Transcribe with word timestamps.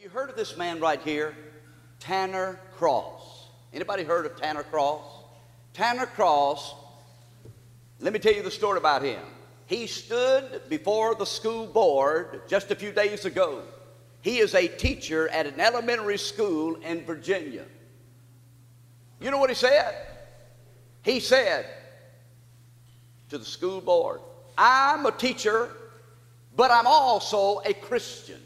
You 0.00 0.08
heard 0.08 0.30
of 0.30 0.36
this 0.36 0.56
man 0.56 0.78
right 0.78 1.00
here? 1.02 1.34
Tanner 1.98 2.60
Cross. 2.76 3.48
Anybody 3.72 4.04
heard 4.04 4.26
of 4.26 4.36
Tanner 4.36 4.62
Cross? 4.62 5.02
Tanner 5.74 6.06
Cross, 6.06 6.72
let 7.98 8.12
me 8.12 8.20
tell 8.20 8.32
you 8.32 8.44
the 8.44 8.50
story 8.50 8.78
about 8.78 9.02
him. 9.02 9.20
He 9.66 9.88
stood 9.88 10.62
before 10.68 11.16
the 11.16 11.24
school 11.24 11.66
board 11.66 12.42
just 12.46 12.70
a 12.70 12.76
few 12.76 12.92
days 12.92 13.24
ago. 13.24 13.62
He 14.22 14.38
is 14.38 14.54
a 14.54 14.68
teacher 14.68 15.28
at 15.30 15.46
an 15.46 15.58
elementary 15.58 16.18
school 16.18 16.76
in 16.76 17.04
Virginia. 17.04 17.64
You 19.20 19.32
know 19.32 19.38
what 19.38 19.50
he 19.50 19.56
said? 19.56 19.96
He 21.02 21.18
said 21.18 21.66
to 23.30 23.38
the 23.38 23.44
school 23.44 23.80
board, 23.80 24.20
I'm 24.56 25.06
a 25.06 25.12
teacher, 25.12 25.70
but 26.54 26.70
I'm 26.70 26.86
also 26.86 27.62
a 27.64 27.74
Christian. 27.74 28.40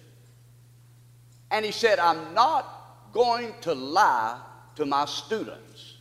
And 1.53 1.64
he 1.64 1.71
said, 1.71 2.00
I'm 2.00 2.34
not 2.34 3.12
going 3.12 3.55
to 3.61 3.74
lie 3.74 4.41
to 4.74 4.87
my 4.87 5.05
students. 5.05 5.97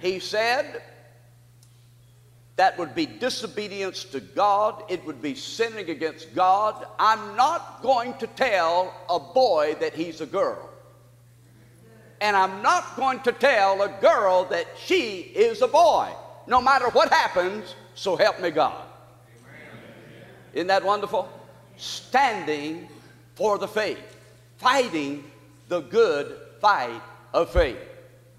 He 0.00 0.18
said, 0.18 0.82
that 2.56 2.76
would 2.76 2.94
be 2.94 3.06
disobedience 3.06 4.04
to 4.04 4.20
God. 4.20 4.82
It 4.90 5.02
would 5.06 5.22
be 5.22 5.34
sinning 5.34 5.88
against 5.88 6.34
God. 6.34 6.86
I'm 6.98 7.34
not 7.36 7.80
going 7.80 8.12
to 8.18 8.26
tell 8.26 8.92
a 9.08 9.18
boy 9.18 9.76
that 9.80 9.94
he's 9.94 10.20
a 10.20 10.26
girl. 10.26 10.68
And 12.20 12.36
I'm 12.36 12.60
not 12.60 12.96
going 12.96 13.20
to 13.20 13.32
tell 13.32 13.80
a 13.80 13.88
girl 14.02 14.44
that 14.46 14.66
she 14.76 15.20
is 15.20 15.62
a 15.62 15.68
boy. 15.68 16.10
No 16.46 16.60
matter 16.60 16.90
what 16.90 17.08
happens, 17.10 17.74
so 17.94 18.16
help 18.16 18.40
me 18.40 18.50
God. 18.50 18.84
Isn't 20.52 20.66
that 20.66 20.84
wonderful? 20.84 21.30
Standing 21.76 22.88
for 23.36 23.56
the 23.56 23.68
faith, 23.68 24.19
fighting 24.60 25.24
the 25.68 25.80
good 25.80 26.36
fight 26.60 27.00
of 27.32 27.50
faith. 27.50 27.78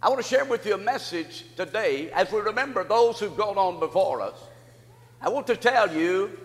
I 0.04 0.10
want 0.10 0.22
to 0.22 0.28
share 0.28 0.46
with 0.46 0.66
you 0.68 0.76
a 0.76 0.78
message 0.78 1.46
today 1.56 2.12
as 2.12 2.32
we 2.32 2.40
remember 2.42 2.84
those 2.84 3.20
who've 3.20 3.36
gone 3.36 3.58
on 3.58 3.80
before 3.80 4.22
us. 4.22 4.36
I 5.20 5.30
want 5.30 5.48
to 5.48 5.56
tell 5.56 5.96
you 5.96 6.38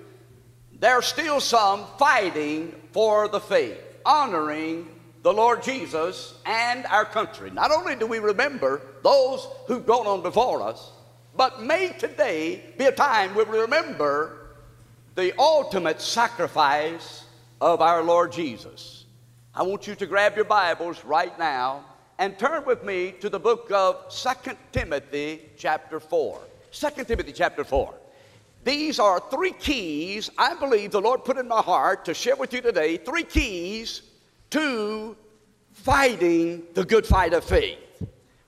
there 0.81 0.95
are 0.95 1.03
still 1.03 1.41
some 1.41 1.85
fighting 1.99 2.75
for 2.93 3.29
the 3.29 3.41
faith, 3.41 3.79
honoring 4.05 4.89
the 5.23 5.33
Lord 5.33 5.63
Jesus 5.63 6.35
and 6.47 6.87
our 6.87 7.05
country. 7.05 7.51
Not 7.51 7.71
only 7.71 7.97
do 7.97 8.07
we 8.07 8.19
remember 8.19 8.81
those 9.03 9.47
who've 9.67 9.87
gone 9.87 10.07
on 10.07 10.23
before 10.23 10.63
us, 10.63 10.91
but 11.37 11.63
may 11.63 11.91
today 11.99 12.63
be 12.79 12.85
a 12.85 12.93
time 12.93 13.35
where 13.35 13.45
we 13.45 13.59
remember 13.59 14.55
the 15.17 15.39
ultimate 15.39 16.01
sacrifice 16.01 17.25
of 17.61 17.81
our 17.81 18.03
Lord 18.03 18.33
Jesus. 18.33 19.06
I 19.59 19.63
want 19.63 19.87
you 19.87 19.95
to 19.95 20.05
grab 20.05 20.37
your 20.37 20.45
Bibles 20.45 21.03
right 21.03 21.37
now 21.39 21.83
and 22.19 22.39
turn 22.39 22.67
with 22.67 22.85
me 22.85 23.15
to 23.21 23.31
the 23.31 23.41
book 23.41 23.71
of 23.73 24.05
Second 24.13 24.59
Timothy, 24.71 25.49
chapter 25.57 25.99
4. 25.99 26.39
2 26.73 27.05
Timothy, 27.05 27.33
chapter 27.33 27.65
4. 27.65 27.95
These 28.65 28.99
are 28.99 29.19
three 29.31 29.53
keys 29.53 30.29
I 30.37 30.57
believe 30.57 30.91
the 30.91 31.01
Lord 31.01 31.25
put 31.25 31.39
in 31.39 31.49
my 31.49 31.63
heart 31.63 32.05
to 32.05 32.13
share 32.13 32.37
with 32.37 32.53
you 32.53 32.61
today. 32.61 32.99
Three 32.99 33.23
keys 33.23 34.03
to 34.51 35.17
fighting 35.73 36.65
the 36.75 36.85
good 36.85 37.07
fight 37.07 37.33
of 37.33 37.43
faith. 37.43 37.79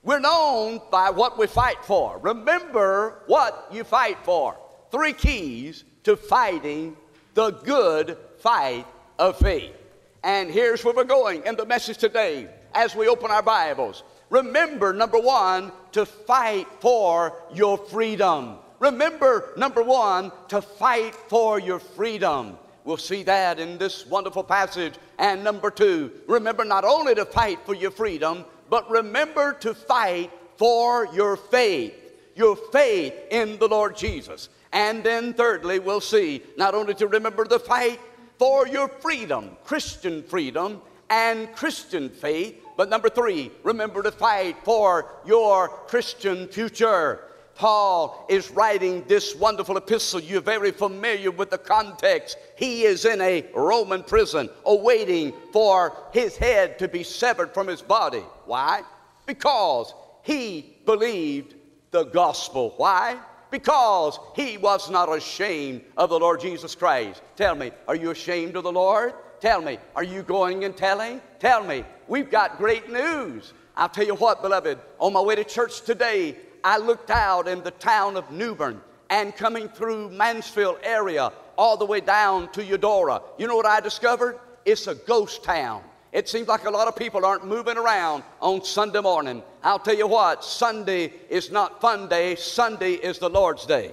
We're 0.03 0.19
known 0.19 0.79
by 0.91 1.09
what 1.09 1.39
we 1.39 1.47
fight 1.47 1.83
for. 1.83 2.19
Remember 2.19 3.23
what 3.25 3.67
you 3.71 3.83
fight 3.83 4.19
for. 4.23 4.55
Three 4.91 5.13
keys 5.13 5.85
to 6.03 6.15
fighting 6.15 6.95
the 7.33 7.49
good 7.49 8.15
fight 8.37 8.85
of 9.17 9.39
faith. 9.39 9.73
And 10.23 10.51
here's 10.51 10.83
where 10.83 10.93
we're 10.93 11.05
going 11.05 11.45
in 11.45 11.55
the 11.55 11.65
message 11.65 11.97
today 11.97 12.49
as 12.73 12.93
we 12.93 13.07
open 13.07 13.31
our 13.31 13.41
Bibles. 13.41 14.03
Remember, 14.29 14.93
number 14.93 15.17
one, 15.19 15.71
to 15.93 16.05
fight 16.05 16.67
for 16.81 17.33
your 17.53 17.77
freedom. 17.77 18.57
Remember, 18.79 19.53
number 19.55 19.81
one, 19.81 20.31
to 20.49 20.61
fight 20.61 21.15
for 21.15 21.57
your 21.57 21.79
freedom. 21.79 22.57
We'll 22.83 22.97
see 22.97 23.23
that 23.23 23.59
in 23.59 23.77
this 23.77 24.05
wonderful 24.05 24.43
passage. 24.43 24.95
And 25.17 25.43
number 25.43 25.71
two, 25.71 26.11
remember 26.27 26.65
not 26.65 26.83
only 26.83 27.15
to 27.15 27.25
fight 27.25 27.59
for 27.65 27.73
your 27.73 27.91
freedom, 27.91 28.43
but 28.69 28.89
remember 28.91 29.53
to 29.61 29.73
fight 29.73 30.31
for 30.57 31.07
your 31.13 31.37
faith, 31.37 31.93
your 32.35 32.57
faith 32.57 33.13
in 33.31 33.57
the 33.57 33.67
Lord 33.67 33.95
Jesus. 33.95 34.49
And 34.71 35.03
then, 35.03 35.33
thirdly, 35.33 35.79
we'll 35.79 36.01
see 36.01 36.43
not 36.57 36.75
only 36.75 36.93
to 36.95 37.07
remember 37.07 37.45
the 37.45 37.59
fight 37.59 37.99
for 38.39 38.65
your 38.67 38.87
freedom, 38.87 39.57
Christian 39.65 40.23
freedom, 40.23 40.81
and 41.09 41.53
Christian 41.53 42.09
faith. 42.09 42.55
But 42.77 42.89
number 42.89 43.09
three, 43.09 43.51
remember 43.63 44.01
to 44.01 44.11
fight 44.11 44.55
for 44.63 45.11
your 45.25 45.67
Christian 45.67 46.47
future. 46.47 47.19
Paul 47.55 48.25
is 48.29 48.49
writing 48.51 49.03
this 49.05 49.35
wonderful 49.35 49.75
epistle. 49.75 50.21
You're 50.21 50.39
very 50.39 50.71
familiar 50.71 51.29
with 51.29 51.49
the 51.49 51.57
context. 51.57 52.37
He 52.57 52.83
is 52.83 53.03
in 53.03 53.19
a 53.19 53.45
Roman 53.53 54.01
prison 54.01 54.49
awaiting 54.63 55.33
for 55.51 55.97
his 56.13 56.37
head 56.37 56.79
to 56.79 56.87
be 56.87 57.03
severed 57.03 57.53
from 57.53 57.67
his 57.67 57.81
body. 57.81 58.23
Why? 58.45 58.83
Because 59.25 59.93
he 60.23 60.77
believed 60.85 61.55
the 61.91 62.05
gospel. 62.05 62.73
Why? 62.77 63.17
Because 63.51 64.19
he 64.35 64.57
was 64.57 64.89
not 64.89 65.13
ashamed 65.15 65.81
of 65.97 66.09
the 66.09 66.19
Lord 66.19 66.39
Jesus 66.39 66.75
Christ. 66.75 67.21
Tell 67.35 67.55
me, 67.55 67.71
are 67.87 67.95
you 67.95 68.11
ashamed 68.11 68.55
of 68.55 68.63
the 68.63 68.71
Lord? 68.71 69.13
Tell 69.39 69.61
me, 69.61 69.79
are 69.95 70.03
you 70.03 70.21
going 70.21 70.65
and 70.65 70.75
telling? 70.75 71.21
Tell 71.39 71.63
me, 71.63 71.83
we've 72.07 72.29
got 72.29 72.57
great 72.57 72.91
news. 72.91 73.53
I'll 73.75 73.89
tell 73.89 74.05
you 74.05 74.15
what, 74.15 74.41
beloved, 74.41 74.77
on 74.99 75.13
my 75.13 75.21
way 75.21 75.35
to 75.35 75.43
church 75.43 75.81
today, 75.81 76.35
I 76.63 76.77
looked 76.77 77.09
out 77.09 77.47
in 77.47 77.63
the 77.63 77.71
town 77.71 78.17
of 78.17 78.29
Newborn 78.31 78.81
and 79.09 79.35
coming 79.35 79.69
through 79.69 80.09
Mansfield 80.09 80.79
area 80.83 81.31
all 81.57 81.77
the 81.77 81.85
way 81.85 82.01
down 82.01 82.51
to 82.51 82.63
Eudora. 82.63 83.21
You 83.37 83.47
know 83.47 83.55
what 83.55 83.65
I 83.65 83.79
discovered? 83.79 84.39
It's 84.65 84.87
a 84.87 84.95
ghost 84.95 85.43
town. 85.43 85.83
It 86.11 86.27
seems 86.27 86.47
like 86.47 86.65
a 86.65 86.71
lot 86.71 86.87
of 86.87 86.95
people 86.95 87.23
aren't 87.23 87.45
moving 87.45 87.77
around 87.77 88.23
on 88.41 88.63
Sunday 88.63 88.99
morning. 88.99 89.43
I'll 89.61 89.77
tell 89.77 89.95
you 89.95 90.07
what, 90.07 90.43
Sunday 90.43 91.13
is 91.29 91.51
not 91.51 91.79
fun 91.81 92.09
day, 92.09 92.35
Sunday 92.35 92.93
is 92.93 93.19
the 93.19 93.29
Lord's 93.29 93.65
day. 93.65 93.91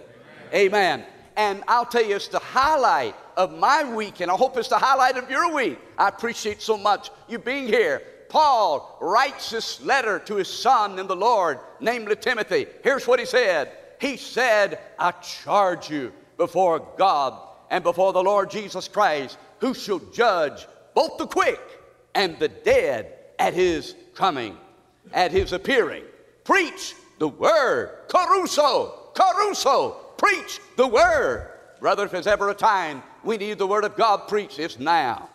Amen. 0.54 1.00
Amen. 1.00 1.04
And 1.36 1.62
I'll 1.68 1.84
tell 1.84 2.04
you, 2.04 2.16
it's 2.16 2.28
the 2.28 2.38
highlight 2.38 3.14
of 3.36 3.52
my 3.52 3.84
week, 3.84 4.20
and 4.20 4.30
I 4.30 4.34
hope 4.34 4.56
it's 4.56 4.68
the 4.68 4.78
highlight 4.78 5.18
of 5.18 5.30
your 5.30 5.52
week. 5.52 5.78
I 5.98 6.08
appreciate 6.08 6.62
so 6.62 6.78
much 6.78 7.10
you 7.28 7.38
being 7.38 7.66
here. 7.66 8.02
Paul 8.30 8.96
writes 9.02 9.50
this 9.50 9.82
letter 9.82 10.18
to 10.20 10.36
his 10.36 10.48
son 10.48 10.98
in 10.98 11.06
the 11.06 11.14
Lord, 11.14 11.60
namely 11.80 12.16
Timothy. 12.16 12.66
Here's 12.82 13.06
what 13.06 13.20
he 13.20 13.26
said 13.26 13.72
He 14.00 14.16
said, 14.16 14.78
I 14.98 15.10
charge 15.10 15.90
you 15.90 16.12
before 16.38 16.80
God 16.96 17.38
and 17.70 17.84
before 17.84 18.14
the 18.14 18.22
Lord 18.22 18.50
Jesus 18.50 18.88
Christ, 18.88 19.36
who 19.58 19.74
shall 19.74 19.98
judge 19.98 20.66
both 20.94 21.18
the 21.18 21.26
quick 21.26 21.60
and 22.16 22.38
the 22.38 22.48
dead 22.48 23.12
at 23.38 23.54
his 23.54 23.94
coming, 24.14 24.56
at 25.12 25.30
his 25.30 25.52
appearing. 25.52 26.02
Preach 26.42 26.94
the 27.18 27.28
word. 27.28 28.08
Kerusso, 28.08 29.12
Kerusso, 29.14 29.96
preach 30.16 30.58
the 30.76 30.88
word. 30.88 31.52
Brother, 31.78 32.06
if 32.06 32.10
there's 32.10 32.26
ever 32.26 32.48
a 32.48 32.54
time 32.54 33.02
we 33.22 33.36
need 33.36 33.58
the 33.58 33.66
word 33.66 33.84
of 33.84 33.96
God 33.96 34.28
preached, 34.28 34.58
it's 34.58 34.78
now. 34.78 35.28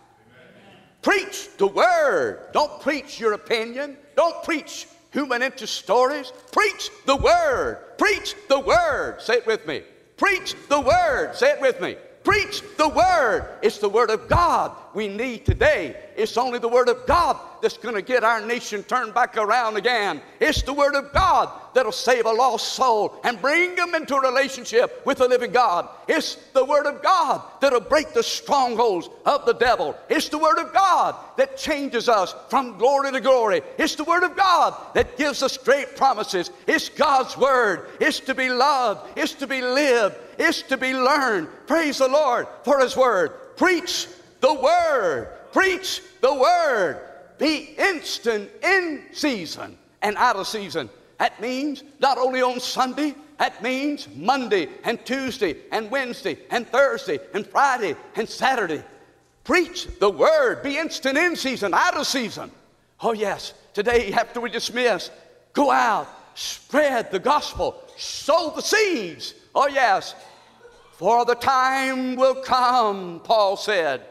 Preach 1.04 1.50
the 1.58 1.68
word. 1.68 2.48
Don't 2.52 2.82
preach 2.82 3.20
your 3.20 3.34
opinion. 3.34 3.96
Don't 4.16 4.44
preach 4.44 4.88
human 5.12 5.44
interest 5.44 5.76
stories. 5.76 6.34
Preach 6.52 6.90
the 7.06 7.16
word. 7.16 7.78
Preach 7.98 8.36
the 8.50 8.60
word. 8.60 9.22
Say 9.22 9.36
it 9.36 9.48
with 9.48 9.68
me. 9.68 9.84
Preach 10.18 10.56
the 10.68 10.80
word. 10.80 11.36
Say 11.36 11.52
it 11.52 11.62
with 11.62 11.80
me. 11.80 11.96
Preach 12.24 12.62
the 12.78 12.88
word. 12.88 13.48
It's 13.62 13.80
the 13.80 13.90
word 13.90 14.12
of 14.12 14.28
God 14.28 14.76
we 14.94 15.08
need 15.08 15.46
today. 15.46 15.96
It's 16.22 16.38
only 16.38 16.60
the 16.60 16.68
word 16.68 16.88
of 16.88 17.06
God 17.06 17.38
that's 17.62 17.78
going 17.78 17.96
to 17.96 18.02
get 18.02 18.24
our 18.24 18.46
nation 18.46 18.84
turned 18.84 19.14
back 19.14 19.38
around 19.38 19.78
again. 19.78 20.22
It's 20.40 20.62
the 20.62 20.74
word 20.74 20.96
of 20.96 21.12
God 21.14 21.50
that'll 21.74 21.92
save 21.92 22.26
a 22.26 22.32
lost 22.32 22.74
soul 22.74 23.20
and 23.24 23.42
bring 23.42 23.76
them 23.76 23.96
into 23.96 24.16
a 24.16 24.22
relationship 24.22 25.06
with 25.06 25.20
the 25.20 25.28
living 25.28 25.52
God. 25.52 25.88
It's 26.08 26.36
the 26.54 26.66
word 26.66 26.86
of 26.86 27.02
God 27.02 27.42
that'll 27.60 27.80
break 27.82 28.14
the 28.14 28.24
strongholds 28.24 29.10
of 29.26 29.46
the 29.46 29.54
devil. 29.54 29.96
It's 30.10 30.30
the 30.30 30.38
word 30.38 30.60
of 30.60 30.74
God 30.74 31.16
that 31.38 31.58
changes 31.58 32.10
us 32.10 32.36
from 32.50 32.78
glory 32.78 33.12
to 33.12 33.22
glory. 33.22 33.62
It's 33.78 33.96
the 33.96 34.04
word 34.04 34.24
of 34.24 34.36
God 34.36 34.76
that 34.94 35.18
gives 35.18 35.44
us 35.44 35.58
great 35.58 35.96
promises. 35.96 36.52
It's 36.68 36.90
God's 36.90 37.38
word. 37.38 37.88
It's 38.00 38.20
to 38.22 38.36
be 38.36 38.50
loved. 38.50 39.18
It's 39.18 39.34
to 39.36 39.48
be 39.48 39.62
lived 39.62 40.16
is 40.42 40.64
to 40.64 40.78
be 40.78 40.94
learned. 40.94 41.48
Praise 41.68 42.00
the 42.00 42.08
Lord 42.08 42.48
for 42.64 42.80
His 42.80 42.98
Word. 42.98 43.32
Preach 43.56 44.08
the 44.40 44.54
Word. 44.54 45.30
Preach 45.52 46.02
the 46.22 46.34
Word. 46.34 47.02
Be 47.38 47.76
instant 47.78 48.50
in 48.64 49.04
season 49.12 49.78
and 50.02 50.16
out 50.18 50.36
of 50.36 50.48
season. 50.48 50.90
That 51.18 51.40
means 51.42 51.84
not 52.00 52.18
only 52.18 52.42
on 52.42 52.60
Sunday, 52.60 53.16
that 53.38 53.62
means 53.64 54.08
Monday 54.16 54.68
and 54.84 55.04
Tuesday 55.06 55.56
and 55.72 55.90
Wednesday 55.90 56.38
and 56.52 56.68
Thursday 56.68 57.20
and 57.34 57.46
Friday 57.46 57.96
and 58.16 58.30
Saturday. 58.30 58.84
Preach 59.44 59.88
the 60.00 60.10
word. 60.10 60.62
Be 60.62 60.78
instant 60.78 61.18
in 61.18 61.36
season, 61.36 61.74
out 61.74 61.98
of 61.98 62.06
season. 62.06 62.52
Oh, 63.02 63.14
yes. 63.14 63.54
Today, 63.74 64.14
after 64.14 64.40
we 64.40 64.52
dismiss, 64.52 65.10
go 65.54 65.72
out, 65.72 66.08
spread 66.36 67.12
the 67.12 67.20
gospel, 67.20 67.84
sow 67.98 68.54
the 68.56 68.62
seeds. 68.62 69.34
Oh, 69.56 69.68
yes. 69.68 70.14
For 70.94 71.26
the 71.26 71.34
time 71.34 72.16
will 72.16 72.36
come, 72.36 73.22
Paul 73.24 73.58
said, 73.58 74.06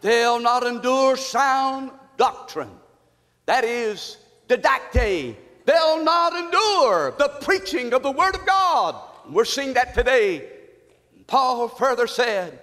they'll 0.00 0.40
not 0.40 0.64
endure 0.64 1.16
sound 1.16 1.90
doctrine. 2.16 2.70
That 3.46 3.64
is, 3.64 4.18
didacte. 4.48 5.36
They'll 5.66 6.04
not 6.04 6.34
endure 6.34 7.14
the 7.18 7.28
preaching 7.40 7.92
of 7.92 8.02
the 8.02 8.10
Word 8.10 8.34
of 8.34 8.46
God. 8.46 9.00
We're 9.30 9.44
seeing 9.44 9.74
that 9.74 9.94
today. 9.94 10.48
Paul 11.26 11.68
further 11.68 12.06
said, 12.06 12.58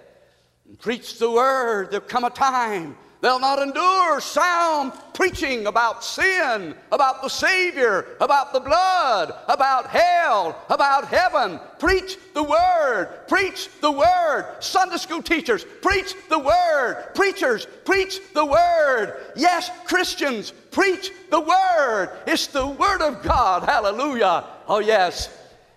Preach 0.78 1.18
the 1.18 1.30
Word. 1.30 1.90
There'll 1.90 2.06
come 2.06 2.24
a 2.24 2.30
time 2.30 2.96
They'll 3.22 3.38
not 3.38 3.60
endure 3.60 4.20
sound 4.20 4.92
preaching 5.14 5.68
about 5.68 6.02
sin, 6.02 6.74
about 6.90 7.22
the 7.22 7.28
Savior, 7.28 8.16
about 8.20 8.52
the 8.52 8.58
blood, 8.58 9.32
about 9.46 9.86
hell, 9.86 10.60
about 10.68 11.06
heaven. 11.06 11.60
Preach 11.78 12.18
the 12.34 12.42
Word. 12.42 13.08
Preach 13.28 13.68
the 13.80 13.92
Word. 13.92 14.56
Sunday 14.58 14.96
school 14.96 15.22
teachers, 15.22 15.64
preach 15.82 16.16
the 16.28 16.38
Word. 16.40 17.12
Preachers, 17.14 17.68
preach 17.84 18.20
the 18.34 18.44
Word. 18.44 19.24
Yes, 19.36 19.70
Christians, 19.84 20.50
preach 20.72 21.12
the 21.30 21.40
Word. 21.40 22.10
It's 22.26 22.48
the 22.48 22.66
Word 22.66 23.02
of 23.02 23.22
God. 23.22 23.62
Hallelujah. 23.62 24.46
Oh, 24.66 24.80
yes. 24.80 25.28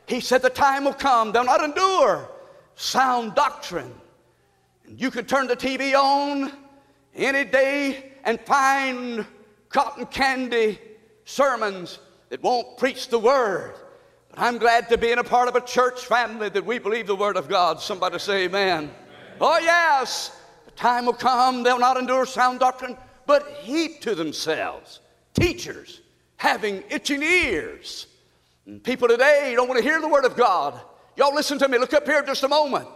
He 0.07 0.19
said 0.19 0.41
the 0.41 0.49
time 0.49 0.85
will 0.85 0.93
come, 0.93 1.31
they'll 1.31 1.43
not 1.43 1.63
endure 1.63 2.27
sound 2.75 3.35
doctrine. 3.35 3.93
And 4.87 4.99
you 4.99 5.11
can 5.11 5.25
turn 5.25 5.45
the 5.45 5.55
TV 5.55 5.93
on 5.93 6.51
any 7.15 7.43
day 7.43 8.11
and 8.23 8.39
find 8.41 9.25
cotton 9.69 10.05
candy 10.07 10.79
sermons 11.23 11.99
that 12.29 12.41
won't 12.41 12.77
preach 12.77 13.09
the 13.09 13.19
word. 13.19 13.75
But 14.29 14.39
I'm 14.39 14.57
glad 14.57 14.89
to 14.89 14.97
be 14.97 15.11
in 15.11 15.19
a 15.19 15.23
part 15.23 15.47
of 15.47 15.55
a 15.55 15.61
church 15.61 16.05
family 16.05 16.49
that 16.49 16.65
we 16.65 16.79
believe 16.79 17.07
the 17.07 17.15
word 17.15 17.37
of 17.37 17.47
God. 17.47 17.79
Somebody 17.79 18.19
say 18.19 18.45
amen. 18.45 18.83
amen. 18.83 18.91
Oh, 19.39 19.59
yes, 19.59 20.39
the 20.65 20.71
time 20.71 21.05
will 21.05 21.13
come, 21.13 21.63
they'll 21.63 21.79
not 21.79 21.97
endure 21.97 22.25
sound 22.25 22.59
doctrine, 22.59 22.97
but 23.25 23.47
heap 23.61 24.01
to 24.01 24.15
themselves 24.15 24.99
teachers 25.35 26.01
having 26.37 26.83
itching 26.89 27.21
ears. 27.21 28.07
And 28.65 28.83
people 28.83 29.07
today 29.07 29.53
don't 29.55 29.67
want 29.67 29.77
to 29.77 29.83
hear 29.83 30.01
the 30.01 30.07
word 30.07 30.25
of 30.25 30.35
God. 30.35 30.79
Y'all 31.15 31.35
listen 31.35 31.59
to 31.59 31.67
me. 31.67 31.77
Look 31.77 31.93
up 31.93 32.05
here 32.05 32.23
just 32.23 32.43
a 32.43 32.47
moment. 32.47 32.87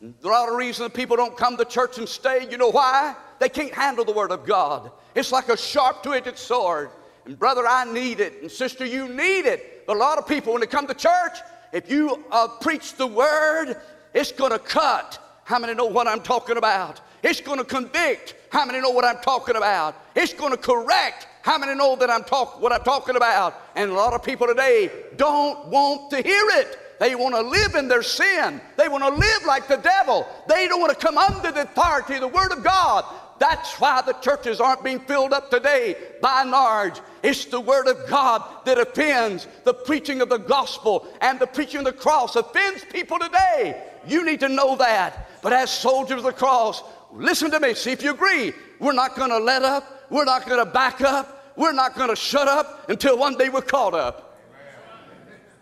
There 0.00 0.32
are 0.32 0.52
a 0.52 0.56
reasons 0.56 0.92
people 0.92 1.16
don't 1.16 1.36
come 1.36 1.56
to 1.56 1.64
church 1.64 1.98
and 1.98 2.08
stay. 2.08 2.46
You 2.50 2.58
know 2.58 2.70
why? 2.70 3.16
They 3.38 3.48
can't 3.48 3.72
handle 3.72 4.04
the 4.04 4.12
Word 4.12 4.30
of 4.30 4.46
God. 4.46 4.90
It's 5.14 5.32
like 5.32 5.48
a 5.48 5.56
sharp 5.56 6.02
two 6.02 6.14
edged 6.14 6.38
sword. 6.38 6.90
And 7.26 7.38
brother, 7.38 7.66
I 7.66 7.90
need 7.90 8.20
it. 8.20 8.42
And 8.42 8.50
sister, 8.50 8.84
you 8.84 9.08
need 9.08 9.46
it. 9.46 9.86
But 9.86 9.96
a 9.96 9.98
lot 9.98 10.18
of 10.18 10.26
people, 10.26 10.52
when 10.52 10.60
they 10.60 10.66
come 10.66 10.86
to 10.86 10.94
church, 10.94 11.38
if 11.72 11.90
you 11.90 12.24
uh, 12.30 12.48
preach 12.60 12.94
the 12.94 13.06
Word, 13.06 13.76
it's 14.12 14.32
going 14.32 14.52
to 14.52 14.58
cut. 14.58 15.18
How 15.44 15.58
many 15.58 15.74
know 15.74 15.86
what 15.86 16.06
I'm 16.06 16.20
talking 16.20 16.56
about? 16.56 17.00
It's 17.22 17.40
going 17.40 17.58
to 17.58 17.64
convict. 17.64 18.34
How 18.50 18.64
many 18.64 18.80
know 18.80 18.90
what 18.90 19.04
I'm 19.04 19.18
talking 19.22 19.56
about? 19.56 19.96
It's 20.14 20.32
going 20.32 20.52
to 20.52 20.56
correct. 20.56 21.26
How 21.42 21.58
many 21.58 21.74
know 21.74 21.96
that 21.96 22.08
I'm 22.08 22.24
talk 22.24 22.60
what 22.60 22.72
I'm 22.72 22.82
talking 22.82 23.16
about? 23.16 23.60
And 23.74 23.90
a 23.90 23.94
lot 23.94 24.14
of 24.14 24.22
people 24.22 24.46
today 24.46 24.90
don't 25.16 25.66
want 25.68 26.10
to 26.10 26.22
hear 26.22 26.44
it. 26.52 26.78
They 27.00 27.14
want 27.14 27.34
to 27.34 27.42
live 27.42 27.74
in 27.74 27.88
their 27.88 28.02
sin. 28.02 28.60
They 28.76 28.88
want 28.88 29.04
to 29.04 29.10
live 29.10 29.44
like 29.44 29.68
the 29.68 29.76
devil. 29.76 30.26
They 30.48 30.68
don't 30.68 30.80
want 30.80 30.98
to 30.98 31.06
come 31.06 31.18
under 31.18 31.50
the 31.50 31.62
authority 31.62 32.14
of 32.14 32.20
the 32.20 32.28
Word 32.28 32.52
of 32.52 32.62
God. 32.62 33.04
That's 33.46 33.78
why 33.78 34.00
the 34.00 34.14
churches 34.14 34.58
aren't 34.58 34.82
being 34.82 35.00
filled 35.00 35.34
up 35.34 35.50
today 35.50 35.96
by 36.22 36.40
and 36.40 36.50
large. 36.50 36.98
It's 37.22 37.44
the 37.44 37.60
Word 37.60 37.88
of 37.88 38.08
God 38.08 38.42
that 38.64 38.78
offends. 38.78 39.46
The 39.64 39.74
preaching 39.74 40.22
of 40.22 40.30
the 40.30 40.38
gospel 40.38 41.06
and 41.20 41.38
the 41.38 41.46
preaching 41.46 41.80
of 41.80 41.84
the 41.84 41.92
cross 41.92 42.36
offends 42.36 42.86
people 42.90 43.18
today. 43.18 43.82
You 44.06 44.24
need 44.24 44.40
to 44.40 44.48
know 44.48 44.76
that. 44.76 45.28
But 45.42 45.52
as 45.52 45.70
soldiers 45.70 46.20
of 46.20 46.24
the 46.24 46.32
cross, 46.32 46.82
listen 47.12 47.50
to 47.50 47.60
me, 47.60 47.74
see 47.74 47.92
if 47.92 48.02
you 48.02 48.12
agree. 48.14 48.54
We're 48.78 48.94
not 48.94 49.14
going 49.14 49.28
to 49.28 49.38
let 49.38 49.62
up, 49.62 50.10
we're 50.10 50.24
not 50.24 50.46
going 50.46 50.64
to 50.64 50.72
back 50.72 51.02
up, 51.02 51.52
we're 51.54 51.72
not 51.72 51.96
going 51.96 52.08
to 52.08 52.16
shut 52.16 52.48
up 52.48 52.88
until 52.88 53.18
one 53.18 53.36
day 53.36 53.50
we're 53.50 53.60
caught 53.60 53.92
up. 53.92 54.40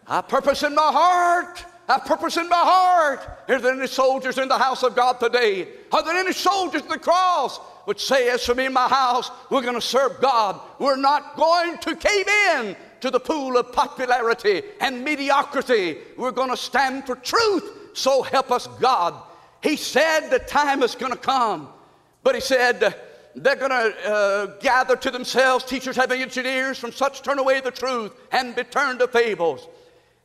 I 0.06 0.20
purpose 0.20 0.62
in 0.62 0.72
my 0.76 0.92
heart. 0.92 1.64
I 1.88 1.98
purpose 1.98 2.36
in 2.36 2.48
my 2.48 2.54
heart. 2.54 3.28
Are 3.48 3.58
there 3.58 3.74
any 3.74 3.88
soldiers 3.88 4.38
in 4.38 4.46
the 4.46 4.56
house 4.56 4.84
of 4.84 4.94
God 4.94 5.18
today? 5.18 5.66
Are 5.90 6.04
there 6.04 6.16
any 6.16 6.32
soldiers 6.32 6.82
in 6.82 6.88
the 6.88 6.98
cross 6.98 7.58
which 7.84 8.04
say, 8.04 8.30
as 8.30 8.44
for 8.44 8.54
me 8.54 8.66
and 8.66 8.74
my 8.74 8.88
house, 8.88 9.30
we're 9.50 9.62
going 9.62 9.74
to 9.74 9.80
serve 9.80 10.20
God. 10.20 10.60
We're 10.78 10.96
not 10.96 11.36
going 11.36 11.78
to 11.78 11.96
cave 11.96 12.28
in 12.56 12.76
to 13.00 13.10
the 13.10 13.20
pool 13.20 13.56
of 13.56 13.72
popularity 13.72 14.62
and 14.80 15.04
mediocrity. 15.04 15.98
We're 16.16 16.30
going 16.30 16.50
to 16.50 16.56
stand 16.56 17.06
for 17.06 17.16
truth. 17.16 17.90
So 17.94 18.22
help 18.22 18.50
us 18.50 18.68
God. 18.80 19.14
He 19.62 19.76
said 19.76 20.28
the 20.28 20.38
time 20.38 20.82
is 20.82 20.94
going 20.94 21.12
to 21.12 21.18
come. 21.18 21.68
But 22.22 22.34
he 22.34 22.40
said, 22.40 22.94
they're 23.34 23.56
going 23.56 23.70
to 23.70 24.10
uh, 24.10 24.46
gather 24.60 24.96
to 24.96 25.10
themselves 25.10 25.64
teachers 25.64 25.96
having 25.96 26.20
ears 26.20 26.78
from 26.78 26.92
such 26.92 27.22
turn 27.22 27.38
away 27.38 27.60
the 27.60 27.70
truth 27.70 28.12
and 28.30 28.54
be 28.54 28.64
turned 28.64 29.00
to 29.00 29.08
fables. 29.08 29.66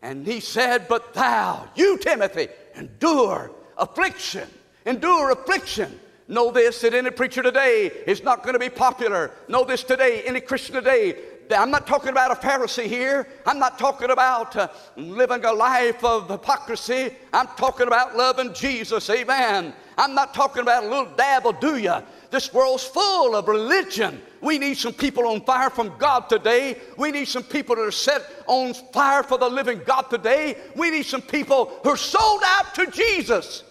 And 0.01 0.25
he 0.25 0.39
said, 0.39 0.87
But 0.87 1.13
thou, 1.13 1.67
you 1.75 1.97
Timothy, 1.97 2.49
endure 2.75 3.51
affliction. 3.77 4.47
Endure 4.85 5.31
affliction. 5.31 5.99
Know 6.29 6.51
this 6.51 6.81
that 6.81 6.93
any 6.93 7.09
preacher 7.09 7.41
today 7.41 7.91
is 8.05 8.21
not 8.21 8.43
going 8.43 8.53
to 8.53 8.59
be 8.59 8.69
popular. 8.69 9.31
Know 9.47 9.63
this 9.63 9.83
today, 9.83 10.23
any 10.23 10.41
Christian 10.41 10.75
today. 10.75 11.15
I'm 11.49 11.71
not 11.71 11.87
talking 11.87 12.09
about 12.09 12.31
a 12.31 12.35
Pharisee 12.35 12.87
here. 12.87 13.27
I'm 13.45 13.59
not 13.59 13.79
talking 13.79 14.09
about 14.09 14.53
uh, 14.57 14.67
living 14.97 15.45
a 15.45 15.53
life 15.53 16.03
of 16.03 16.29
hypocrisy. 16.29 17.11
I'm 17.31 17.47
talking 17.55 17.87
about 17.87 18.17
loving 18.17 18.53
Jesus. 18.53 19.09
Amen. 19.09 19.73
I'm 19.97 20.13
not 20.13 20.33
talking 20.33 20.61
about 20.61 20.83
a 20.83 20.87
little 20.87 21.15
dabble, 21.15 21.53
do 21.53 21.77
you? 21.77 21.95
This 22.29 22.53
world's 22.53 22.83
full 22.83 23.35
of 23.35 23.47
religion. 23.47 24.21
We 24.41 24.59
need 24.59 24.77
some 24.77 24.93
people 24.93 25.27
on 25.27 25.41
fire 25.41 25.69
from 25.69 25.97
God 25.97 26.27
today. 26.27 26.77
We 26.97 27.11
need 27.11 27.29
some 27.29 27.43
people 27.43 27.77
that 27.77 27.83
are 27.83 27.91
set 27.91 28.23
on 28.47 28.73
fire 28.73 29.23
for 29.23 29.37
the 29.37 29.49
living 29.49 29.81
God 29.85 30.03
today. 30.03 30.57
We 30.75 30.91
need 30.91 31.05
some 31.05 31.21
people 31.21 31.79
who 31.83 31.91
are 31.91 31.97
sold 31.97 32.41
out 32.43 32.75
to 32.75 32.87
Jesus. 32.91 33.63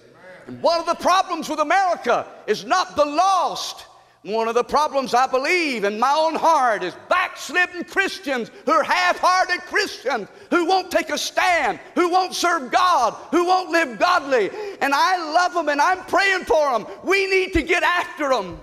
And 0.47 0.63
one 0.63 0.81
of 0.81 0.87
the 0.87 0.95
problems 0.95 1.49
with 1.49 1.59
America 1.59 2.27
is 2.47 2.65
not 2.65 2.97
the 2.97 3.05
lost. 3.05 3.87
One 4.23 4.49
of 4.49 4.55
the 4.57 4.65
problems 4.65 5.15
I 5.15 5.29
believe 5.29 5.85
in 5.85 6.01
my 6.01 6.13
own 6.13 6.35
heart 6.35 6.83
is 6.83 6.97
backslidden 7.09 7.85
Christians 7.85 8.51
who 8.65 8.73
are 8.73 8.83
half 8.83 9.19
hearted 9.21 9.61
Christians 9.67 10.29
who 10.51 10.67
won't 10.67 10.91
take 10.91 11.11
a 11.11 11.19
stand, 11.19 11.79
who 11.95 12.11
won't 12.11 12.35
serve 12.35 12.73
God, 12.73 13.15
who 13.31 13.47
won't 13.47 13.71
live 13.71 14.01
godly. 14.01 14.51
And 14.81 14.93
I 14.93 15.33
love 15.33 15.55
them 15.55 15.69
and 15.69 15.81
I'm 15.81 16.05
praying 16.07 16.45
for 16.45 16.73
them. 16.73 16.87
We 17.05 17.29
need 17.29 17.53
to 17.53 17.63
get 17.63 17.85
after 17.85 18.31
them. 18.31 18.61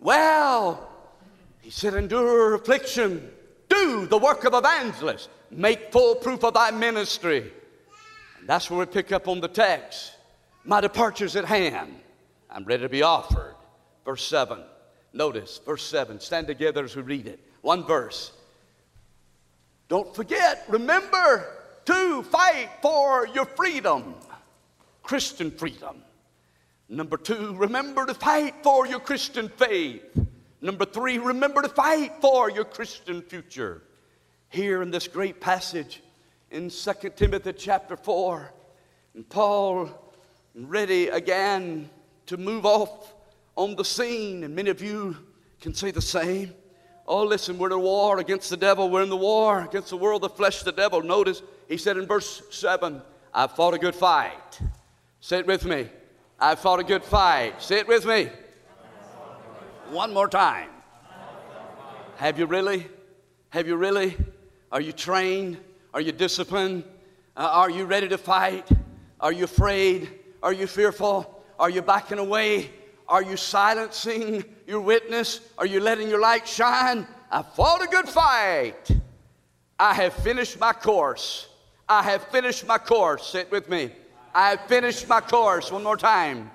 Well, 0.00 0.88
he 1.60 1.70
said, 1.70 1.94
endure 1.94 2.54
affliction, 2.54 3.30
do 3.68 4.06
the 4.06 4.18
work 4.18 4.44
of 4.44 4.54
evangelist, 4.54 5.30
make 5.52 5.92
full 5.92 6.16
proof 6.16 6.42
of 6.42 6.54
thy 6.54 6.72
ministry. 6.72 7.52
That's 8.46 8.68
where 8.70 8.80
we 8.80 8.86
pick 8.86 9.12
up 9.12 9.28
on 9.28 9.40
the 9.40 9.48
text. 9.48 10.12
My 10.64 10.80
departure's 10.80 11.36
at 11.36 11.44
hand. 11.44 11.94
I'm 12.50 12.64
ready 12.64 12.82
to 12.82 12.88
be 12.88 13.02
offered. 13.02 13.54
Verse 14.04 14.24
7. 14.24 14.58
Notice, 15.12 15.60
verse 15.64 15.84
7. 15.84 16.20
Stand 16.20 16.46
together 16.46 16.84
as 16.84 16.96
we 16.96 17.02
read 17.02 17.26
it. 17.26 17.40
One 17.60 17.84
verse. 17.84 18.32
Don't 19.88 20.14
forget, 20.14 20.64
remember 20.68 21.46
to 21.84 22.22
fight 22.22 22.70
for 22.80 23.26
your 23.28 23.44
freedom, 23.44 24.14
Christian 25.02 25.50
freedom. 25.50 26.02
Number 26.88 27.16
two, 27.16 27.54
remember 27.56 28.06
to 28.06 28.14
fight 28.14 28.54
for 28.62 28.86
your 28.86 29.00
Christian 29.00 29.48
faith. 29.48 30.02
Number 30.60 30.84
three, 30.84 31.18
remember 31.18 31.62
to 31.62 31.68
fight 31.68 32.12
for 32.20 32.50
your 32.50 32.64
Christian 32.64 33.22
future. 33.22 33.82
Here 34.48 34.82
in 34.82 34.90
this 34.90 35.08
great 35.08 35.40
passage 35.40 36.02
in 36.52 36.68
2 36.68 36.92
Timothy 37.16 37.54
chapter 37.54 37.96
4, 37.96 38.52
and 39.14 39.26
Paul 39.26 39.88
ready 40.54 41.08
again 41.08 41.88
to 42.26 42.36
move 42.36 42.66
off 42.66 43.14
on 43.56 43.74
the 43.74 43.84
scene, 43.84 44.44
and 44.44 44.54
many 44.54 44.68
of 44.68 44.82
you 44.82 45.16
can 45.62 45.72
say 45.72 45.90
the 45.90 46.02
same. 46.02 46.52
Oh, 47.06 47.24
listen, 47.24 47.56
we're 47.56 47.68
in 47.68 47.72
a 47.72 47.78
war 47.78 48.18
against 48.18 48.50
the 48.50 48.58
devil. 48.58 48.90
We're 48.90 49.02
in 49.02 49.08
the 49.08 49.16
war 49.16 49.62
against 49.62 49.88
the 49.88 49.96
world, 49.96 50.22
the 50.22 50.28
flesh, 50.28 50.62
the 50.62 50.72
devil. 50.72 51.02
Notice 51.02 51.42
he 51.68 51.78
said 51.78 51.96
in 51.96 52.06
verse 52.06 52.42
7, 52.50 53.00
I've 53.32 53.52
fought 53.52 53.72
a 53.72 53.78
good 53.78 53.94
fight. 53.94 54.60
Say 55.20 55.38
it 55.38 55.46
with 55.46 55.64
me. 55.64 55.88
I've 56.38 56.58
fought 56.58 56.80
a 56.80 56.84
good 56.84 57.02
fight. 57.02 57.62
Say 57.62 57.78
it 57.78 57.88
with 57.88 58.04
me. 58.04 58.28
One 59.90 60.12
more 60.12 60.28
time. 60.28 60.68
Have 62.16 62.38
you 62.38 62.44
really? 62.44 62.86
Have 63.50 63.66
you 63.66 63.76
really? 63.76 64.18
Are 64.70 64.82
you 64.82 64.92
trained? 64.92 65.58
Are 65.94 66.00
you 66.00 66.12
disciplined? 66.12 66.84
Uh, 67.36 67.48
are 67.52 67.70
you 67.70 67.84
ready 67.84 68.08
to 68.08 68.18
fight? 68.18 68.68
Are 69.20 69.32
you 69.32 69.44
afraid? 69.44 70.10
Are 70.42 70.52
you 70.52 70.66
fearful? 70.66 71.44
Are 71.58 71.70
you 71.70 71.82
backing 71.82 72.18
away? 72.18 72.70
Are 73.08 73.22
you 73.22 73.36
silencing 73.36 74.44
your 74.66 74.80
witness? 74.80 75.40
Are 75.58 75.66
you 75.66 75.80
letting 75.80 76.08
your 76.08 76.20
light 76.20 76.48
shine? 76.48 77.06
I 77.30 77.42
fought 77.42 77.82
a 77.82 77.86
good 77.86 78.08
fight. 78.08 78.90
I 79.78 79.94
have 79.94 80.14
finished 80.14 80.58
my 80.58 80.72
course. 80.72 81.48
I 81.88 82.02
have 82.02 82.24
finished 82.28 82.66
my 82.66 82.78
course. 82.78 83.26
Sit 83.26 83.50
with 83.50 83.68
me. 83.68 83.90
I 84.34 84.50
have 84.50 84.66
finished 84.66 85.08
my 85.08 85.20
course. 85.20 85.70
One 85.70 85.82
more 85.82 85.96
time. 85.96 86.50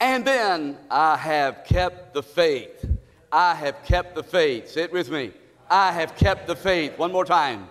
And 0.00 0.24
then 0.24 0.76
I 0.90 1.16
have 1.16 1.64
kept 1.64 2.14
the 2.14 2.22
faith. 2.22 2.84
I 3.30 3.54
have 3.54 3.84
kept 3.84 4.16
the 4.16 4.24
faith. 4.24 4.68
Sit 4.68 4.92
with 4.92 5.08
me. 5.08 5.32
I 5.72 5.90
have 5.92 6.16
kept 6.16 6.46
the 6.46 6.54
faith. 6.54 6.98
One 6.98 7.12
more 7.12 7.24
time. 7.24 7.66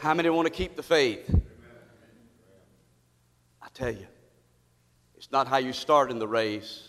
How 0.00 0.12
many 0.12 0.28
want 0.28 0.46
to 0.46 0.52
keep 0.52 0.74
the 0.74 0.82
faith? 0.82 1.32
I 3.62 3.68
tell 3.72 3.92
you, 3.92 4.08
it's 5.16 5.30
not 5.30 5.46
how 5.46 5.58
you 5.58 5.72
start 5.72 6.10
in 6.10 6.18
the 6.18 6.26
race. 6.26 6.88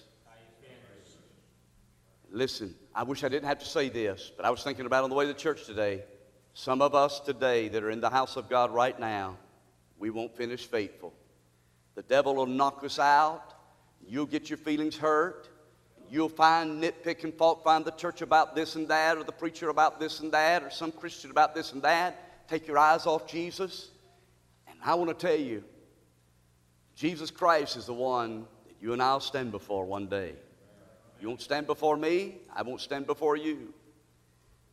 Listen, 2.31 2.73
I 2.95 3.03
wish 3.03 3.23
I 3.23 3.29
didn't 3.29 3.47
have 3.47 3.59
to 3.59 3.65
say 3.65 3.89
this, 3.89 4.31
but 4.35 4.43
I 4.43 4.49
was 4.49 4.63
thinking 4.63 4.87
about 4.87 5.03
on 5.03 5.11
the 5.11 5.15
way 5.15 5.27
to 5.27 5.35
church 5.35 5.67
today. 5.67 6.03
Some 6.55 6.81
of 6.81 6.95
us 6.95 7.19
today 7.19 7.67
that 7.67 7.83
are 7.83 7.91
in 7.91 8.01
the 8.01 8.09
house 8.09 8.37
of 8.37 8.49
God 8.49 8.71
right 8.71 8.99
now, 8.99 9.37
we 9.99 10.09
won't 10.09 10.35
finish 10.35 10.65
faithful. 10.65 11.13
The 11.93 12.01
devil 12.01 12.33
will 12.33 12.47
knock 12.47 12.83
us 12.83 12.97
out. 12.97 13.53
You'll 14.07 14.25
get 14.25 14.49
your 14.49 14.57
feelings 14.57 14.97
hurt. 14.97 15.47
You'll 16.11 16.27
find 16.27 16.83
nitpicking 16.83 17.37
fault, 17.37 17.63
find 17.63 17.85
the 17.85 17.91
church 17.91 18.21
about 18.21 18.53
this 18.53 18.75
and 18.75 18.85
that, 18.89 19.17
or 19.17 19.23
the 19.23 19.31
preacher 19.31 19.69
about 19.69 19.97
this 19.97 20.19
and 20.19 20.29
that, 20.33 20.61
or 20.61 20.69
some 20.69 20.91
Christian 20.91 21.31
about 21.31 21.55
this 21.55 21.71
and 21.71 21.81
that. 21.83 22.49
Take 22.49 22.67
your 22.67 22.77
eyes 22.77 23.05
off 23.05 23.25
Jesus. 23.25 23.91
And 24.67 24.77
I 24.83 24.95
want 24.95 25.17
to 25.17 25.27
tell 25.27 25.39
you, 25.39 25.63
Jesus 26.97 27.31
Christ 27.31 27.77
is 27.77 27.85
the 27.85 27.93
one 27.93 28.45
that 28.67 28.75
you 28.81 28.91
and 28.91 29.01
I'll 29.01 29.21
stand 29.21 29.53
before 29.53 29.85
one 29.85 30.07
day. 30.07 30.33
You 31.21 31.29
won't 31.29 31.41
stand 31.41 31.65
before 31.65 31.95
me, 31.95 32.39
I 32.53 32.63
won't 32.63 32.81
stand 32.81 33.07
before 33.07 33.37
you. 33.37 33.73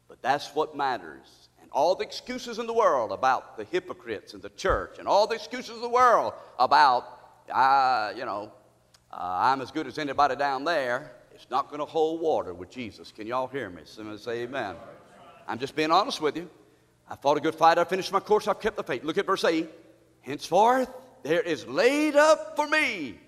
But 0.09 0.21
that's 0.21 0.53
what 0.57 0.77
matters. 0.77 1.51
And 1.63 1.71
all 1.71 1.95
the 1.95 2.03
excuses 2.03 2.59
in 2.59 2.67
the 2.67 2.73
world 2.73 3.13
about 3.13 3.57
the 3.57 3.63
hypocrites 3.63 4.35
in 4.35 4.41
the 4.41 4.51
church, 4.51 4.99
and 4.99 5.07
all 5.07 5.29
the 5.29 5.37
excuses 5.37 5.77
in 5.77 5.83
the 5.83 5.89
world 5.89 6.33
about, 6.59 7.05
uh, 7.49 8.13
you 8.17 8.25
know, 8.25 8.51
uh, 9.13 9.19
I'm 9.21 9.61
as 9.61 9.71
good 9.71 9.87
as 9.87 9.99
anybody 9.99 10.35
down 10.35 10.65
there, 10.65 11.13
it's 11.39 11.51
not 11.53 11.69
going 11.69 11.79
to 11.79 11.85
hold 11.85 12.21
water 12.21 12.53
with 12.53 12.69
Jesus. 12.69 13.13
Can 13.13 13.29
y'all 13.29 13.47
hear 13.47 13.71
me? 13.71 13.83
Somebody 13.85 14.19
say 14.19 14.43
amen. 14.43 14.75
I'm 15.47 15.61
just 15.61 15.77
being 15.77 15.93
honest 15.93 16.21
with 16.21 16.37
you. 16.37 16.51
I 17.09 17.15
fought 17.15 17.37
a 17.37 17.41
good 17.41 17.55
fight. 17.55 17.79
I 17.79 17.85
finished 17.85 18.13
my 18.13 18.19
course. 18.19 18.49
I've 18.49 18.59
kept 18.59 18.77
the 18.77 18.83
faith. 18.83 19.05
Look 19.05 19.19
at 19.19 19.25
verse 19.25 19.45
8. 19.45 19.71
Henceforth, 20.23 20.91
there 21.23 21.41
is 21.41 21.65
laid 21.69 22.17
up 22.17 22.57
for 22.57 22.67
me 22.67 23.21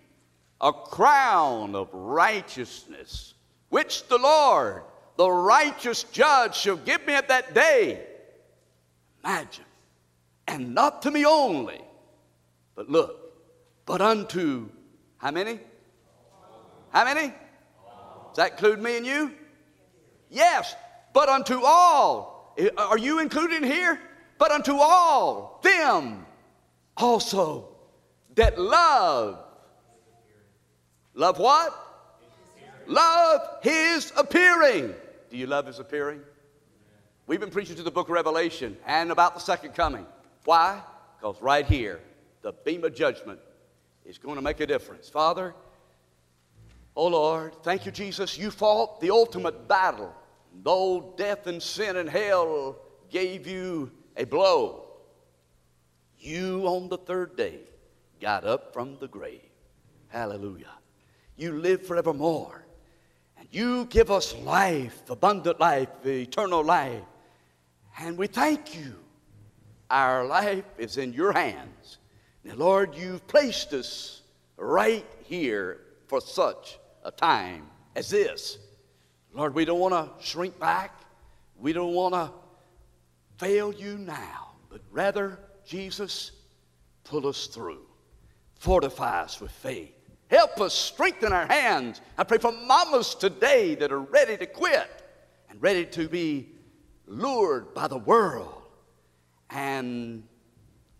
a 0.60 0.72
crown 0.72 1.76
of 1.76 1.88
righteousness, 1.94 3.34
which 3.68 4.06
the 4.08 4.18
Lord, 4.18 4.82
the 5.16 5.30
righteous 5.30 6.02
judge, 6.02 6.56
shall 6.56 6.78
give 6.78 7.06
me 7.06 7.14
at 7.14 7.28
that 7.28 7.54
day. 7.54 8.04
Imagine. 9.24 9.64
And 10.48 10.74
not 10.74 11.02
to 11.02 11.12
me 11.12 11.24
only, 11.24 11.80
but 12.74 12.90
look, 12.90 13.36
but 13.86 14.00
unto 14.00 14.68
how 15.18 15.30
many? 15.30 15.60
How 16.90 17.04
many? 17.04 17.32
That 18.40 18.52
include 18.52 18.80
me 18.80 18.96
and 18.96 19.04
you? 19.04 19.34
Yes, 20.30 20.74
but 21.12 21.28
unto 21.28 21.60
all. 21.62 22.56
Are 22.78 22.96
you 22.96 23.18
included 23.18 23.62
here? 23.62 24.00
But 24.38 24.50
unto 24.50 24.76
all 24.76 25.60
them 25.62 26.24
also 26.96 27.68
that 28.36 28.58
love. 28.58 29.44
Love 31.12 31.38
what? 31.38 31.70
Love 32.86 33.42
his 33.62 34.10
appearing. 34.16 34.94
Do 35.28 35.36
you 35.36 35.46
love 35.46 35.66
his 35.66 35.78
appearing? 35.78 36.22
We've 37.26 37.40
been 37.40 37.50
preaching 37.50 37.76
to 37.76 37.82
the 37.82 37.90
book 37.90 38.08
of 38.08 38.14
Revelation 38.14 38.74
and 38.86 39.10
about 39.10 39.34
the 39.34 39.40
second 39.42 39.74
coming. 39.74 40.06
Why? 40.46 40.80
Because 41.18 41.36
right 41.42 41.66
here, 41.66 42.00
the 42.40 42.52
bema 42.52 42.88
judgment 42.88 43.38
is 44.06 44.16
going 44.16 44.36
to 44.36 44.42
make 44.42 44.60
a 44.60 44.66
difference. 44.66 45.10
Father, 45.10 45.54
oh 46.96 47.08
Lord, 47.08 47.54
thank 47.62 47.86
you, 47.86 47.92
Jesus. 47.92 48.36
You 48.38 48.50
fought 48.50 49.00
the 49.00 49.10
ultimate 49.10 49.68
battle. 49.68 50.14
Though 50.62 51.14
death 51.16 51.46
and 51.46 51.62
sin 51.62 51.96
and 51.96 52.08
hell 52.08 52.76
gave 53.08 53.46
you 53.46 53.90
a 54.16 54.24
blow, 54.24 54.86
you 56.18 56.64
on 56.66 56.88
the 56.88 56.98
third 56.98 57.36
day 57.36 57.60
got 58.20 58.44
up 58.44 58.72
from 58.72 58.98
the 58.98 59.08
grave. 59.08 59.40
Hallelujah. 60.08 60.72
You 61.36 61.52
live 61.52 61.86
forevermore. 61.86 62.64
And 63.38 63.48
you 63.50 63.86
give 63.86 64.10
us 64.10 64.34
life, 64.36 65.08
abundant 65.08 65.58
life, 65.58 65.88
eternal 66.04 66.62
life. 66.62 67.02
And 67.98 68.18
we 68.18 68.26
thank 68.26 68.76
you. 68.76 68.96
Our 69.88 70.26
life 70.26 70.64
is 70.78 70.98
in 70.98 71.12
your 71.12 71.32
hands. 71.32 71.98
Now, 72.44 72.54
Lord, 72.56 72.94
you've 72.94 73.26
placed 73.26 73.72
us 73.72 74.22
right 74.56 75.06
here 75.24 75.80
for 76.06 76.20
such 76.20 76.78
a 77.04 77.10
time 77.10 77.66
as 77.94 78.10
this. 78.10 78.58
Lord, 79.32 79.54
we 79.54 79.64
don't 79.64 79.80
want 79.80 79.94
to 79.94 80.24
shrink 80.24 80.58
back. 80.58 81.00
We 81.56 81.72
don't 81.72 81.94
want 81.94 82.14
to 82.14 82.30
fail 83.38 83.72
you 83.72 83.98
now, 83.98 84.52
but 84.68 84.80
rather, 84.90 85.38
Jesus, 85.64 86.32
pull 87.04 87.26
us 87.26 87.46
through. 87.46 87.86
Fortify 88.54 89.22
us 89.22 89.40
with 89.40 89.50
faith. 89.50 89.92
Help 90.28 90.60
us 90.60 90.74
strengthen 90.74 91.32
our 91.32 91.46
hands. 91.46 92.00
I 92.16 92.24
pray 92.24 92.38
for 92.38 92.52
mamas 92.52 93.14
today 93.14 93.74
that 93.76 93.90
are 93.90 94.00
ready 94.00 94.36
to 94.36 94.46
quit 94.46 94.88
and 95.48 95.60
ready 95.60 95.84
to 95.86 96.08
be 96.08 96.50
lured 97.06 97.74
by 97.74 97.88
the 97.88 97.98
world 97.98 98.62
and 99.50 100.22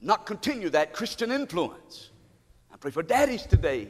not 0.01 0.27
continue 0.27 0.71
that 0.71 0.93
Christian 0.93 1.31
influence. 1.31 2.11
I 2.73 2.77
pray 2.77 2.91
for 2.91 3.03
daddies 3.03 3.47
today, 3.47 3.89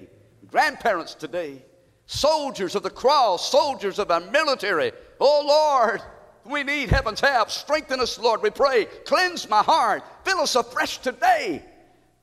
grandparents 0.51 1.15
today, 1.15 1.65
soldiers 2.11 2.75
of 2.75 2.83
the 2.83 2.91
cross, 2.91 3.51
soldiers 3.51 4.01
of 4.01 4.11
our 4.11 4.21
military. 4.21 4.91
Oh 5.21 5.45
Lord, 5.47 6.03
we 6.45 6.65
need 6.65 6.91
heaven's 6.91 7.21
help. 7.21 7.51
Strengthen 7.51 8.01
us, 8.01 8.19
Lord, 8.19 8.43
we 8.43 8.51
pray. 8.51 8.87
Cleanse 9.05 9.49
my 9.49 9.63
heart. 9.63 10.03
Fill 10.25 10.41
us 10.41 10.57
afresh 10.57 10.99
today 10.99 11.65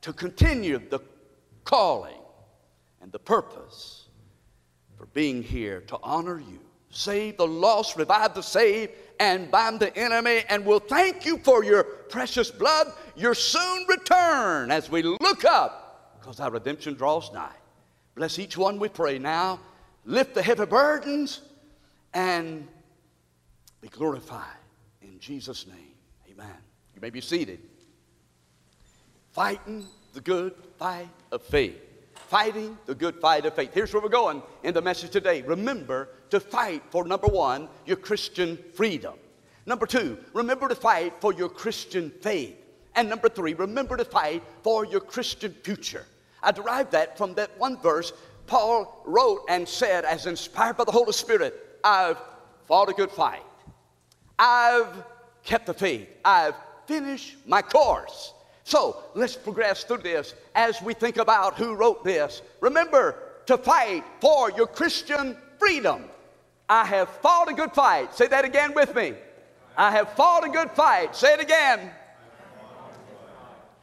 to 0.02 0.12
continue 0.12 0.80
the 0.90 1.00
calling 1.64 2.20
and 3.02 3.14
the 3.14 3.20
purpose 3.20 4.10
for 4.98 5.06
being 5.08 5.42
here 5.42 5.80
to 5.88 5.98
honor 6.04 6.40
you. 6.40 6.60
Save 6.90 7.38
the 7.38 7.48
lost, 7.48 7.96
revive 7.96 8.34
the 8.34 8.44
saved, 8.44 8.92
and 9.22 9.50
bind 9.50 9.80
the 9.80 9.96
enemy. 9.98 10.44
And 10.50 10.66
we'll 10.66 10.80
thank 10.80 11.26
you 11.26 11.38
for 11.38 11.64
your 11.64 11.84
precious 11.84 12.52
blood, 12.52 12.88
your 13.16 13.36
soon 13.36 13.86
return 13.88 14.70
as 14.70 14.92
we 14.92 15.02
look 15.04 15.46
up, 15.46 16.18
because 16.20 16.42
our 16.42 16.52
redemption 16.52 16.96
draws 16.96 17.32
nigh. 17.32 17.56
Bless 18.16 18.38
each 18.38 18.58
one, 18.58 18.80
we 18.80 18.90
pray 18.90 19.18
now. 19.18 19.60
Lift 20.08 20.36
the 20.36 20.42
heavy 20.42 20.66
burdens 20.66 21.42
and 22.14 22.66
be 23.82 23.90
glorified. 23.90 24.46
In 25.02 25.20
Jesus' 25.20 25.68
name, 25.68 25.96
amen. 26.32 26.56
You 26.96 27.02
may 27.02 27.10
be 27.10 27.20
seated. 27.20 27.60
Fighting 29.34 29.86
the 30.14 30.22
good 30.22 30.54
fight 30.80 31.10
of 31.34 31.42
faith. 31.42 31.76
Fighting 32.16 32.78
the 32.86 32.96
good 32.96 33.18
fight 33.20 33.46
of 33.46 33.54
faith. 33.54 33.74
Here's 33.74 33.94
where 33.94 34.02
we're 34.02 34.08
going 34.08 34.42
in 34.64 34.74
the 34.74 34.82
message 34.82 35.12
today. 35.12 35.42
Remember 35.42 36.08
to 36.30 36.40
fight 36.40 36.84
for 36.90 37.06
number 37.06 37.28
one, 37.28 37.68
your 37.86 37.98
Christian 37.98 38.58
freedom. 38.76 39.16
Number 39.66 39.86
two, 39.86 40.18
remember 40.32 40.70
to 40.70 40.76
fight 40.76 41.16
for 41.20 41.34
your 41.34 41.50
Christian 41.50 42.12
faith. 42.22 42.56
And 42.96 43.10
number 43.10 43.28
three, 43.28 43.56
remember 43.56 43.98
to 43.98 44.06
fight 44.06 44.42
for 44.64 44.86
your 44.86 45.02
Christian 45.02 45.52
future. 45.64 46.06
I 46.42 46.54
derived 46.54 46.94
that 46.94 47.18
from 47.18 47.34
that 47.34 47.60
one 47.60 47.78
verse 47.82 48.14
Paul 48.48 49.02
wrote 49.06 49.46
and 49.50 49.68
said, 49.68 50.06
as 50.06 50.26
inspired 50.26 50.78
by 50.78 50.86
the 50.86 50.92
Holy 50.92 51.14
Spirit, 51.14 51.80
I've 51.84 52.18
fought 52.66 52.90
a 52.90 52.94
good 52.94 53.12
fight. 53.12 53.44
I've 54.40 55.04
kept 55.44 55.66
the 55.66 55.74
faith. 55.74 56.08
I've 56.26 56.56
finished 56.86 57.36
my 57.46 57.62
course. 57.62 58.34
So 58.64 59.04
let's 59.14 59.36
progress 59.36 59.84
through 59.84 60.00
this 60.00 60.34
as 60.56 60.82
we 60.82 60.94
think 60.94 61.18
about 61.18 61.56
who 61.56 61.76
wrote 61.76 62.04
this. 62.04 62.42
Remember 62.62 63.16
to 63.46 63.58
fight 63.58 64.04
for 64.20 64.52
your 64.52 64.68
Christian 64.68 65.38
freedom. 65.60 66.06
I 66.70 66.86
have 66.86 67.10
fought 67.10 67.50
a 67.50 67.54
good 67.54 67.72
fight. 67.72 68.14
Say 68.14 68.28
that 68.28 68.44
again 68.44 68.74
with 68.74 68.94
me. 68.94 69.14
I 69.78 69.92
have 69.92 70.12
fought 70.14 70.46
a 70.46 70.50
good 70.50 70.72
fight. 70.72 71.16
Say 71.16 71.34
it 71.34 71.40
again. 71.40 71.92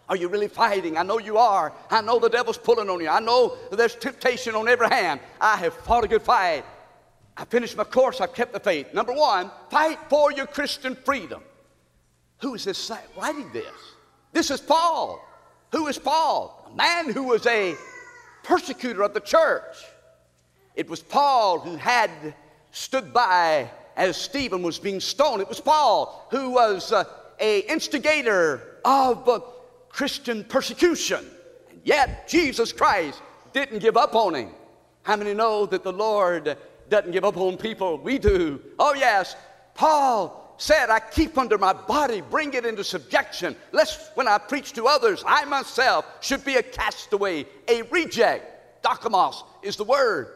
Are 0.08 0.16
you 0.16 0.28
really 0.28 0.48
fighting? 0.48 0.98
I 0.98 1.02
know 1.02 1.18
you 1.18 1.38
are. 1.38 1.72
I 1.90 2.02
know 2.02 2.18
the 2.18 2.28
devil's 2.28 2.58
pulling 2.58 2.90
on 2.90 3.00
you. 3.00 3.08
I 3.08 3.20
know 3.20 3.56
there's 3.72 3.94
temptation 3.94 4.54
on 4.54 4.68
every 4.68 4.88
hand. 4.88 5.20
I 5.40 5.56
have 5.56 5.72
fought 5.74 6.04
a 6.04 6.08
good 6.08 6.22
fight. 6.22 6.64
I 7.36 7.44
finished 7.46 7.76
my 7.76 7.84
course. 7.84 8.20
I've 8.20 8.34
kept 8.34 8.52
the 8.52 8.60
faith. 8.60 8.92
Number 8.92 9.12
one, 9.12 9.50
fight 9.70 9.98
for 10.08 10.30
your 10.30 10.46
Christian 10.46 10.94
freedom. 10.94 11.42
Who 12.40 12.54
is 12.54 12.64
this 12.64 12.90
writing 13.16 13.50
this? 13.52 13.64
This 14.32 14.50
is 14.50 14.60
Paul. 14.60 15.26
Who 15.72 15.86
is 15.86 15.98
Paul? 15.98 16.70
A 16.72 16.76
man 16.76 17.10
who 17.10 17.24
was 17.24 17.46
a 17.46 17.74
persecutor 18.42 19.02
of 19.02 19.14
the 19.14 19.20
church. 19.20 19.76
It 20.74 20.88
was 20.88 21.00
Paul 21.00 21.60
who 21.60 21.76
had 21.76 22.10
stood 22.72 23.12
by 23.12 23.70
as 23.96 24.16
Stephen 24.16 24.62
was 24.62 24.78
being 24.78 25.00
stoned. 25.00 25.40
It 25.40 25.48
was 25.48 25.60
Paul 25.60 26.26
who 26.30 26.50
was 26.50 26.92
uh, 26.92 27.04
a 27.40 27.60
instigator 27.60 28.78
of 28.84 29.28
uh, 29.28 29.40
Christian 29.94 30.42
persecution. 30.42 31.24
And 31.70 31.80
yet 31.84 32.26
Jesus 32.26 32.72
Christ 32.72 33.22
didn't 33.52 33.78
give 33.78 33.96
up 33.96 34.16
on 34.16 34.34
him. 34.34 34.50
How 35.04 35.14
many 35.14 35.34
know 35.34 35.66
that 35.66 35.84
the 35.84 35.92
Lord 35.92 36.58
doesn't 36.88 37.12
give 37.12 37.24
up 37.24 37.36
on 37.36 37.56
people? 37.56 37.98
We 37.98 38.18
do. 38.18 38.60
Oh 38.76 38.94
yes, 38.94 39.36
Paul 39.74 40.56
said, 40.58 40.90
I 40.90 40.98
keep 40.98 41.38
under 41.38 41.58
my 41.58 41.72
body, 41.72 42.22
bring 42.22 42.54
it 42.54 42.66
into 42.66 42.82
subjection, 42.82 43.54
lest 43.70 44.16
when 44.16 44.26
I 44.26 44.38
preach 44.38 44.72
to 44.72 44.86
others, 44.86 45.22
I 45.24 45.44
myself 45.44 46.04
should 46.20 46.44
be 46.44 46.56
a 46.56 46.62
castaway, 46.62 47.46
a 47.68 47.82
reject. 47.82 48.82
Dokimos 48.82 49.44
is 49.62 49.76
the 49.76 49.84
word. 49.84 50.28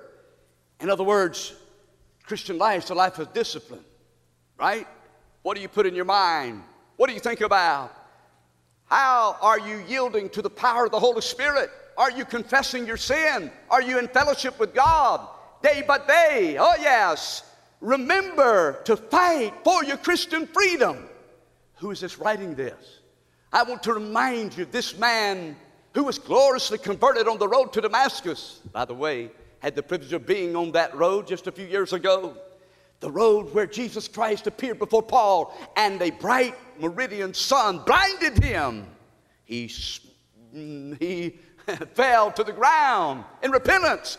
In 0.80 0.88
other 0.88 1.04
words, 1.04 1.52
Christian 2.22 2.58
life 2.58 2.84
is 2.84 2.90
a 2.90 2.94
life 2.94 3.18
of 3.18 3.32
discipline, 3.32 3.84
right? 4.56 4.86
What 5.42 5.56
do 5.56 5.62
you 5.62 5.68
put 5.68 5.84
in 5.84 5.96
your 5.96 6.04
mind? 6.04 6.62
What 6.96 7.08
do 7.08 7.14
you 7.14 7.20
think 7.20 7.40
about? 7.40 7.97
How 8.88 9.36
are 9.40 9.58
you 9.58 9.82
yielding 9.86 10.30
to 10.30 10.42
the 10.42 10.50
power 10.50 10.86
of 10.86 10.90
the 10.90 11.00
Holy 11.00 11.20
Spirit? 11.20 11.70
Are 11.96 12.10
you 12.10 12.24
confessing 12.24 12.86
your 12.86 12.96
sin? 12.96 13.50
Are 13.70 13.82
you 13.82 13.98
in 13.98 14.08
fellowship 14.08 14.58
with 14.58 14.74
God 14.74 15.26
day 15.62 15.82
by 15.86 15.98
day? 15.98 16.56
Oh, 16.58 16.74
yes. 16.80 17.42
Remember 17.80 18.80
to 18.84 18.96
fight 18.96 19.52
for 19.62 19.84
your 19.84 19.98
Christian 19.98 20.46
freedom. 20.46 21.08
Who 21.76 21.90
is 21.90 22.00
this 22.00 22.18
writing 22.18 22.54
this? 22.54 23.00
I 23.52 23.62
want 23.62 23.82
to 23.84 23.94
remind 23.94 24.56
you 24.56 24.64
this 24.64 24.96
man 24.98 25.56
who 25.94 26.04
was 26.04 26.18
gloriously 26.18 26.78
converted 26.78 27.28
on 27.28 27.38
the 27.38 27.48
road 27.48 27.72
to 27.74 27.80
Damascus, 27.80 28.60
by 28.72 28.84
the 28.84 28.94
way, 28.94 29.30
had 29.60 29.74
the 29.74 29.82
privilege 29.82 30.12
of 30.12 30.26
being 30.26 30.54
on 30.56 30.72
that 30.72 30.94
road 30.94 31.26
just 31.26 31.46
a 31.46 31.52
few 31.52 31.66
years 31.66 31.92
ago. 31.92 32.36
The 33.00 33.10
road 33.10 33.54
where 33.54 33.66
Jesus 33.66 34.08
Christ 34.08 34.46
appeared 34.46 34.78
before 34.78 35.02
Paul 35.02 35.56
and 35.76 36.00
a 36.02 36.10
bright 36.10 36.54
meridian 36.80 37.32
sun 37.32 37.78
blinded 37.86 38.42
him. 38.42 38.86
He, 39.44 39.66
mm, 40.54 41.00
he 41.00 41.38
fell 41.94 42.32
to 42.32 42.42
the 42.42 42.52
ground 42.52 43.24
in 43.42 43.50
repentance. 43.50 44.18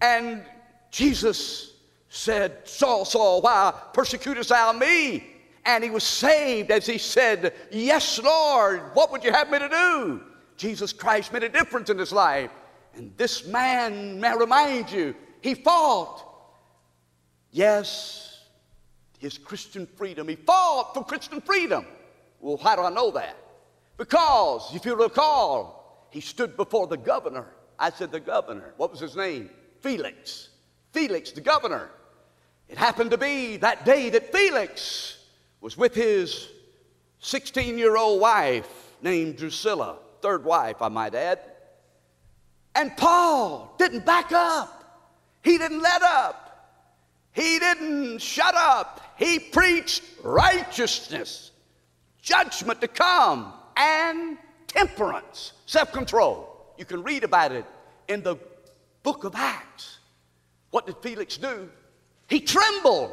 And 0.00 0.42
Jesus 0.90 1.74
said, 2.08 2.68
Saul, 2.68 3.04
Saul, 3.04 3.40
why 3.40 3.74
persecutest 3.92 4.50
thou 4.50 4.72
me? 4.72 5.26
And 5.64 5.82
he 5.82 5.90
was 5.90 6.04
saved 6.04 6.70
as 6.70 6.86
he 6.86 6.98
said, 6.98 7.54
Yes, 7.70 8.20
Lord, 8.20 8.82
what 8.94 9.12
would 9.12 9.24
you 9.24 9.32
have 9.32 9.50
me 9.50 9.58
to 9.58 9.68
do? 9.68 10.20
Jesus 10.56 10.92
Christ 10.92 11.32
made 11.32 11.44
a 11.44 11.48
difference 11.48 11.88
in 11.88 11.98
his 11.98 12.12
life. 12.12 12.50
And 12.94 13.12
this 13.16 13.46
man, 13.46 14.20
may 14.20 14.28
I 14.28 14.34
remind 14.34 14.90
you, 14.90 15.14
he 15.40 15.54
fought. 15.54 16.31
Yes, 17.52 18.40
his 19.18 19.38
Christian 19.38 19.86
freedom. 19.86 20.26
He 20.26 20.36
fought 20.36 20.94
for 20.94 21.04
Christian 21.04 21.40
freedom. 21.40 21.86
Well, 22.40 22.56
how 22.56 22.74
do 22.74 22.82
I 22.82 22.90
know 22.90 23.10
that? 23.12 23.36
Because, 23.98 24.74
if 24.74 24.84
you 24.84 24.96
recall, 24.96 26.08
he 26.10 26.20
stood 26.20 26.56
before 26.56 26.86
the 26.88 26.96
governor. 26.96 27.46
I 27.78 27.90
said 27.90 28.10
the 28.10 28.20
governor. 28.20 28.74
What 28.78 28.90
was 28.90 29.00
his 29.00 29.14
name? 29.14 29.50
Felix. 29.80 30.48
Felix, 30.92 31.30
the 31.30 31.40
governor. 31.40 31.90
It 32.68 32.78
happened 32.78 33.10
to 33.10 33.18
be 33.18 33.58
that 33.58 33.84
day 33.84 34.08
that 34.10 34.32
Felix 34.32 35.18
was 35.60 35.76
with 35.76 35.94
his 35.94 36.48
16 37.20 37.78
year 37.78 37.96
old 37.96 38.20
wife 38.20 38.96
named 39.02 39.36
Drusilla, 39.36 39.98
third 40.20 40.44
wife, 40.44 40.80
I 40.80 40.88
might 40.88 41.14
add. 41.14 41.38
And 42.74 42.96
Paul 42.96 43.74
didn't 43.78 44.06
back 44.06 44.32
up, 44.32 45.12
he 45.44 45.58
didn't 45.58 45.82
let 45.82 46.02
up, 46.02 46.41
he 47.32 47.58
didn't 47.58 48.18
shut 48.18 48.54
up. 48.54 49.00
He 49.16 49.38
preached 49.38 50.02
righteousness, 50.22 51.50
judgment 52.20 52.80
to 52.80 52.88
come, 52.88 53.52
and 53.76 54.36
temperance, 54.66 55.52
self 55.66 55.92
control. 55.92 56.74
You 56.78 56.84
can 56.84 57.02
read 57.02 57.24
about 57.24 57.52
it 57.52 57.64
in 58.08 58.22
the 58.22 58.36
book 59.02 59.24
of 59.24 59.34
Acts. 59.34 59.98
What 60.70 60.86
did 60.86 60.96
Felix 60.98 61.36
do? 61.36 61.68
He 62.28 62.40
trembled. 62.40 63.12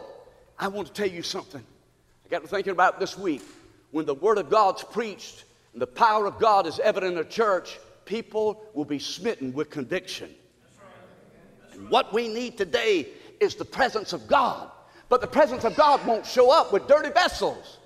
I 0.58 0.68
want 0.68 0.88
to 0.88 0.94
tell 0.94 1.10
you 1.10 1.24
something. 1.24 1.64
I 2.26 2.30
got 2.30 2.42
to 2.42 2.48
thinking 2.48 2.72
about 2.72 3.00
this 3.00 3.18
week. 3.18 3.42
When 3.92 4.06
the 4.06 4.14
Word 4.14 4.38
of 4.38 4.50
God's 4.50 4.84
preached 4.84 5.46
and 5.74 5.82
the 5.82 5.88
power 5.88 6.26
of 6.26 6.40
God 6.40 6.68
is 6.68 6.80
evident 6.80 7.14
in 7.14 7.20
a 7.20 7.24
church, 7.24 7.80
people 8.06 8.62
will 8.74 8.86
be 8.86 9.00
smitten 9.00 9.54
with 9.54 9.70
conviction. 9.70 10.30
And 11.72 11.90
what 11.90 12.14
we 12.14 12.28
need 12.28 12.58
today 12.58 13.08
is 13.40 13.56
the 13.56 13.66
presence 13.66 14.14
of 14.14 14.28
God. 14.28 14.70
But 15.10 15.22
the 15.22 15.28
presence 15.28 15.64
of 15.64 15.76
God 15.76 16.06
won't 16.06 16.26
show 16.26 16.52
up 16.52 16.72
with 16.72 16.88
dirty 16.88 17.10
vessels. 17.10 17.78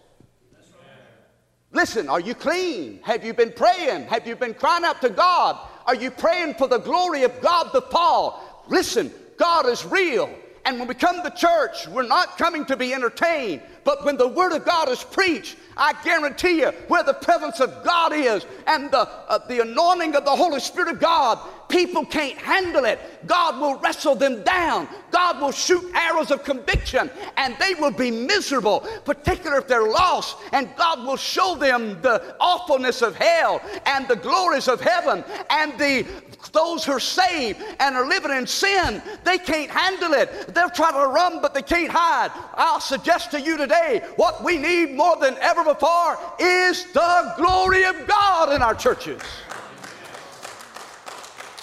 Listen, 1.72 2.08
are 2.08 2.20
you 2.20 2.36
clean? 2.36 3.00
Have 3.02 3.26
you 3.26 3.34
been 3.34 3.52
praying? 3.52 4.06
Have 4.06 4.28
you 4.28 4.36
been 4.36 4.54
crying 4.54 4.84
out 4.84 5.02
to 5.02 5.10
God? 5.10 5.58
Are 5.88 5.96
you 5.96 6.12
praying 6.12 6.54
for 6.56 6.68
the 6.68 6.78
glory 6.78 7.24
of 7.24 7.42
God 7.42 7.72
to 7.72 7.82
fall? 7.82 8.64
Listen, 8.68 9.12
God 9.38 9.66
is 9.68 9.84
real. 9.86 10.30
And 10.66 10.80
when 10.80 10.88
we 10.88 10.94
come 10.94 11.22
to 11.24 11.32
church, 11.32 11.88
we're 11.88 12.08
not 12.08 12.38
coming 12.38 12.64
to 12.66 12.78
be 12.78 12.94
entertained, 12.94 13.62
but 13.84 14.06
when 14.06 14.18
the 14.18 14.28
Word 14.28 14.54
of 14.54 14.64
God 14.64 14.88
is 14.88 15.04
preached, 15.04 15.58
I 15.78 15.94
guarantee 16.04 16.60
you, 16.60 16.72
where 16.88 17.04
the 17.04 17.14
presence 17.14 17.60
of 17.60 17.84
God 17.84 18.14
is 18.14 18.46
and 18.68 18.92
the, 18.92 19.08
uh, 19.28 19.40
the 19.48 19.62
anointing 19.62 20.16
of 20.16 20.26
the 20.26 20.36
Holy 20.36 20.60
Spirit 20.60 20.94
of 20.94 21.00
God, 21.00 21.40
people 21.70 22.06
can't 22.06 22.38
handle 22.38 22.86
it. 22.86 23.00
God 23.26 23.60
will 23.60 23.80
wrestle 23.80 24.16
them 24.16 24.44
down. 24.44 24.88
God 25.12 25.42
will 25.42 25.52
shoot 25.52 25.84
arrows 25.96 26.32
of 26.32 26.44
conviction 26.44 27.10
and 27.38 27.56
they 27.60 27.74
will 27.76 27.92
be 27.92 28.12
miserable, 28.12 28.88
particularly 29.06 29.62
if 29.62 29.68
they're 29.68 29.90
lost. 29.90 30.38
And 30.52 30.70
God 30.76 31.06
will 31.06 31.18
show 31.18 31.56
them 31.56 32.02
the 32.02 32.36
awfulness 32.40 33.02
of 33.02 33.16
hell 33.16 33.62
and 33.86 34.08
the 34.08 34.16
glories 34.16 34.68
of 34.68 34.82
heaven 34.82 35.24
and 35.50 35.78
the 35.80 36.06
those 36.52 36.84
who 36.84 36.92
are 36.92 37.00
saved 37.00 37.62
and 37.80 37.96
are 37.96 38.08
living 38.08 38.32
in 38.32 38.46
sin, 38.46 39.02
they 39.24 39.38
can't 39.38 39.72
handle 39.72 40.14
it. 40.14 40.54
They'll 40.54 40.70
try 40.70 40.92
to 40.92 41.08
run, 41.08 41.42
but 41.42 41.54
they 41.54 41.62
can't 41.62 41.90
hide. 41.92 42.32
I'll 42.54 42.82
suggest 42.82 43.32
to 43.32 43.42
you 43.42 43.58
today 43.58 44.04
what 44.18 44.44
we 44.44 44.58
need 44.58 44.96
more 44.96 45.16
than 45.18 45.36
ever 45.40 45.63
before 45.64 46.18
is 46.40 46.92
the 46.94 47.34
glory 47.38 47.84
of 47.86 48.08
God 48.08 48.54
in 48.54 48.62
our 48.62 48.76
churches. 48.76 49.22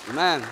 Amen. 0.08 0.42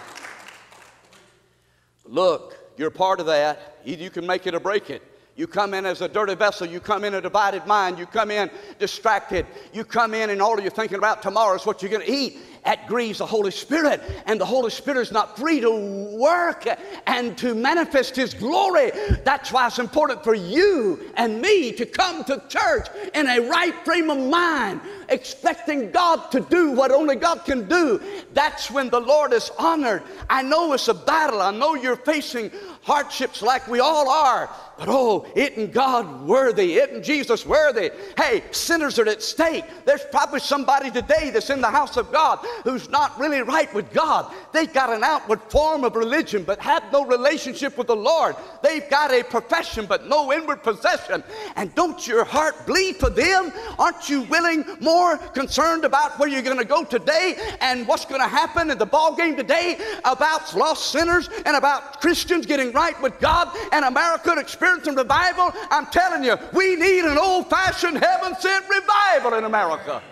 Look, 2.04 2.56
you're 2.76 2.90
part 2.90 3.20
of 3.20 3.26
that. 3.26 3.78
Either 3.84 4.02
you 4.02 4.10
can 4.10 4.26
make 4.26 4.46
it 4.46 4.54
or 4.54 4.60
break 4.60 4.90
it. 4.90 5.02
You 5.36 5.46
come 5.46 5.72
in 5.72 5.86
as 5.86 6.00
a 6.00 6.08
dirty 6.08 6.34
vessel. 6.34 6.66
You 6.66 6.80
come 6.80 7.04
in 7.04 7.14
a 7.14 7.20
divided 7.20 7.64
mind. 7.64 7.98
You 7.98 8.06
come 8.06 8.30
in 8.30 8.50
distracted. 8.78 9.46
You 9.72 9.84
come 9.84 10.14
in 10.14 10.30
and 10.30 10.42
all 10.42 10.60
you're 10.60 10.70
thinking 10.70 10.98
about 10.98 11.22
tomorrow 11.22 11.54
is 11.54 11.64
what 11.64 11.80
you're 11.80 11.92
going 11.92 12.04
to 12.04 12.12
eat 12.12 12.38
that 12.68 12.86
grieves 12.86 13.16
the 13.16 13.24
Holy 13.24 13.50
Spirit, 13.50 14.02
and 14.26 14.38
the 14.38 14.44
Holy 14.44 14.68
Spirit 14.68 15.00
is 15.00 15.10
not 15.10 15.38
free 15.38 15.58
to 15.58 15.70
work 16.18 16.66
and 17.06 17.38
to 17.38 17.54
manifest 17.54 18.14
His 18.14 18.34
glory. 18.34 18.90
That's 19.24 19.50
why 19.50 19.68
it's 19.68 19.78
important 19.78 20.22
for 20.22 20.34
you 20.34 21.10
and 21.16 21.40
me 21.40 21.72
to 21.72 21.86
come 21.86 22.24
to 22.24 22.42
church 22.50 22.88
in 23.14 23.26
a 23.26 23.40
right 23.48 23.74
frame 23.86 24.10
of 24.10 24.18
mind, 24.18 24.82
expecting 25.08 25.90
God 25.92 26.30
to 26.30 26.40
do 26.40 26.72
what 26.72 26.90
only 26.90 27.16
God 27.16 27.46
can 27.46 27.66
do. 27.70 28.02
That's 28.34 28.70
when 28.70 28.90
the 28.90 29.00
Lord 29.00 29.32
is 29.32 29.50
honored. 29.58 30.02
I 30.28 30.42
know 30.42 30.74
it's 30.74 30.88
a 30.88 30.94
battle, 30.94 31.40
I 31.40 31.52
know 31.52 31.74
you're 31.74 31.96
facing 31.96 32.50
hardships 32.82 33.40
like 33.40 33.66
we 33.66 33.80
all 33.80 34.10
are. 34.10 34.50
But 34.78 34.88
oh, 34.88 35.26
isn't 35.34 35.72
God 35.72 36.22
worthy? 36.22 36.74
Isn't 36.74 37.02
Jesus 37.02 37.44
worthy? 37.44 37.90
Hey, 38.16 38.44
sinners 38.52 38.98
are 38.98 39.08
at 39.08 39.22
stake. 39.22 39.64
There's 39.84 40.04
probably 40.12 40.38
somebody 40.38 40.90
today 40.90 41.30
that's 41.30 41.50
in 41.50 41.60
the 41.60 41.70
house 41.70 41.96
of 41.96 42.12
God 42.12 42.46
who's 42.64 42.88
not 42.88 43.18
really 43.18 43.42
right 43.42 43.72
with 43.74 43.92
God. 43.92 44.32
They've 44.52 44.72
got 44.72 44.90
an 44.90 45.04
outward 45.04 45.40
form 45.48 45.84
of 45.84 45.96
religion, 45.96 46.44
but 46.44 46.58
have 46.60 46.84
no 46.92 47.04
relationship 47.04 47.76
with 47.76 47.86
the 47.86 47.96
Lord. 47.96 48.36
They've 48.62 48.88
got 48.88 49.12
a 49.12 49.22
profession, 49.22 49.86
but 49.86 50.06
no 50.06 50.32
inward 50.32 50.62
possession. 50.62 51.22
And 51.56 51.74
don't 51.74 52.06
your 52.06 52.24
heart 52.24 52.66
bleed 52.66 52.96
for 52.96 53.10
them? 53.10 53.52
Aren't 53.78 54.08
you 54.08 54.22
willing, 54.22 54.64
more 54.80 55.18
concerned 55.18 55.84
about 55.84 56.18
where 56.18 56.28
you're 56.28 56.42
going 56.42 56.58
to 56.58 56.64
go 56.64 56.84
today 56.84 57.36
and 57.60 57.86
what's 57.86 58.04
going 58.04 58.20
to 58.20 58.28
happen 58.28 58.70
in 58.70 58.78
the 58.78 58.86
ball 58.86 59.14
game 59.14 59.36
today 59.36 59.78
about 60.04 60.54
lost 60.54 60.90
sinners 60.92 61.28
and 61.46 61.56
about 61.56 62.00
Christians 62.00 62.46
getting 62.46 62.72
right 62.72 63.00
with 63.02 63.18
God 63.20 63.54
and 63.72 63.84
America 63.84 64.34
experiencing 64.38 64.94
revival, 64.94 65.52
I'm 65.70 65.86
telling 65.86 66.24
you, 66.24 66.36
we 66.52 66.76
need 66.76 67.04
an 67.04 67.18
old 67.18 67.50
fashioned 67.50 67.98
heaven 67.98 68.34
sent 68.40 68.64
revival 68.68 69.34
in 69.34 69.44
America. 69.44 70.02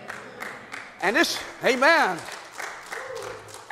And 1.07 1.15
this, 1.15 1.39
amen. 1.65 2.19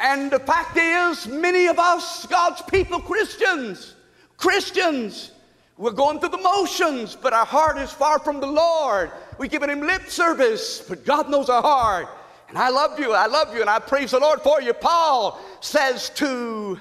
And 0.01 0.31
the 0.31 0.39
fact 0.39 0.77
is, 0.77 1.27
many 1.27 1.67
of 1.67 1.81
us, 1.81 2.27
God's 2.27 2.63
people, 2.63 3.01
Christians, 3.01 3.97
Christians, 4.37 5.33
we're 5.77 5.91
going 5.91 6.21
through 6.21 6.29
the 6.29 6.39
motions, 6.39 7.17
but 7.17 7.33
our 7.33 7.45
heart 7.45 7.77
is 7.79 7.91
far 7.91 8.21
from 8.21 8.39
the 8.39 8.47
Lord. 8.47 9.11
We're 9.37 9.49
giving 9.49 9.69
Him 9.69 9.81
lip 9.81 10.09
service, 10.09 10.85
but 10.89 11.05
God 11.05 11.29
knows 11.29 11.49
our 11.49 11.61
heart. 11.61 12.07
And 12.49 12.57
I 12.57 12.69
love 12.69 13.01
you, 13.01 13.13
I 13.13 13.27
love 13.27 13.53
you, 13.53 13.63
and 13.63 13.69
I 13.69 13.81
praise 13.81 14.13
the 14.13 14.21
Lord 14.21 14.41
for 14.41 14.63
you. 14.63 14.73
Paul 14.73 15.41
says 15.61 16.11
to 16.11 16.81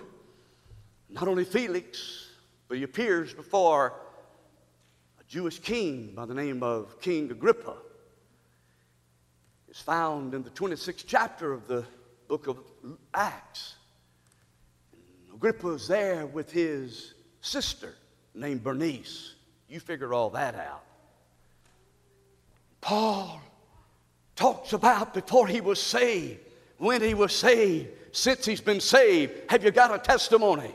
not 1.10 1.28
only 1.28 1.46
Felix, 1.46 2.28
but 2.68 2.78
he 2.78 2.84
appears 2.84 3.34
before 3.34 3.94
a 5.20 5.24
Jewish 5.28 5.58
king 5.58 6.14
by 6.16 6.28
the 6.28 6.36
name 6.36 6.62
of 6.62 7.02
King 7.02 7.32
Agrippa. 7.32 7.74
It's 9.74 9.82
found 9.82 10.36
in 10.36 10.44
the 10.44 10.52
26th 10.52 11.04
chapter 11.08 11.52
of 11.52 11.68
the 11.68 11.84
book 12.28 12.46
of 12.46 12.60
Acts. 13.12 13.74
Agrippa 15.34 15.66
was 15.66 15.88
there 15.88 16.28
with 16.28 16.52
his 16.52 17.16
sister 17.42 17.96
named 18.36 18.64
Bernice. 18.64 19.34
You 19.68 19.80
figure 19.80 20.14
all 20.14 20.30
that 20.30 20.54
out. 20.54 20.84
Paul 22.82 23.42
talks 24.36 24.74
about 24.74 25.16
before 25.16 25.48
he 25.48 25.60
was 25.60 25.82
saved, 25.82 26.42
when 26.78 27.02
he 27.02 27.16
was 27.16 27.34
saved, 27.34 27.90
since 28.12 28.46
he's 28.46 28.62
been 28.62 28.80
saved. 28.80 29.50
Have 29.50 29.64
you 29.64 29.72
got 29.72 29.92
a 29.92 29.98
testimony? 29.98 30.70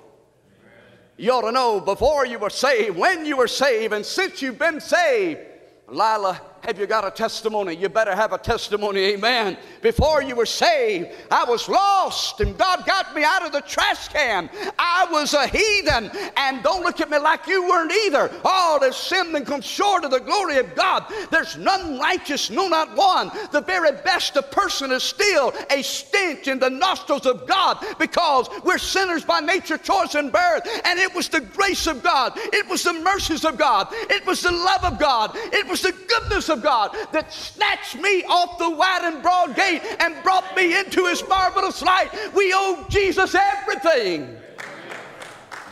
You 1.17 1.31
ought 1.35 1.43
to 1.43 1.53
know 1.53 1.79
before 1.81 2.27
you 2.27 2.41
were 2.41 2.51
saved, 2.51 2.97
when 2.97 3.25
you 3.25 3.37
were 3.37 3.47
saved, 3.47 3.93
and 3.95 4.05
since 4.05 4.43
you've 4.43 4.59
been 4.59 4.81
saved. 4.81 5.39
Lila 5.87 6.41
have 6.63 6.79
you 6.79 6.87
got 6.87 7.07
a 7.07 7.11
testimony? 7.11 7.75
You 7.75 7.89
better 7.89 8.15
have 8.15 8.33
a 8.33 8.39
testimony, 8.39 9.01
amen. 9.15 9.57
Before 9.81 10.23
you 10.23 10.35
were 10.35 10.47
saved, 10.47 11.11
I 11.31 11.45
was 11.45 11.69
lost 11.69 12.41
and 12.41 12.57
God 12.59 12.85
got 12.87 13.15
me 13.15 13.25
out 13.25 13.45
of 13.45 13.53
the 13.53 13.61
trash 13.63 14.09
can. 14.09 14.51
I 14.79 15.07
was 15.11 15.35
a 15.35 15.47
heathen, 15.47 16.11
and 16.37 16.63
don't 16.63 16.83
look 16.83 17.01
at 17.01 17.11
me 17.11 17.19
like 17.19 17.47
you 17.47 17.69
weren't 17.69 17.93
either. 17.93 18.31
All 18.45 18.81
have 18.81 18.95
sinned 18.95 19.35
and 19.35 19.47
come 19.47 19.61
short 19.61 20.05
of 20.05 20.11
the 20.11 20.21
glory 20.21 20.59
of 20.59 20.75
God. 20.75 21.05
There's 21.31 21.57
none 21.57 21.99
righteous, 21.99 22.51
no, 22.51 22.69
not 22.69 22.95
one. 22.97 23.31
The 23.53 23.61
very 23.61 23.93
best 24.03 24.37
of 24.37 24.51
person 24.51 24.93
is 24.93 25.03
still 25.03 25.53
a 25.71 25.83
stench 25.83 26.49
in 26.49 26.59
the 26.59 26.71
nostrils 26.71 27.27
of 27.27 27.47
God 27.47 27.85
because 27.99 28.49
we're 28.65 28.79
sinners 28.79 29.25
by 29.25 29.41
nature, 29.41 29.79
choice, 29.79 30.15
and 30.15 30.33
birth. 30.33 30.67
And 30.85 30.99
it 30.99 31.15
was 31.15 31.29
the 31.29 31.41
grace 31.41 31.87
of 31.87 32.03
God, 32.03 32.33
it 32.37 32.69
was 32.69 32.83
the 32.83 32.93
mercies 32.93 33.45
of 33.45 33.57
God, 33.57 33.89
it 33.93 34.27
was 34.27 34.43
the 34.43 34.53
love 34.53 34.85
of 34.85 34.99
God, 34.99 35.33
it 35.35 35.67
was 35.67 35.83
the 35.83 35.93
goodness 36.09 36.49
of 36.59 36.63
God 36.63 36.97
that 37.13 37.33
snatched 37.33 37.97
me 37.97 38.25
off 38.25 38.59
the 38.59 38.71
wide 38.71 39.03
and 39.03 39.23
broad 39.23 39.57
gate 39.57 39.83
and 40.01 40.15
brought 40.23 40.57
me 40.57 40.79
into 40.79 41.07
his 41.07 41.27
marvelous 41.29 41.83
light. 41.83 42.11
We 42.35 42.53
owe 42.55 42.87
Jesus 42.89 43.35
everything. 43.35 44.37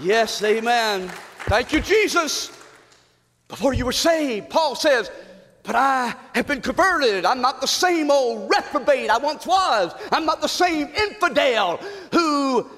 Yes, 0.00 0.42
amen. 0.42 1.08
Thank 1.46 1.72
you, 1.72 1.80
Jesus. 1.80 2.52
Before 3.48 3.72
you 3.72 3.86
were 3.86 3.92
saved, 3.92 4.50
Paul 4.50 4.74
says, 4.74 5.10
but 5.62 5.74
I 5.74 6.14
have 6.34 6.46
been 6.46 6.60
converted. 6.60 7.24
I'm 7.24 7.40
not 7.40 7.60
the 7.60 7.66
same 7.66 8.10
old 8.10 8.48
reprobate 8.48 9.10
I 9.10 9.18
once 9.18 9.46
was. 9.46 9.92
I'm 10.12 10.24
not 10.24 10.40
the 10.40 10.48
same 10.48 10.88
infidel 10.88 11.78
who 12.12 12.68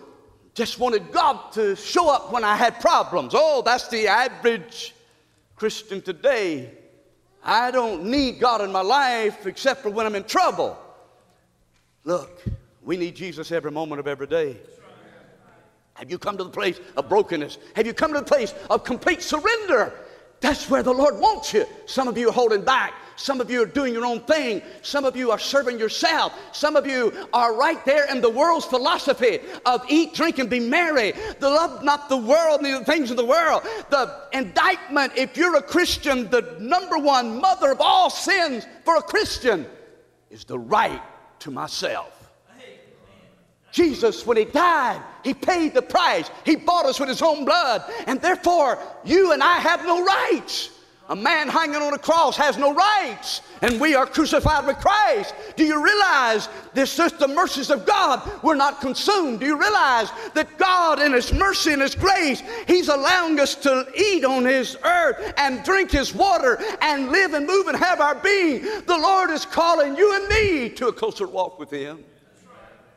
just 0.55 0.79
wanted 0.79 1.13
God 1.13 1.53
to 1.53 1.77
show 1.77 2.09
up 2.09 2.33
when 2.33 2.45
I 2.45 2.57
had 2.57 2.81
problems. 2.81 3.33
Oh, 3.37 3.63
that's 3.65 3.89
the 3.89 4.09
average 4.09 4.95
Christian 5.55 6.01
today. 6.01 6.71
I 7.43 7.71
don't 7.71 8.05
need 8.05 8.41
God 8.41 8.61
in 8.61 8.73
my 8.73 8.83
life 8.83 9.47
except 9.47 9.83
for 9.83 9.91
when 9.91 10.07
I'm 10.07 10.15
in 10.15 10.25
trouble. 10.25 10.79
Look, 12.05 12.43
we 12.83 12.97
need 12.97 13.15
Jesus 13.15 13.53
every 13.53 13.71
moment 13.71 14.01
of 14.01 14.07
every 14.07 14.27
day. 14.27 14.57
Have 15.95 16.11
you 16.11 16.19
come 16.19 16.39
to 16.39 16.45
the 16.45 16.51
place 16.51 16.81
of 16.97 17.09
brokenness? 17.09 17.59
Have 17.75 17.87
you 17.87 17.93
come 17.93 18.13
to 18.13 18.21
the 18.21 18.25
place 18.25 18.55
of 18.71 18.85
complete 18.85 19.21
surrender? 19.21 19.93
That's 20.41 20.71
where 20.71 20.83
the 20.83 20.93
Lord 20.93 21.19
wants 21.19 21.53
you. 21.53 21.67
Some 21.87 22.07
of 22.07 22.17
you 22.17 22.29
are 22.29 22.33
holding 22.33 22.63
back. 22.63 22.95
Some 23.19 23.41
of 23.41 23.51
you 23.51 23.63
are 23.65 23.67
doing 23.67 23.93
your 23.93 24.07
own 24.07 24.21
thing. 24.21 24.63
Some 24.83 25.05
of 25.05 25.17
you 25.17 25.33
are 25.33 25.41
serving 25.41 25.77
yourself. 25.77 26.33
Some 26.53 26.77
of 26.77 26.87
you 26.87 27.13
are 27.33 27.57
right 27.57 27.85
there 27.85 28.09
in 28.09 28.21
the 28.21 28.31
world's 28.31 28.65
philosophy 28.65 29.41
of 29.67 29.85
eat, 29.89 30.15
drink, 30.15 30.39
and 30.39 30.49
be 30.49 30.61
merry. 30.61 31.13
The 31.41 31.51
love 31.51 31.83
not 31.83 32.09
the 32.09 32.17
world, 32.17 32.63
neither 32.63 32.79
the 32.79 32.85
things 32.85 33.11
of 33.11 33.17
the 33.17 33.25
world. 33.25 33.65
The 33.91 34.29
indictment, 34.33 35.15
if 35.17 35.37
you're 35.37 35.57
a 35.57 35.63
Christian, 35.63 36.31
the 36.31 36.57
number 36.61 36.97
one 36.97 37.41
mother 37.41 37.73
of 37.73 37.81
all 37.81 38.09
sins 38.09 38.65
for 38.85 38.95
a 38.95 39.03
Christian 39.03 39.67
is 40.31 40.45
the 40.45 40.59
right 40.59 41.03
to 41.41 41.51
myself. 41.51 42.15
Jesus, 43.73 44.25
when 44.25 44.37
He 44.37 44.45
died, 44.45 45.03
He 45.25 45.35
paid 45.35 45.75
the 45.75 45.83
price. 45.83 46.31
He 46.45 46.55
bought 46.55 46.87
us 46.87 47.01
with 47.01 47.09
His 47.09 47.21
own 47.21 47.45
blood. 47.45 47.83
And 48.07 48.23
therefore, 48.23 48.79
you 49.05 49.33
and 49.33 49.43
I 49.43 49.59
have 49.59 49.85
no 49.85 50.05
rights. 50.05 50.71
A 51.11 51.17
man 51.17 51.49
hanging 51.49 51.81
on 51.81 51.95
a 51.95 51.99
cross 51.99 52.37
has 52.37 52.59
no 52.59 52.75
rights, 52.75 53.41
and 53.63 53.81
we 53.81 53.95
are 53.95 54.05
crucified 54.05 54.67
with 54.67 54.77
Christ. 54.77 55.35
Do 55.57 55.65
you 55.65 55.83
realize 55.83 56.51
this 56.75 56.99
is 56.99 57.13
the 57.13 57.27
mercies 57.27 57.71
of 57.71 57.87
God? 57.87 58.31
We're 58.43 58.57
not 58.57 58.83
consumed. 58.83 59.41
Do 59.41 59.47
you 59.47 59.59
realize 59.59 60.11
that 60.35 60.59
God, 60.59 61.01
in 61.01 61.15
His 61.15 61.33
mercy 61.33 61.73
and 61.73 61.81
His 61.81 61.95
grace, 61.95 62.43
He's 62.67 62.89
allowing 62.89 63.41
us 63.41 63.55
to 63.55 63.91
eat 63.97 64.23
on 64.23 64.45
His 64.45 64.77
earth 64.85 65.33
and 65.39 65.65
drink 65.65 65.91
His 65.91 66.15
water 66.15 66.59
and 66.83 67.11
live 67.11 67.33
and 67.33 67.47
move 67.47 67.69
and 67.69 67.77
have 67.79 68.03
our 68.03 68.17
being? 68.17 68.63
The 68.63 68.99
Lord 68.99 69.31
is 69.31 69.47
calling 69.47 69.97
you 69.97 70.15
and 70.15 70.29
me 70.29 70.69
to 70.71 70.89
a 70.89 70.93
closer 70.93 71.27
walk 71.27 71.59
with 71.59 71.71
Him. 71.71 72.05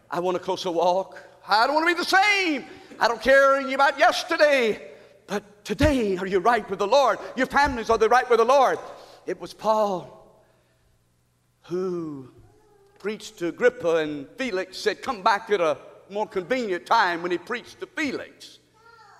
I 0.10 0.20
want 0.20 0.36
a 0.36 0.42
closer 0.42 0.70
walk. 0.70 1.18
I 1.48 1.66
don't 1.66 1.76
want 1.76 1.88
to 1.88 1.96
be 1.96 1.98
the 1.98 2.06
same. 2.06 2.66
I 3.00 3.08
don't 3.08 3.22
care 3.22 3.58
about 3.74 3.98
yesterday. 3.98 4.91
But 5.32 5.64
today, 5.64 6.18
are 6.18 6.28
you 6.28 6.40
right 6.40 6.70
with 6.70 6.80
the 6.80 6.88
Lord? 6.88 7.18
Your 7.38 7.48
families, 7.48 7.90
are 7.90 7.98
they 7.98 8.10
right 8.10 8.30
with 8.30 8.40
the 8.40 8.46
Lord? 8.46 8.78
It 9.26 9.40
was 9.40 9.54
Paul 9.54 10.44
who 11.62 12.30
preached 13.00 13.40
to 13.40 13.48
Agrippa, 13.48 13.96
and 13.96 14.28
Felix 14.38 14.78
said, 14.78 15.02
Come 15.02 15.24
back 15.24 15.50
at 15.50 15.62
a 15.62 15.78
more 16.10 16.28
convenient 16.28 16.86
time 16.86 17.22
when 17.22 17.32
he 17.32 17.38
preached 17.38 17.80
to 17.80 17.86
Felix. 17.86 18.60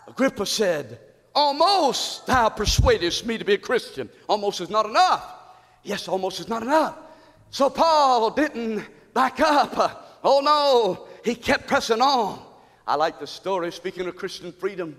Agrippa 0.06 0.46
said, 0.46 1.00
Almost 1.34 2.28
thou 2.28 2.50
persuadest 2.50 3.26
me 3.26 3.38
to 3.38 3.46
be 3.46 3.54
a 3.54 3.58
Christian. 3.58 4.10
Almost 4.28 4.60
is 4.60 4.70
not 4.70 4.86
enough. 4.86 5.24
Yes, 5.82 6.10
almost 6.10 6.42
is 6.42 6.50
not 6.50 6.62
enough. 6.62 6.98
So 7.52 7.70
Paul 7.70 8.32
didn't 8.32 8.84
back 9.14 9.40
up. 9.40 10.20
Oh 10.26 10.42
no, 10.42 11.08
he 11.24 11.36
kept 11.36 11.68
pressing 11.68 12.02
on. 12.02 12.42
I 12.86 12.96
like 12.96 13.18
the 13.18 13.28
story, 13.28 13.72
speaking 13.72 14.08
of 14.08 14.18
Christian 14.18 14.52
freedom 14.52 14.98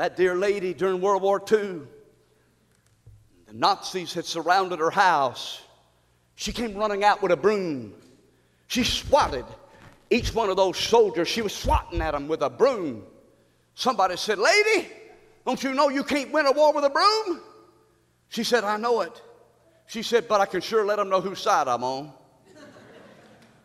that 0.00 0.16
dear 0.16 0.34
lady 0.34 0.72
during 0.72 0.98
World 1.02 1.20
War 1.20 1.42
II. 1.52 1.82
The 3.46 3.52
Nazis 3.52 4.14
had 4.14 4.24
surrounded 4.24 4.78
her 4.78 4.88
house. 4.88 5.60
She 6.36 6.52
came 6.52 6.74
running 6.74 7.04
out 7.04 7.20
with 7.20 7.32
a 7.32 7.36
broom. 7.36 7.92
She 8.66 8.82
swatted 8.82 9.44
each 10.08 10.34
one 10.34 10.48
of 10.48 10.56
those 10.56 10.78
soldiers. 10.78 11.28
She 11.28 11.42
was 11.42 11.54
swatting 11.54 12.00
at 12.00 12.12
them 12.12 12.28
with 12.28 12.40
a 12.40 12.48
broom. 12.48 13.02
Somebody 13.74 14.16
said, 14.16 14.38
Lady, 14.38 14.88
don't 15.44 15.62
you 15.62 15.74
know 15.74 15.90
you 15.90 16.02
can't 16.02 16.32
win 16.32 16.46
a 16.46 16.52
war 16.52 16.72
with 16.72 16.84
a 16.84 16.90
broom? 16.90 17.42
She 18.30 18.42
said, 18.42 18.64
I 18.64 18.78
know 18.78 19.02
it. 19.02 19.20
She 19.86 20.02
said, 20.02 20.28
but 20.28 20.40
I 20.40 20.46
can 20.46 20.62
sure 20.62 20.82
let 20.86 20.96
them 20.96 21.10
know 21.10 21.20
whose 21.20 21.40
side 21.40 21.68
I'm 21.68 21.84
on. 21.84 22.10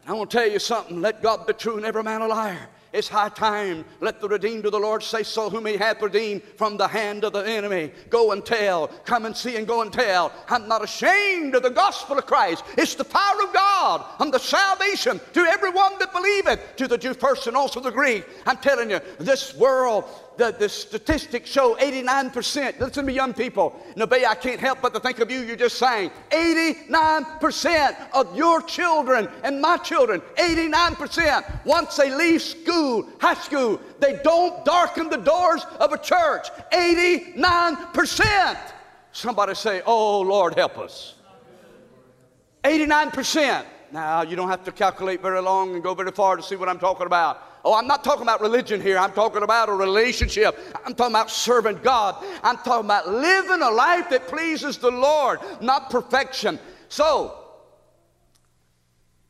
I 0.05 0.11
want 0.11 0.29
to 0.31 0.37
tell 0.37 0.49
you 0.49 0.59
something. 0.59 0.99
Let 0.99 1.23
God 1.23 1.47
be 1.47 1.53
true 1.53 1.77
and 1.77 1.85
every 1.85 2.03
man 2.03 2.19
a 2.19 2.27
liar. 2.27 2.67
It's 2.95 3.09
high 3.09 3.27
time. 3.27 3.83
Let 3.99 4.21
the 4.21 4.29
redeemed 4.29 4.65
of 4.65 4.71
the 4.71 4.79
Lord 4.79 5.03
say 5.03 5.21
so, 5.21 5.49
whom 5.49 5.65
he 5.65 5.75
hath 5.75 6.01
redeemed 6.01 6.43
from 6.55 6.77
the 6.77 6.87
hand 6.87 7.25
of 7.25 7.33
the 7.33 7.45
enemy. 7.45 7.91
Go 8.09 8.31
and 8.31 8.43
tell. 8.45 8.87
Come 9.03 9.25
and 9.25 9.35
see 9.35 9.57
and 9.57 9.67
go 9.67 9.81
and 9.81 9.91
tell. 9.91 10.31
I'm 10.47 10.69
not 10.69 10.81
ashamed 10.81 11.55
of 11.55 11.63
the 11.63 11.69
gospel 11.69 12.17
of 12.17 12.25
Christ. 12.25 12.63
It's 12.77 12.95
the 12.95 13.03
power 13.03 13.43
of 13.43 13.53
God 13.53 14.05
and 14.21 14.33
the 14.33 14.39
salvation 14.39 15.19
to 15.33 15.41
everyone 15.41 15.99
that 15.99 16.13
believeth, 16.13 16.77
to 16.77 16.87
the 16.87 16.97
Jew 16.97 17.13
first 17.13 17.47
and 17.47 17.57
also 17.57 17.81
the 17.81 17.91
Greek. 17.91 18.25
I'm 18.45 18.57
telling 18.57 18.89
you, 18.89 19.01
this 19.19 19.53
world 19.55 20.05
the, 20.37 20.55
the 20.57 20.67
statistics 20.69 21.49
show 21.49 21.75
89%. 21.75 22.79
Listen 22.79 22.91
to 22.91 23.03
me, 23.03 23.13
young 23.13 23.33
people. 23.33 23.79
Nobody, 23.95 24.25
I 24.25 24.35
can't 24.35 24.59
help 24.59 24.81
but 24.81 24.93
to 24.93 24.99
think 24.99 25.19
of 25.19 25.31
you. 25.31 25.41
You're 25.41 25.55
just 25.55 25.77
sang 25.77 26.11
89% 26.29 27.95
of 28.13 28.35
your 28.35 28.61
children 28.61 29.29
and 29.43 29.61
my 29.61 29.77
children, 29.77 30.21
89%, 30.37 31.65
once 31.65 31.95
they 31.95 32.13
leave 32.13 32.41
school, 32.41 33.07
high 33.19 33.35
school, 33.35 33.79
they 33.99 34.19
don't 34.23 34.63
darken 34.65 35.09
the 35.09 35.17
doors 35.17 35.65
of 35.79 35.93
a 35.93 35.97
church. 35.97 36.47
89%. 36.71 38.57
Somebody 39.11 39.55
say, 39.55 39.81
Oh, 39.85 40.21
Lord, 40.21 40.55
help 40.55 40.77
us. 40.77 41.15
89%. 42.63 43.65
Now, 43.91 44.23
you 44.23 44.35
don't 44.35 44.49
have 44.49 44.63
to 44.65 44.71
calculate 44.71 45.21
very 45.21 45.41
long 45.41 45.75
and 45.75 45.83
go 45.83 45.93
very 45.93 46.11
far 46.11 46.35
to 46.35 46.43
see 46.43 46.55
what 46.55 46.67
I'm 46.67 46.79
talking 46.79 47.05
about. 47.05 47.54
Oh, 47.65 47.73
I'm 47.73 47.87
not 47.87 48.03
talking 48.03 48.21
about 48.21 48.41
religion 48.41 48.79
here. 48.79 48.99
I'm 48.99 49.11
talking 49.11 49.41
about 49.41 49.69
a 49.69 49.73
relationship. 49.73 50.55
I'm 50.85 50.93
talking 50.93 51.15
about 51.15 51.31
serving 51.31 51.79
God. 51.81 52.23
I'm 52.43 52.57
talking 52.57 52.85
about 52.85 53.09
living 53.09 53.63
a 53.63 53.71
life 53.71 54.07
that 54.11 54.27
pleases 54.27 54.77
the 54.77 54.91
Lord, 54.91 55.39
not 55.61 55.89
perfection. 55.89 56.59
So, 56.89 57.35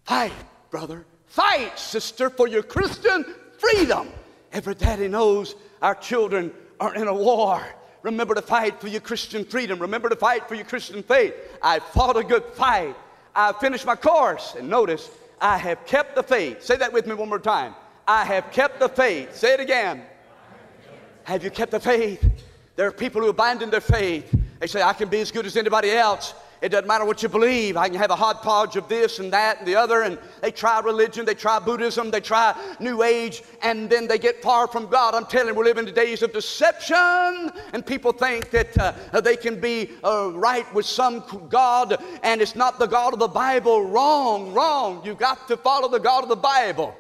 fight, 0.04 0.34
brother. 0.70 1.06
Fight, 1.28 1.80
sister, 1.80 2.30
for 2.30 2.50
your 2.50 2.62
Christian 2.62 3.26
freedom. 3.58 4.10
Every 4.52 4.76
daddy 4.76 5.08
knows 5.08 5.56
our 5.82 5.96
children 5.96 6.52
are 6.82 6.94
in 6.94 7.08
a 7.08 7.14
war. 7.14 7.66
Remember 8.04 8.36
to 8.36 8.42
fight 8.42 8.82
for 8.82 8.90
your 8.90 9.02
Christian 9.02 9.46
freedom. 9.46 9.80
Remember 9.80 10.10
to 10.10 10.16
fight 10.18 10.50
for 10.50 10.56
your 10.56 10.66
Christian 10.66 11.04
faith. 11.04 11.34
I 11.64 11.80
fought 11.80 12.18
a 12.18 12.24
good 12.24 12.44
fight. 12.44 12.98
I 13.34 13.54
finished 13.54 13.86
my 13.86 13.96
course. 13.96 14.56
And 14.58 14.68
notice, 14.68 15.10
I 15.40 15.58
have 15.58 15.86
kept 15.86 16.16
the 16.16 16.24
faith. 16.24 16.62
Say 16.62 16.76
that 16.76 16.92
with 16.92 17.08
me 17.08 17.16
one 17.16 17.30
more 17.30 17.40
time. 17.40 17.76
I 18.08 18.24
have 18.26 18.52
kept 18.52 18.80
the 18.80 18.90
faith. 18.90 19.36
Say 19.36 19.54
it 19.54 19.60
again. 19.60 20.04
Have 21.24 21.44
you 21.44 21.50
kept 21.50 21.72
the 21.72 21.80
faith? 21.80 22.24
There 22.76 22.88
are 22.88 22.92
people 22.92 23.22
who 23.22 23.30
abandon 23.30 23.70
their 23.70 23.82
faith. 23.82 24.34
They 24.60 24.68
say, 24.68 24.82
I 24.82 24.94
can 24.94 25.10
be 25.10 25.22
as 25.22 25.32
good 25.32 25.46
as 25.46 25.58
anybody 25.58 25.92
else. 25.92 26.36
It 26.62 26.70
doesn't 26.70 26.88
matter 26.88 27.06
what 27.06 27.22
you 27.22 27.30
believe. 27.30 27.78
I 27.78 27.90
can 27.90 27.98
have 27.98 28.12
a 28.12 28.16
hodgepodge 28.16 28.76
of 28.76 28.88
this 28.88 29.20
and 29.20 29.32
that 29.34 29.60
and 29.60 29.68
the 29.68 29.76
other. 29.76 30.04
And 30.04 30.18
they 30.42 30.52
try 30.52 30.80
religion, 30.80 31.26
they 31.26 31.34
try 31.34 31.60
Buddhism, 31.60 32.12
they 32.12 32.22
try 32.22 32.56
New 32.80 33.04
Age, 33.04 33.44
and 33.62 33.90
then 33.90 34.08
they 34.08 34.18
get 34.18 34.42
far 34.42 34.68
from 34.68 34.88
God. 34.88 35.14
I'm 35.14 35.26
telling 35.26 35.50
you, 35.50 35.54
we're 35.56 35.66
living 35.66 35.88
in 35.88 35.94
the 35.94 36.00
days 36.00 36.22
of 36.22 36.32
deception, 36.32 37.52
and 37.74 37.86
people 37.86 38.12
think 38.12 38.50
that 38.52 38.78
uh, 38.78 39.22
they 39.22 39.36
can 39.36 39.60
be 39.60 39.92
uh, 40.04 40.32
right 40.34 40.72
with 40.74 40.86
some 40.86 41.24
God, 41.50 42.02
and 42.24 42.42
it's 42.42 42.56
not 42.56 42.80
the 42.80 42.88
God 42.88 43.14
of 43.14 43.20
the 43.20 43.28
Bible. 43.28 43.86
Wrong, 43.86 44.54
wrong. 44.54 45.02
You've 45.04 45.20
got 45.20 45.48
to 45.50 45.58
follow 45.58 45.90
the 45.90 46.00
God 46.00 46.24
of 46.24 46.30
the 46.30 46.36
Bible. 46.36 46.96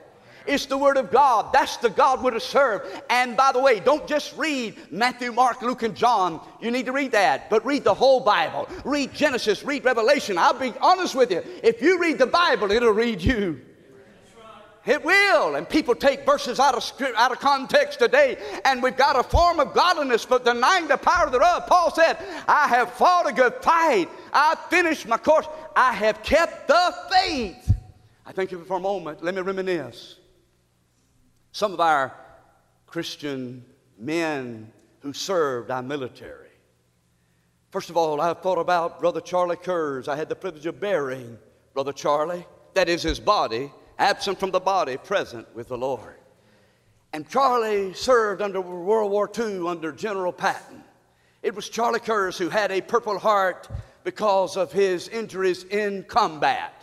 It's 0.47 0.65
the 0.65 0.77
Word 0.77 0.97
of 0.97 1.11
God. 1.11 1.51
That's 1.53 1.77
the 1.77 1.89
God 1.89 2.23
we're 2.23 2.31
to 2.31 2.39
serve. 2.39 2.81
And 3.09 3.35
by 3.35 3.51
the 3.51 3.59
way, 3.59 3.79
don't 3.79 4.07
just 4.07 4.35
read 4.37 4.75
Matthew, 4.91 5.31
Mark, 5.31 5.61
Luke, 5.61 5.83
and 5.83 5.95
John. 5.95 6.39
You 6.61 6.71
need 6.71 6.85
to 6.85 6.91
read 6.91 7.11
that, 7.13 7.49
but 7.49 7.65
read 7.65 7.83
the 7.83 7.93
whole 7.93 8.19
Bible. 8.19 8.69
Read 8.83 9.13
Genesis, 9.13 9.63
read 9.63 9.85
Revelation. 9.85 10.37
I'll 10.37 10.53
be 10.53 10.73
honest 10.81 11.15
with 11.15 11.31
you. 11.31 11.43
If 11.63 11.81
you 11.81 11.99
read 11.99 12.17
the 12.17 12.27
Bible, 12.27 12.71
it'll 12.71 12.91
read 12.91 13.21
you. 13.21 13.61
It 14.85 15.03
will. 15.03 15.55
And 15.55 15.67
people 15.67 15.95
take 15.95 16.25
verses 16.25 16.59
out 16.59 16.75
of, 16.75 16.83
script, 16.83 17.17
out 17.17 17.31
of 17.31 17.39
context 17.39 17.99
today, 17.99 18.37
and 18.65 18.83
we've 18.83 18.95
got 18.95 19.17
a 19.17 19.23
form 19.23 19.59
of 19.59 19.73
godliness, 19.73 20.25
but 20.25 20.45
denying 20.45 20.87
the 20.87 20.97
power 20.97 21.29
thereof. 21.29 21.65
Paul 21.67 21.91
said, 21.93 22.17
I 22.47 22.67
have 22.67 22.93
fought 22.93 23.27
a 23.27 23.33
good 23.33 23.55
fight. 23.61 24.09
I 24.31 24.55
finished 24.69 25.07
my 25.07 25.17
course. 25.17 25.47
I 25.75 25.93
have 25.93 26.21
kept 26.21 26.67
the 26.67 26.95
faith. 27.11 27.73
I 28.25 28.31
of 28.31 28.61
it 28.61 28.67
for 28.67 28.77
a 28.77 28.79
moment. 28.79 29.23
Let 29.23 29.35
me 29.35 29.41
reminisce. 29.41 30.17
Some 31.55 31.71
of 31.71 31.79
our 31.79 32.13
Christian 32.85 33.63
men 33.97 34.73
who 34.99 35.13
served 35.13 35.71
our 35.71 35.81
military. 35.81 36.49
First 37.71 37.89
of 37.89 37.95
all, 37.95 38.19
I 38.19 38.33
thought 38.33 38.57
about 38.57 38.99
Brother 38.99 39.21
Charlie 39.21 39.55
Kurz. 39.55 40.09
I 40.09 40.17
had 40.17 40.27
the 40.27 40.35
privilege 40.35 40.65
of 40.65 40.81
burying 40.81 41.37
Brother 41.73 41.93
Charlie. 41.93 42.45
That 42.73 42.89
is 42.89 43.03
his 43.03 43.21
body, 43.21 43.71
absent 43.97 44.37
from 44.37 44.51
the 44.51 44.59
body, 44.59 44.97
present 44.97 45.47
with 45.55 45.69
the 45.69 45.77
Lord. 45.77 46.17
And 47.13 47.29
Charlie 47.29 47.93
served 47.93 48.41
under 48.41 48.59
World 48.59 49.13
War 49.13 49.31
II 49.33 49.65
under 49.65 49.93
General 49.93 50.33
Patton. 50.33 50.83
It 51.41 51.55
was 51.55 51.69
Charlie 51.69 52.01
Kurz 52.01 52.37
who 52.37 52.49
had 52.49 52.69
a 52.69 52.81
Purple 52.81 53.17
Heart 53.17 53.69
because 54.03 54.57
of 54.57 54.73
his 54.73 55.07
injuries 55.07 55.63
in 55.63 56.03
combat. 56.03 56.73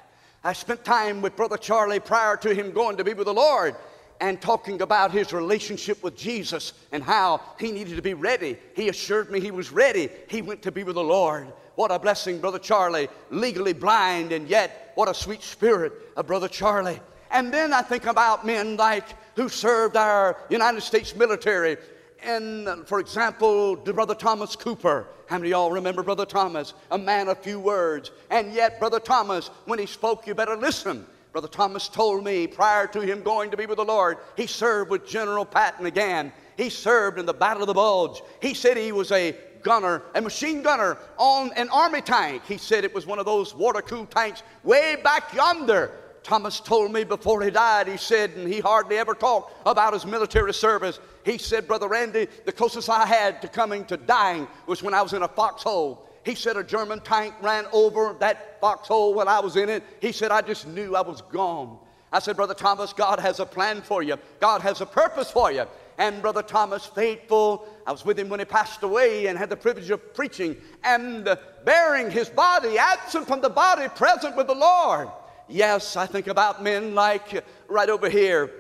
I 0.43 0.55
spent 0.55 0.83
time 0.83 1.21
with 1.21 1.37
Brother 1.37 1.59
Charlie 1.59 2.01
prior 2.01 2.39
to 2.39 2.55
him 2.55 2.73
going 2.73 2.97
to 2.97 3.05
be 3.05 3.13
with 3.13 3.27
the 3.27 3.35
Lord 3.35 3.77
and 4.23 4.41
talking 4.41 4.83
about 4.83 5.11
his 5.11 5.33
relationship 5.33 6.01
with 6.01 6.17
Jesus 6.17 6.75
and 6.93 7.03
how 7.03 7.41
he 7.59 7.73
needed 7.73 7.97
to 7.97 8.03
be 8.03 8.15
ready. 8.15 8.57
He 8.77 8.89
assured 8.89 9.33
me 9.33 9.41
he 9.41 9.51
was 9.51 9.73
ready. 9.73 10.09
He 10.29 10.43
went 10.43 10.63
to 10.63 10.71
be 10.71 10.85
with 10.85 10.95
the 10.95 11.03
Lord. 11.03 11.53
What 11.75 11.91
a 11.91 11.99
blessing, 11.99 12.39
Brother 12.39 12.61
Charlie, 12.61 13.09
legally 13.31 13.73
blind, 13.73 14.31
and 14.31 14.49
yet 14.49 14.93
what 14.95 15.09
a 15.09 15.15
sweet 15.15 15.43
spirit 15.43 15.93
of 16.17 16.29
Brother 16.29 16.47
Charlie. 16.47 17.01
And 17.33 17.53
then 17.53 17.73
I 17.73 17.83
think 17.83 18.07
about 18.07 18.47
men 18.47 18.77
like 18.77 19.09
who 19.35 19.49
served 19.49 19.97
our 19.97 20.37
United 20.51 20.83
States 20.83 21.17
military. 21.17 21.77
And 22.23 22.87
for 22.87 23.01
example, 23.01 23.75
Brother 23.75 24.15
Thomas 24.15 24.55
Cooper. 24.55 25.09
How 25.27 25.39
many 25.39 25.49
of 25.49 25.53
y'all 25.53 25.71
remember 25.73 26.05
Brother 26.05 26.27
Thomas? 26.27 26.75
A 26.93 26.99
man 26.99 27.27
of 27.27 27.39
few 27.39 27.59
words. 27.59 28.13
And 28.31 28.53
yet, 28.53 28.79
Brother 28.79 29.01
Thomas, 29.01 29.49
when 29.65 29.81
he 29.81 29.87
spoke, 29.87 30.29
you 30.29 30.35
better 30.37 30.57
listen. 30.57 31.07
Brother 31.33 31.49
Thomas 31.49 31.89
told 31.89 32.23
me 32.25 32.47
prior 32.47 32.87
to 32.89 33.01
him 33.01 33.23
going 33.23 33.51
to 33.51 33.57
be 33.57 33.65
with 33.65 33.79
the 33.79 33.85
Lord, 33.85 34.19
he 34.37 34.47
served 34.47 34.91
with 34.91 35.07
General 35.07 35.47
Patton 35.47 35.87
again. 35.87 36.31
He 36.59 36.69
served 36.69 37.19
in 37.19 37.25
the 37.25 37.33
Battle 37.33 37.63
of 37.63 37.69
the 37.69 37.75
Bulge. 37.75 38.23
He 38.43 38.53
said 38.53 38.77
he 38.77 38.93
was 38.93 39.11
a 39.13 39.35
gunner, 39.63 40.03
a 40.15 40.21
machine 40.21 40.63
gunner 40.63 40.99
on 41.17 41.51
an 41.57 41.71
army 41.71 42.03
tank. 42.03 42.43
He 42.47 42.59
said 42.59 42.85
it 42.85 42.95
was 42.95 43.07
one 43.07 43.19
of 43.19 43.25
those 43.25 43.55
water 43.55 43.81
cooled 43.81 44.11
tanks 44.11 44.43
way 44.63 44.97
back 45.03 45.33
yonder. 45.33 45.93
Thomas 46.23 46.61
told 46.61 46.93
me 46.93 47.03
before 47.03 47.43
he 47.43 47.51
died, 47.51 47.89
he 47.89 47.97
said, 47.97 48.31
and 48.37 48.47
he 48.47 48.61
hardly 48.61 48.99
ever 48.99 49.15
talked 49.15 49.55
about 49.67 49.93
his 49.93 50.07
military 50.07 50.55
service. 50.55 51.01
He 51.25 51.39
said, 51.39 51.67
Brother 51.67 51.89
Randy, 51.89 52.29
the 52.45 52.53
closest 52.53 52.89
I 52.89 53.07
had 53.07 53.43
to 53.43 53.49
coming 53.49 53.85
to 53.87 53.97
dying 53.97 54.47
was 54.67 54.83
when 54.83 54.95
I 54.95 55.03
was 55.03 55.15
in 55.15 55.23
a 55.23 55.29
foxhole. 55.29 56.09
He 56.25 56.35
said 56.35 56.57
a 56.57 56.63
German 56.63 57.01
tank 57.01 57.35
ran 57.41 57.67
over 57.73 58.17
that 58.21 58.61
foxhole 58.61 59.15
when 59.15 59.29
I 59.29 59.41
was 59.41 59.57
in 59.57 59.69
it. 59.69 59.83
He 60.01 60.13
said, 60.13 60.31
I 60.31 60.41
just 60.41 60.67
knew 60.69 60.95
I 60.95 61.01
was 61.01 61.23
gone. 61.23 61.79
I 62.13 62.19
said, 62.19 62.37
Brother 62.37 62.55
Thomas, 62.55 62.93
God 62.93 63.19
has 63.19 63.41
a 63.41 63.47
plan 63.47 63.83
for 63.83 64.03
you. 64.03 64.17
God 64.39 64.61
has 64.61 64.81
a 64.81 64.87
purpose 64.87 65.31
for 65.31 65.51
you. 65.51 65.65
And 65.99 66.23
Brother 66.23 66.43
Thomas, 66.43 66.87
faithful, 66.87 67.67
I 67.87 67.93
was 67.93 68.05
with 68.05 68.19
him 68.19 68.29
when 68.29 68.41
he 68.41 68.45
passed 68.45 68.83
away 68.83 69.27
and 69.27 69.39
had 69.39 69.51
the 69.51 69.57
privilege 69.57 69.91
of 69.91 70.15
preaching 70.15 70.57
and 70.85 71.37
bearing 71.65 72.11
his 72.11 72.29
body, 72.29 72.79
absent 72.79 73.27
from 73.27 73.41
the 73.41 73.51
body, 73.51 73.89
present 73.89 74.37
with 74.37 74.47
the 74.47 74.55
Lord. 74.55 75.09
Yes, 75.49 75.97
I 75.97 76.07
think 76.07 76.29
about 76.29 76.63
men 76.63 76.95
like 76.95 77.45
right 77.69 77.89
over 77.89 78.09
here 78.09 78.51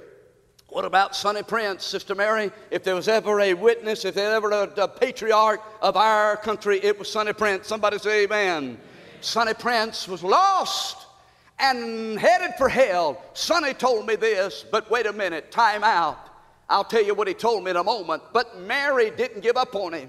what 0.72 0.86
about 0.86 1.14
Sonny 1.14 1.42
Prince, 1.42 1.84
Sister 1.84 2.14
Mary? 2.14 2.50
If 2.70 2.82
there 2.82 2.94
was 2.94 3.06
ever 3.06 3.38
a 3.40 3.52
witness, 3.52 4.06
if 4.06 4.14
there 4.14 4.34
ever 4.34 4.50
a, 4.50 4.62
a 4.78 4.88
patriarch 4.88 5.60
of 5.82 5.98
our 5.98 6.38
country, 6.38 6.80
it 6.82 6.98
was 6.98 7.12
Sonny 7.12 7.34
Prince. 7.34 7.68
Somebody 7.68 7.98
say 7.98 8.24
amen. 8.24 8.78
Sonny 9.20 9.52
Prince 9.52 10.08
was 10.08 10.22
lost 10.24 10.96
and 11.58 12.18
headed 12.18 12.54
for 12.56 12.70
hell. 12.70 13.22
Sonny 13.34 13.74
told 13.74 14.06
me 14.06 14.16
this, 14.16 14.64
but 14.72 14.90
wait 14.90 15.04
a 15.04 15.12
minute, 15.12 15.50
time 15.50 15.84
out. 15.84 16.18
I'll 16.70 16.84
tell 16.84 17.04
you 17.04 17.14
what 17.14 17.28
he 17.28 17.34
told 17.34 17.64
me 17.64 17.70
in 17.70 17.76
a 17.76 17.84
moment. 17.84 18.22
But 18.32 18.58
Mary 18.60 19.10
didn't 19.10 19.42
give 19.42 19.58
up 19.58 19.74
on 19.74 19.92
him. 19.92 20.08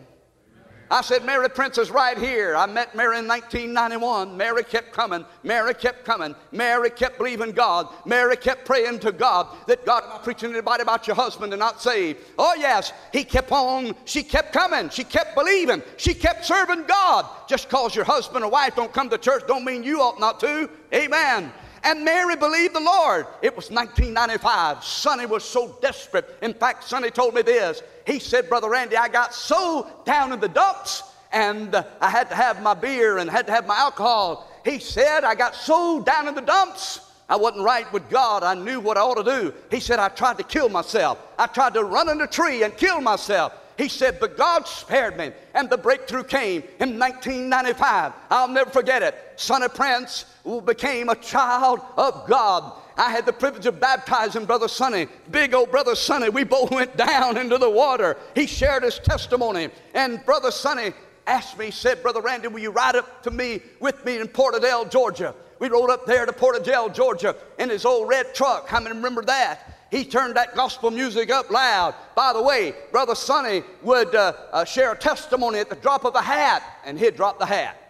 I 0.93 1.01
said, 1.01 1.25
Mary 1.25 1.49
Prince 1.49 1.79
is 1.79 1.89
right 1.89 2.15
here. 2.15 2.55
I 2.55 2.67
met 2.67 2.93
Mary 2.93 3.17
in 3.17 3.27
1991. 3.27 4.37
Mary 4.37 4.63
kept 4.63 4.93
coming. 4.93 5.25
Mary 5.41 5.73
kept 5.73 6.05
coming. 6.05 6.35
Mary 6.51 6.91
kept 6.91 7.17
believing 7.17 7.51
God. 7.51 7.87
Mary 8.05 8.37
kept 8.37 8.63
praying 8.63 8.99
to 8.99 9.11
God 9.11 9.47
that 9.65 9.87
God 9.87 10.03
not 10.07 10.23
preaching 10.23 10.49
to 10.49 10.57
anybody 10.57 10.83
about 10.83 11.07
your 11.07 11.15
husband 11.15 11.51
and 11.51 11.59
not 11.59 11.81
saved. 11.81 12.19
Oh, 12.37 12.53
yes, 12.59 12.93
he 13.11 13.23
kept 13.23 13.51
on. 13.51 13.95
She 14.05 14.21
kept 14.21 14.53
coming. 14.53 14.91
She 14.91 15.03
kept 15.03 15.33
believing. 15.33 15.81
She 15.97 16.13
kept 16.13 16.45
serving 16.45 16.83
God. 16.83 17.25
Just 17.49 17.69
because 17.69 17.95
your 17.95 18.05
husband 18.05 18.45
or 18.45 18.51
wife 18.51 18.75
don't 18.75 18.93
come 18.93 19.09
to 19.09 19.17
church 19.17 19.45
don't 19.47 19.65
mean 19.65 19.81
you 19.81 19.99
ought 19.99 20.19
not 20.19 20.39
to. 20.41 20.69
Amen. 20.93 21.51
And 21.83 22.05
Mary 22.05 22.35
believed 22.35 22.75
the 22.75 22.81
Lord. 22.81 23.25
It 23.41 23.55
was 23.55 23.71
1995. 23.71 24.83
Sonny 24.83 25.25
was 25.25 25.43
so 25.43 25.75
desperate. 25.81 26.37
In 26.43 26.53
fact, 26.53 26.83
Sonny 26.83 27.09
told 27.09 27.33
me 27.33 27.41
this. 27.41 27.81
He 28.05 28.19
said, 28.19 28.49
Brother 28.49 28.69
Randy, 28.69 28.97
I 28.97 29.07
got 29.07 29.33
so 29.33 29.87
down 30.05 30.31
in 30.33 30.39
the 30.39 30.49
dumps 30.49 31.03
and 31.31 31.75
I 31.99 32.09
had 32.09 32.29
to 32.29 32.35
have 32.35 32.61
my 32.61 32.73
beer 32.73 33.17
and 33.17 33.29
had 33.29 33.47
to 33.47 33.51
have 33.51 33.65
my 33.65 33.75
alcohol. 33.75 34.49
He 34.63 34.79
said, 34.79 35.23
I 35.23 35.35
got 35.35 35.55
so 35.55 36.01
down 36.01 36.27
in 36.27 36.35
the 36.35 36.41
dumps. 36.41 37.01
I 37.27 37.35
wasn't 37.35 37.63
right 37.63 37.91
with 37.91 38.09
God. 38.09 38.43
I 38.43 38.53
knew 38.53 38.79
what 38.79 38.97
I 38.97 39.01
ought 39.01 39.15
to 39.15 39.23
do. 39.23 39.53
He 39.71 39.79
said, 39.79 39.97
I 39.97 40.09
tried 40.09 40.37
to 40.37 40.43
kill 40.43 40.69
myself. 40.69 41.17
I 41.39 41.47
tried 41.47 41.73
to 41.73 41.83
run 41.83 42.09
in 42.09 42.21
a 42.21 42.27
tree 42.27 42.63
and 42.63 42.75
kill 42.77 43.01
myself. 43.01 43.53
He 43.77 43.87
said, 43.87 44.19
But 44.19 44.37
God 44.37 44.67
spared 44.67 45.17
me, 45.17 45.31
and 45.55 45.69
the 45.69 45.77
breakthrough 45.77 46.23
came 46.23 46.61
in 46.79 46.99
1995. 46.99 48.13
I'll 48.29 48.47
never 48.47 48.69
forget 48.69 49.01
it. 49.01 49.15
Sonny 49.35 49.67
Prince 49.67 50.25
became 50.65 51.09
a 51.09 51.15
child 51.15 51.79
of 51.97 52.27
God. 52.27 52.73
I 52.97 53.09
had 53.11 53.25
the 53.25 53.33
privilege 53.33 53.65
of 53.65 53.79
baptizing 53.79 54.45
Brother 54.45 54.67
Sonny, 54.67 55.07
big 55.31 55.53
old 55.53 55.71
Brother 55.71 55.95
Sonny. 55.95 56.29
We 56.29 56.43
both 56.43 56.71
went 56.71 56.95
down 56.95 57.37
into 57.37 57.57
the 57.57 57.69
water. 57.69 58.17
He 58.35 58.45
shared 58.45 58.83
his 58.83 58.99
testimony, 58.99 59.69
and 59.93 60.23
Brother 60.25 60.51
Sonny 60.51 60.93
asked 61.25 61.57
me, 61.57 61.71
said, 61.71 62.03
Brother 62.03 62.21
Randy, 62.21 62.49
will 62.49 62.59
you 62.59 62.71
ride 62.71 62.95
up 62.95 63.23
to 63.23 63.31
me 63.31 63.61
with 63.79 64.03
me 64.05 64.19
in 64.19 64.27
Porterdale, 64.27 64.89
Georgia? 64.91 65.33
We 65.59 65.69
rode 65.69 65.89
up 65.89 66.05
there 66.05 66.25
to 66.25 66.33
Porterdale, 66.33 66.93
Georgia 66.93 67.35
in 67.57 67.69
his 67.69 67.85
old 67.85 68.09
red 68.09 68.35
truck. 68.35 68.67
How 68.67 68.79
many 68.79 68.95
remember 68.95 69.21
that? 69.23 69.79
He 69.89 70.03
turned 70.03 70.35
that 70.35 70.55
gospel 70.55 70.91
music 70.91 71.31
up 71.31 71.49
loud. 71.49 71.95
By 72.15 72.33
the 72.33 72.41
way, 72.41 72.73
Brother 72.91 73.15
Sonny 73.15 73.63
would 73.83 74.13
uh, 74.15 74.33
uh, 74.51 74.65
share 74.65 74.91
a 74.91 74.97
testimony 74.97 75.59
at 75.59 75.69
the 75.69 75.75
drop 75.75 76.03
of 76.03 76.15
a 76.15 76.21
hat, 76.21 76.63
and 76.83 76.99
he'd 76.99 77.15
drop 77.15 77.39
the 77.39 77.45
hat. 77.45 77.82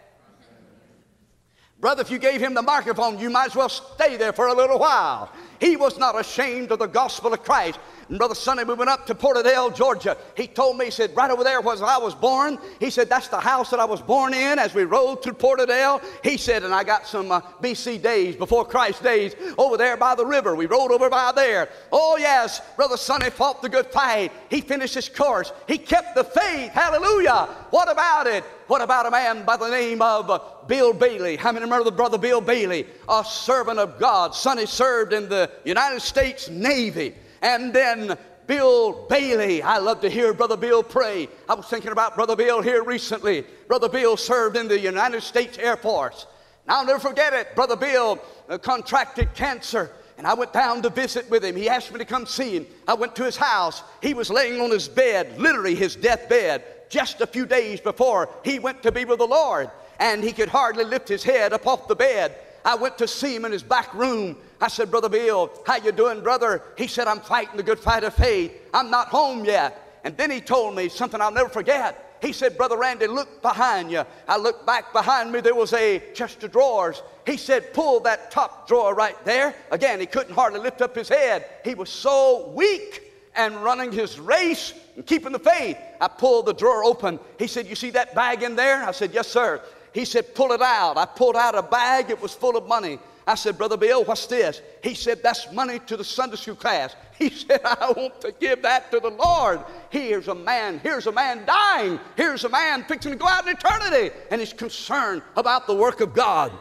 Brother, 1.83 2.01
if 2.01 2.09
you 2.09 2.17
gave 2.17 2.39
him 2.39 2.53
the 2.53 2.61
microphone, 2.61 3.19
you 3.19 3.29
might 3.29 3.47
as 3.47 3.57
well 3.57 3.67
stay 3.67 4.15
there 4.15 4.31
for 4.31 4.47
a 4.47 4.53
little 4.53 4.79
while. 4.79 5.29
He 5.59 5.75
was 5.75 5.97
not 5.97 6.17
ashamed 6.17 6.71
of 6.71 6.79
the 6.79 6.85
gospel 6.85 7.33
of 7.33 7.43
Christ. 7.43 7.77
And 8.07 8.17
Brother 8.17 8.35
Sonny, 8.35 8.63
we 8.63 8.73
went 8.73 8.89
up 8.89 9.05
to 9.07 9.13
Porterdale, 9.13 9.75
Georgia. 9.75 10.15
He 10.37 10.47
told 10.47 10.77
me, 10.77 10.85
he 10.85 10.91
said, 10.91 11.13
right 11.13 11.29
over 11.29 11.43
there 11.43 11.59
was 11.59 11.81
I 11.81 11.97
was 11.97 12.15
born. 12.15 12.57
He 12.79 12.89
said, 12.89 13.09
that's 13.09 13.27
the 13.27 13.39
house 13.41 13.69
that 13.71 13.81
I 13.81 13.85
was 13.85 14.01
born 14.01 14.33
in 14.33 14.59
as 14.59 14.73
we 14.73 14.85
rode 14.85 15.21
through 15.21 15.33
Porterdale. 15.33 16.01
He 16.23 16.37
said, 16.37 16.63
and 16.63 16.73
I 16.73 16.85
got 16.85 17.05
some 17.05 17.33
uh, 17.33 17.41
BC 17.61 18.01
days, 18.01 18.37
before 18.37 18.63
Christ 18.63 19.03
days, 19.03 19.35
over 19.57 19.75
there 19.75 19.97
by 19.97 20.15
the 20.15 20.25
river. 20.25 20.55
We 20.55 20.67
rode 20.67 20.93
over 20.93 21.09
by 21.09 21.33
there. 21.35 21.67
Oh, 21.91 22.15
yes, 22.15 22.61
Brother 22.77 22.95
Sonny 22.95 23.29
fought 23.29 23.61
the 23.61 23.67
good 23.67 23.87
fight. 23.87 24.31
He 24.49 24.61
finished 24.61 24.95
his 24.95 25.09
course. 25.09 25.51
He 25.67 25.77
kept 25.77 26.15
the 26.15 26.23
faith. 26.23 26.71
Hallelujah. 26.71 27.49
What 27.71 27.91
about 27.91 28.27
it? 28.27 28.45
What 28.67 28.81
about 28.81 29.05
a 29.05 29.11
man 29.11 29.43
by 29.43 29.57
the 29.57 29.69
name 29.69 30.01
of 30.01 30.52
Bill 30.67 30.93
Bailey. 30.93 31.35
How 31.35 31.51
many 31.51 31.65
remember 31.65 31.85
the 31.85 31.91
brother 31.91 32.17
Bill 32.17 32.41
Bailey? 32.41 32.87
A 33.09 33.23
servant 33.23 33.79
of 33.79 33.99
God. 33.99 34.35
Sonny 34.35 34.65
served 34.65 35.13
in 35.13 35.29
the 35.29 35.49
United 35.65 36.01
States 36.01 36.49
Navy. 36.49 37.15
And 37.41 37.73
then 37.73 38.17
Bill 38.47 39.05
Bailey. 39.07 39.61
I 39.61 39.77
love 39.77 40.01
to 40.01 40.09
hear 40.09 40.33
Brother 40.33 40.57
Bill 40.57 40.83
pray. 40.83 41.29
I 41.47 41.53
was 41.53 41.65
thinking 41.67 41.91
about 41.91 42.15
Brother 42.15 42.35
Bill 42.35 42.61
here 42.61 42.83
recently. 42.83 43.45
Brother 43.67 43.89
Bill 43.89 44.17
served 44.17 44.57
in 44.57 44.67
the 44.67 44.79
United 44.79 45.21
States 45.21 45.57
Air 45.57 45.77
Force. 45.77 46.27
Now, 46.67 46.79
I'll 46.79 46.85
never 46.85 46.99
forget 46.99 47.33
it. 47.33 47.55
Brother 47.55 47.75
Bill 47.75 48.19
uh, 48.49 48.57
contracted 48.57 49.33
cancer, 49.33 49.91
and 50.17 50.25
I 50.25 50.33
went 50.33 50.53
down 50.53 50.81
to 50.83 50.89
visit 50.89 51.29
with 51.29 51.43
him. 51.43 51.55
He 51.55 51.67
asked 51.69 51.91
me 51.91 51.99
to 51.99 52.05
come 52.05 52.25
see 52.25 52.57
him. 52.57 52.67
I 52.87 52.93
went 52.93 53.15
to 53.17 53.23
his 53.23 53.35
house. 53.35 53.83
He 54.01 54.13
was 54.13 54.29
laying 54.29 54.61
on 54.61 54.71
his 54.71 54.87
bed, 54.87 55.37
literally 55.39 55.75
his 55.75 55.95
deathbed, 55.95 56.63
just 56.89 57.21
a 57.21 57.27
few 57.27 57.45
days 57.45 57.81
before 57.81 58.29
he 58.45 58.59
went 58.59 58.83
to 58.83 58.91
be 58.91 59.03
with 59.05 59.19
the 59.19 59.27
Lord. 59.27 59.69
And 59.99 60.23
he 60.23 60.31
could 60.31 60.49
hardly 60.49 60.83
lift 60.83 61.07
his 61.07 61.23
head 61.23 61.53
up 61.53 61.67
off 61.67 61.87
the 61.87 61.95
bed. 61.95 62.35
I 62.65 62.75
went 62.75 62.97
to 62.99 63.07
see 63.07 63.35
him 63.35 63.45
in 63.45 63.51
his 63.51 63.63
back 63.63 63.93
room. 63.93 64.37
I 64.61 64.67
said, 64.67 64.89
Brother 64.89 65.09
Bill, 65.09 65.51
how 65.65 65.75
you 65.77 65.91
doing, 65.91 66.21
brother? 66.21 66.61
He 66.77 66.87
said, 66.87 67.07
I'm 67.07 67.19
fighting 67.19 67.57
the 67.57 67.63
good 67.63 67.79
fight 67.79 68.03
of 68.03 68.13
faith. 68.13 68.53
I'm 68.73 68.89
not 68.89 69.09
home 69.09 69.43
yet. 69.43 69.99
And 70.03 70.15
then 70.17 70.31
he 70.31 70.41
told 70.41 70.75
me 70.75 70.89
something 70.89 71.19
I'll 71.19 71.31
never 71.31 71.49
forget. 71.49 72.17
He 72.21 72.31
said, 72.31 72.57
Brother 72.57 72.77
Randy, 72.77 73.07
look 73.07 73.41
behind 73.41 73.91
you. 73.91 74.05
I 74.29 74.37
looked 74.37 74.65
back 74.65 74.93
behind 74.93 75.31
me, 75.31 75.41
there 75.41 75.55
was 75.55 75.73
a 75.73 76.01
chest 76.13 76.41
of 76.43 76.53
drawers. 76.53 77.01
He 77.25 77.35
said, 77.35 77.73
pull 77.73 77.99
that 78.01 78.31
top 78.31 78.65
drawer 78.67 78.95
right 78.95 79.17
there. 79.25 79.53
Again, 79.71 79.99
he 79.99 80.05
couldn't 80.05 80.33
hardly 80.33 80.61
lift 80.61 80.81
up 80.81 80.95
his 80.95 81.09
head. 81.09 81.45
He 81.65 81.75
was 81.75 81.89
so 81.89 82.49
weak 82.55 83.11
and 83.35 83.61
running 83.63 83.91
his 83.91 84.19
race 84.19 84.73
and 84.95 85.05
keeping 85.05 85.31
the 85.31 85.39
faith. 85.39 85.77
I 85.99 86.07
pulled 86.07 86.45
the 86.45 86.53
drawer 86.53 86.83
open. 86.83 87.19
He 87.39 87.47
said, 87.47 87.67
You 87.67 87.75
see 87.75 87.89
that 87.91 88.15
bag 88.15 88.43
in 88.43 88.55
there? 88.55 88.83
I 88.83 88.91
said, 88.91 89.13
Yes, 89.13 89.27
sir. 89.27 89.61
He 89.93 90.05
said, 90.05 90.35
Pull 90.35 90.51
it 90.51 90.61
out. 90.61 90.97
I 90.97 91.05
pulled 91.05 91.35
out 91.35 91.55
a 91.55 91.63
bag, 91.63 92.09
it 92.09 92.21
was 92.21 92.33
full 92.33 92.57
of 92.57 92.67
money. 92.67 92.99
I 93.25 93.35
said, 93.35 93.57
Brother 93.57 93.77
Bill, 93.77 94.03
what's 94.03 94.25
this? 94.25 94.61
He 94.83 94.95
said, 94.95 95.23
That's 95.23 95.51
money 95.51 95.79
to 95.87 95.95
the 95.95 96.03
Sunday 96.03 96.35
school 96.35 96.55
class. 96.55 96.95
He 97.19 97.29
said, 97.29 97.61
I 97.63 97.93
want 97.95 98.19
to 98.21 98.33
give 98.33 98.63
that 98.63 98.91
to 98.91 98.99
the 98.99 99.11
Lord. 99.11 99.61
Here's 99.91 100.27
a 100.27 100.35
man, 100.35 100.79
here's 100.79 101.05
a 101.05 101.11
man 101.11 101.45
dying. 101.45 101.99
Here's 102.17 102.43
a 102.43 102.49
man 102.49 102.83
fixing 102.83 103.11
to 103.11 103.17
go 103.17 103.27
out 103.27 103.47
in 103.47 103.55
eternity. 103.55 104.13
And 104.31 104.41
he's 104.41 104.51
concerned 104.51 105.21
about 105.37 105.67
the 105.67 105.75
work 105.75 106.01
of 106.01 106.13
God. 106.13 106.51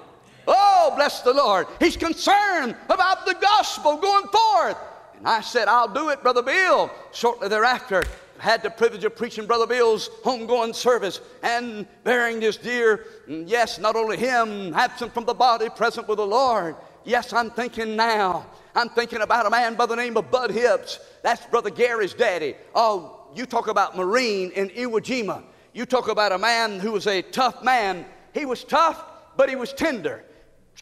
Oh, 0.47 0.93
bless 0.95 1.23
the 1.23 1.33
Lord. 1.33 1.67
He's 1.81 1.97
concerned 1.97 2.77
about 2.91 3.25
the 3.25 3.35
gospel 3.35 3.97
going 3.97 4.27
forth. 4.27 4.77
And 5.17 5.27
I 5.27 5.41
said, 5.41 5.69
I'll 5.69 5.93
do 5.93 6.11
it, 6.11 6.23
Brother 6.23 6.43
Bill. 6.43 6.91
Shortly 7.13 7.49
thereafter, 7.49 8.05
had 8.43 8.61
the 8.61 8.71
privilege 8.71 9.05
of 9.05 9.15
preaching 9.15 9.47
Brother 9.47 9.69
Bill's 9.69 10.09
homegoing 10.25 10.75
service 10.75 11.21
and 11.45 11.87
bearing 12.03 12.41
this 12.41 12.57
dear, 12.57 13.07
yes, 13.29 13.79
not 13.79 13.95
only 13.95 14.17
him, 14.17 14.75
absent 14.75 15.15
from 15.15 15.25
the 15.27 15.33
body, 15.33 15.69
present 15.69 16.09
with 16.09 16.17
the 16.17 16.27
Lord. 16.27 16.75
Yes, 17.05 17.33
I'm 17.33 17.51
thinking 17.51 17.95
now. 17.95 18.45
I'm 18.75 18.89
thinking 18.89 19.21
about 19.21 19.47
a 19.47 19.51
man 19.51 19.77
by 19.77 19.87
the 19.87 19.95
name 19.95 20.17
of 20.17 20.29
Bud 20.33 20.51
Hibbs. 20.51 20.99
That's 21.23 21.47
Brother 21.47 21.71
Gary's 21.71 22.15
daddy. 22.15 22.57
Oh, 22.75 23.29
you 23.33 23.47
talk 23.47 23.69
about 23.69 23.97
Marine 23.97 24.51
in 24.51 24.71
Iwo 24.71 24.99
Jima. 24.99 25.45
You 25.73 25.87
talk 25.87 26.09
about 26.09 26.33
a 26.33 26.39
man 26.39 26.81
who 26.81 26.91
was 26.91 27.07
a 27.07 27.23
tough 27.23 27.63
man. 27.63 28.05
He 28.35 28.45
was 28.45 28.65
tough, 28.65 29.05
but 29.37 29.51
he 29.51 29.55
was 29.55 29.73
tender. 29.73 30.25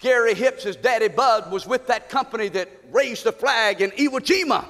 Gary 0.01 0.33
Hibbs, 0.33 0.65
daddy 0.77 1.09
Bud, 1.09 1.53
was 1.53 1.67
with 1.67 1.87
that 1.89 2.09
company 2.09 2.49
that 2.49 2.71
raised 2.91 3.25
the 3.25 3.33
flag 3.33 3.83
in 3.83 3.91
Iwo 3.91 4.19
Jima. 4.19 4.65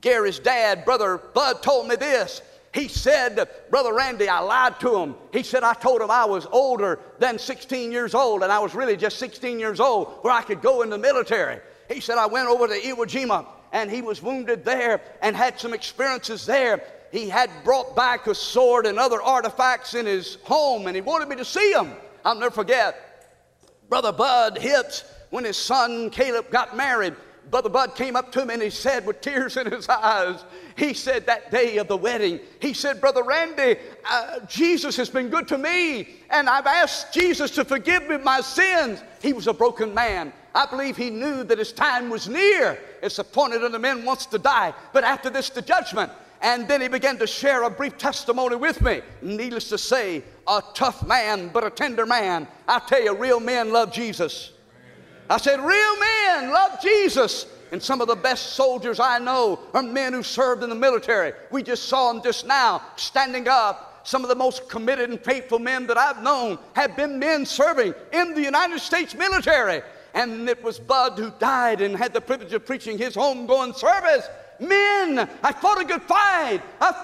Gary's 0.00 0.38
dad, 0.38 0.84
Brother 0.84 1.18
Bud, 1.18 1.62
told 1.62 1.88
me 1.88 1.96
this. 1.96 2.42
He 2.74 2.88
said, 2.88 3.48
Brother 3.70 3.92
Randy, 3.92 4.28
I 4.28 4.40
lied 4.40 4.80
to 4.80 4.96
him. 4.96 5.14
He 5.32 5.42
said, 5.42 5.62
I 5.62 5.74
told 5.74 6.00
him 6.00 6.10
I 6.10 6.24
was 6.24 6.46
older 6.50 6.98
than 7.18 7.38
16 7.38 7.92
years 7.92 8.14
old, 8.14 8.42
and 8.42 8.50
I 8.50 8.58
was 8.60 8.74
really 8.74 8.96
just 8.96 9.18
16 9.18 9.60
years 9.60 9.78
old 9.78 10.08
where 10.22 10.32
I 10.32 10.42
could 10.42 10.62
go 10.62 10.80
in 10.82 10.88
the 10.88 10.96
military. 10.96 11.60
He 11.90 12.00
said, 12.00 12.16
I 12.16 12.26
went 12.26 12.48
over 12.48 12.66
to 12.66 12.74
Iwo 12.74 13.04
Jima, 13.04 13.46
and 13.72 13.90
he 13.90 14.00
was 14.00 14.22
wounded 14.22 14.64
there 14.64 15.02
and 15.20 15.36
had 15.36 15.60
some 15.60 15.74
experiences 15.74 16.46
there. 16.46 16.82
He 17.10 17.28
had 17.28 17.50
brought 17.62 17.94
back 17.94 18.26
a 18.26 18.34
sword 18.34 18.86
and 18.86 18.98
other 18.98 19.20
artifacts 19.20 19.92
in 19.92 20.06
his 20.06 20.38
home, 20.44 20.86
and 20.86 20.96
he 20.96 21.02
wanted 21.02 21.28
me 21.28 21.36
to 21.36 21.44
see 21.44 21.72
them. 21.74 21.92
I'll 22.24 22.34
never 22.34 22.54
forget. 22.54 22.96
Brother 23.90 24.12
Bud 24.12 24.56
Hibbs, 24.56 25.04
when 25.28 25.44
his 25.44 25.58
son 25.58 26.08
Caleb 26.08 26.50
got 26.50 26.74
married, 26.74 27.14
Brother 27.52 27.68
Bud 27.68 27.94
came 27.94 28.16
up 28.16 28.32
to 28.32 28.40
him 28.40 28.48
and 28.48 28.62
he 28.62 28.70
said, 28.70 29.04
with 29.04 29.20
tears 29.20 29.58
in 29.58 29.70
his 29.70 29.86
eyes, 29.86 30.42
he 30.74 30.94
said 30.94 31.26
that 31.26 31.50
day 31.50 31.76
of 31.76 31.86
the 31.86 31.96
wedding, 31.98 32.40
he 32.60 32.72
said, 32.72 32.98
Brother 32.98 33.22
Randy, 33.22 33.76
uh, 34.10 34.40
Jesus 34.48 34.96
has 34.96 35.10
been 35.10 35.28
good 35.28 35.46
to 35.48 35.58
me, 35.58 36.08
and 36.30 36.48
I've 36.48 36.66
asked 36.66 37.12
Jesus 37.12 37.50
to 37.50 37.64
forgive 37.66 38.08
me 38.08 38.16
my 38.16 38.40
sins. 38.40 39.02
He 39.20 39.34
was 39.34 39.48
a 39.48 39.52
broken 39.52 39.92
man. 39.92 40.32
I 40.54 40.64
believe 40.64 40.96
he 40.96 41.10
knew 41.10 41.44
that 41.44 41.58
his 41.58 41.72
time 41.72 42.08
was 42.08 42.26
near. 42.26 42.78
It's 43.02 43.18
appointed 43.18 43.62
unto 43.62 43.78
men 43.78 44.06
once 44.06 44.24
to 44.26 44.38
die, 44.38 44.72
but 44.94 45.04
after 45.04 45.28
this, 45.28 45.50
the 45.50 45.60
judgment. 45.60 46.10
And 46.40 46.66
then 46.66 46.80
he 46.80 46.88
began 46.88 47.18
to 47.18 47.26
share 47.26 47.64
a 47.64 47.70
brief 47.70 47.98
testimony 47.98 48.56
with 48.56 48.80
me. 48.80 49.02
Needless 49.20 49.68
to 49.68 49.76
say, 49.76 50.24
a 50.48 50.62
tough 50.72 51.06
man, 51.06 51.50
but 51.52 51.64
a 51.64 51.70
tender 51.70 52.06
man. 52.06 52.48
I 52.66 52.78
tell 52.78 53.02
you, 53.02 53.14
real 53.14 53.40
men 53.40 53.72
love 53.72 53.92
Jesus. 53.92 54.52
I 55.32 55.38
said, 55.38 55.60
real 55.60 55.98
men 55.98 56.52
love 56.52 56.78
Jesus. 56.82 57.46
And 57.72 57.82
some 57.82 58.02
of 58.02 58.06
the 58.06 58.14
best 58.14 58.52
soldiers 58.52 59.00
I 59.00 59.18
know 59.18 59.60
are 59.72 59.82
men 59.82 60.12
who 60.12 60.22
served 60.22 60.62
in 60.62 60.68
the 60.68 60.74
military. 60.74 61.32
We 61.50 61.62
just 61.62 61.84
saw 61.84 62.12
them 62.12 62.22
just 62.22 62.46
now 62.46 62.82
standing 62.96 63.48
up. 63.48 64.02
Some 64.06 64.24
of 64.24 64.28
the 64.28 64.34
most 64.34 64.68
committed 64.68 65.08
and 65.08 65.18
faithful 65.18 65.58
men 65.58 65.86
that 65.86 65.96
I've 65.96 66.22
known 66.22 66.58
have 66.74 66.96
been 66.96 67.18
men 67.18 67.46
serving 67.46 67.94
in 68.12 68.34
the 68.34 68.42
United 68.42 68.78
States 68.80 69.14
military. 69.14 69.80
And 70.12 70.46
it 70.50 70.62
was 70.62 70.78
Bud 70.78 71.18
who 71.18 71.32
died 71.38 71.80
and 71.80 71.96
had 71.96 72.12
the 72.12 72.20
privilege 72.20 72.52
of 72.52 72.66
preaching 72.66 72.98
his 72.98 73.14
homegoing 73.14 73.74
service. 73.74 74.28
Men, 74.60 75.30
I 75.42 75.52
fought 75.52 75.80
a 75.80 75.84
good 75.86 76.02
fight. 76.02 76.60
I've 76.78 76.96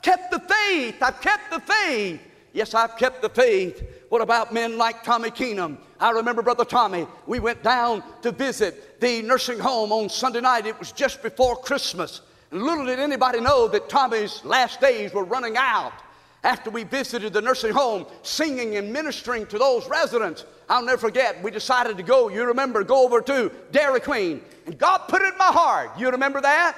kept 0.00 0.30
the 0.30 0.40
faith. 0.40 1.02
I've 1.02 1.20
kept 1.20 1.50
the 1.50 1.60
faith. 1.60 2.22
Yes, 2.54 2.72
I've 2.72 2.96
kept 2.96 3.20
the 3.20 3.28
faith. 3.28 3.82
What 4.08 4.22
about 4.22 4.54
men 4.54 4.78
like 4.78 5.02
Tommy 5.02 5.30
Keenum? 5.30 5.76
I 6.04 6.10
remember 6.10 6.42
Brother 6.42 6.66
Tommy. 6.66 7.06
We 7.26 7.40
went 7.40 7.62
down 7.62 8.04
to 8.20 8.30
visit 8.30 9.00
the 9.00 9.22
nursing 9.22 9.58
home 9.58 9.90
on 9.90 10.10
Sunday 10.10 10.42
night. 10.42 10.66
It 10.66 10.78
was 10.78 10.92
just 10.92 11.22
before 11.22 11.56
Christmas. 11.56 12.20
And 12.50 12.62
little 12.62 12.84
did 12.84 12.98
anybody 12.98 13.40
know 13.40 13.68
that 13.68 13.88
Tommy's 13.88 14.44
last 14.44 14.82
days 14.82 15.14
were 15.14 15.24
running 15.24 15.56
out. 15.56 15.94
After 16.42 16.68
we 16.68 16.84
visited 16.84 17.32
the 17.32 17.40
nursing 17.40 17.72
home, 17.72 18.04
singing 18.20 18.76
and 18.76 18.92
ministering 18.92 19.46
to 19.46 19.56
those 19.56 19.88
residents, 19.88 20.44
I'll 20.68 20.84
never 20.84 20.98
forget, 20.98 21.42
we 21.42 21.50
decided 21.50 21.96
to 21.96 22.02
go, 22.02 22.28
you 22.28 22.44
remember, 22.44 22.84
go 22.84 23.02
over 23.02 23.22
to 23.22 23.50
Dairy 23.72 24.00
Queen. 24.00 24.42
And 24.66 24.76
God 24.76 25.08
put 25.08 25.22
it 25.22 25.32
in 25.32 25.38
my 25.38 25.46
heart. 25.46 25.98
You 25.98 26.10
remember 26.10 26.42
that? 26.42 26.76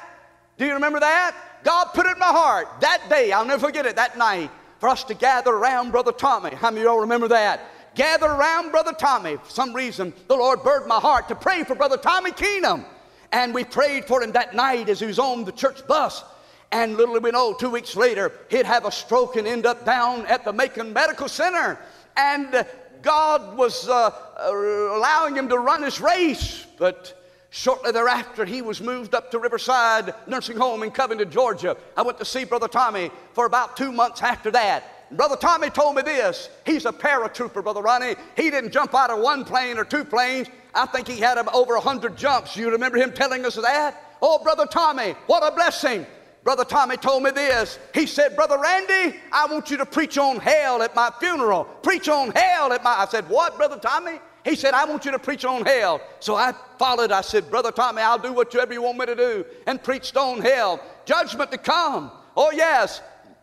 Do 0.57 0.67
you 0.67 0.75
remember 0.75 1.01
that? 1.01 1.35
God 1.65 1.87
put 1.87 2.07
it 2.07 2.13
in 2.13 2.21
my 2.21 2.27
heart 2.27 2.69
that 2.81 3.03
day. 3.11 3.33
I'll 3.33 3.45
never 3.45 3.67
forget 3.67 3.87
it 3.87 3.97
that 3.97 4.17
night 4.17 4.53
for 4.79 4.89
us 4.89 5.03
to 5.03 5.15
gather 5.15 5.51
around 5.51 5.91
Brother 5.91 6.13
Tommy. 6.13 6.51
How 6.51 6.71
many 6.71 6.83
of 6.83 6.85
y'all 6.85 7.01
remember 7.01 7.27
that? 7.27 7.61
Gather 7.97 8.27
around 8.27 8.71
Brother 8.71 8.93
Tommy. 8.93 9.37
For 9.37 9.51
some 9.51 9.73
reason, 9.73 10.13
the 10.29 10.37
Lord 10.37 10.63
burdened 10.63 10.89
my 10.89 11.01
heart 11.01 11.29
to 11.29 11.35
pray 11.35 11.65
for 11.65 11.75
Brother 11.75 11.97
Tommy 11.97 12.31
Keenum. 12.31 12.85
And 13.33 13.53
we 13.53 13.65
prayed 13.65 14.05
for 14.05 14.23
him 14.23 14.33
that 14.33 14.55
night 14.55 14.89
as 14.89 15.01
he 15.01 15.07
was 15.07 15.19
on 15.19 15.45
the 15.45 15.53
church 15.53 15.85
bus. 15.89 16.23
And 16.71 16.97
little 16.97 17.15
did 17.15 17.25
we 17.25 17.31
know, 17.31 17.55
two 17.55 17.71
weeks 17.71 17.97
later, 17.97 18.33
he'd 18.51 18.67
have 18.67 18.85
a 18.85 18.93
stroke 18.93 19.37
and 19.37 19.49
end 19.49 19.67
up 19.67 19.85
down 19.85 20.27
at 20.27 20.45
the 20.45 20.53
Macon 20.53 20.93
Medical 20.93 21.29
Center. 21.29 21.79
And 22.17 22.67
God 23.03 23.57
was 23.57 23.89
uh, 23.89 24.11
uh, 24.39 24.53
allowing 24.53 25.35
him 25.35 25.49
to 25.49 25.59
run 25.59 25.83
his 25.83 26.01
race. 26.01 26.67
But 26.79 27.17
Shortly 27.51 27.93
thereafter, 27.93 28.45
he 28.45 28.61
was 28.61 28.83
moved 28.83 29.15
up 29.15 29.31
to 29.31 29.39
Riverside 29.39 30.15
Nursing 30.27 30.59
Home 30.59 30.83
in 30.83 30.91
Covington, 30.91 31.31
Georgia. 31.31 31.75
I 31.97 32.03
went 32.03 32.19
to 32.19 32.25
see 32.27 32.45
Brother 32.45 32.69
Tommy 32.69 33.11
for 33.33 33.47
about 33.47 33.79
two 33.79 33.93
months 33.93 34.23
after 34.23 34.51
that. 34.51 34.96
Brother 35.13 35.37
Tommy 35.37 35.71
told 35.71 35.97
me 35.97 36.03
this. 36.03 36.49
He's 36.65 36.85
a 36.85 36.93
paratrooper, 36.93 37.63
Brother 37.63 37.83
Ronnie. 37.83 38.17
He 38.37 38.51
didn't 38.51 38.73
jump 38.73 38.95
out 38.95 39.11
of 39.11 39.21
one 39.21 39.45
plane 39.45 39.79
or 39.79 39.85
two 39.85 40.05
planes. 40.05 40.49
I 40.75 40.87
think 40.87 41.07
he 41.07 41.19
had 41.19 41.39
over 41.49 41.77
a 41.77 41.81
hundred 41.81 42.17
jumps. 42.17 42.57
You 42.57 42.71
remember 42.71 42.99
him 42.99 43.13
telling 43.13 43.45
us 43.45 43.55
that? 43.55 44.03
Oh, 44.21 44.43
Brother 44.43 44.67
Tommy, 44.67 45.13
what 45.27 45.43
a 45.43 45.55
blessing. 45.55 46.07
Brother 46.43 46.65
Tommy 46.65 46.97
told 46.97 47.23
me 47.25 47.31
this. 47.31 47.79
He 47.93 48.07
said, 48.07 48.37
Brother 48.37 48.59
Randy, 48.59 49.19
I 49.33 49.47
want 49.47 49.71
you 49.71 49.77
to 49.79 49.87
preach 49.87 50.17
on 50.17 50.39
hell 50.39 50.81
at 50.83 50.95
my 50.95 51.11
funeral. 51.19 51.65
Preach 51.65 52.09
on 52.09 52.31
hell 52.31 52.73
at 52.73 52.85
my. 52.85 52.91
I 52.91 53.07
said, 53.07 53.29
What, 53.29 53.57
Brother 53.57 53.79
Tommy? 53.79 54.21
He 54.45 54.55
said, 54.55 54.73
I 54.73 54.85
want 54.85 55.05
you 55.05 55.11
to 55.11 55.19
preach 55.19 55.45
on 55.45 55.67
hell. 55.67 56.01
So 56.21 56.37
I 56.37 56.55
followed. 56.79 57.11
I 57.11 57.23
said, 57.23 57.51
Brother 57.51 57.73
Tommy, 57.73 58.01
I'll 58.01 58.17
do 58.17 58.33
whatever 58.33 58.73
you 58.73 58.83
want 58.83 58.97
me 58.97 59.07
to 59.07 59.17
do. 59.17 59.45
And 59.67 59.83
preached 59.83 60.17
on 60.17 60.41
hell. 60.41 60.81
Judgment 61.05 61.51
to 61.51 61.59
come. 61.59 62.13
Oh, 62.37 62.53
yes. 62.53 63.01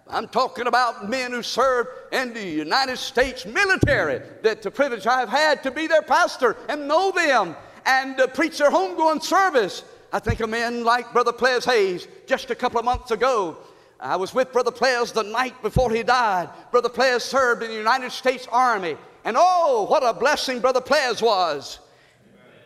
I'm 0.08 0.28
talking 0.28 0.68
about 0.68 1.10
men 1.10 1.32
who 1.32 1.42
served 1.42 1.90
in 2.12 2.34
the 2.34 2.46
United 2.46 2.98
States 2.98 3.46
military. 3.46 4.22
That 4.42 4.62
the 4.62 4.72
privilege 4.72 5.08
I've 5.08 5.30
had 5.30 5.64
to 5.64 5.72
be 5.72 5.88
their 5.88 6.02
pastor 6.02 6.58
and 6.68 6.88
know 6.88 7.12
them 7.12 7.56
and 7.86 8.20
uh, 8.20 8.28
preach 8.28 8.58
their 8.58 8.72
homegoing 8.72 9.24
service. 9.24 9.84
I 10.12 10.20
think 10.20 10.40
of 10.42 10.50
men 10.50 10.84
like 10.84 11.12
Brother 11.14 11.32
Ples 11.32 11.66
Hayes 11.66 12.08
just 12.28 12.52
a 12.52 12.56
couple 12.56 12.80
of 12.80 12.86
months 12.86 13.12
ago. 13.12 13.58
I 14.00 14.18
was 14.18 14.34
with 14.34 14.52
Brother 14.52 14.72
Ples 14.72 15.14
the 15.14 15.24
night 15.24 15.60
before 15.62 15.90
he 15.90 16.04
died. 16.04 16.50
Brother 16.72 16.90
Ples 16.90 17.24
served 17.24 17.64
in 17.64 17.70
the 17.70 17.78
United 17.78 18.12
States 18.12 18.48
Army 18.52 18.98
And 19.24 19.38
oh, 19.40 19.86
what 19.90 20.04
a 20.04 20.14
blessing 20.14 20.60
Brother 20.60 20.82
Ples 20.82 21.22
was. 21.22 21.80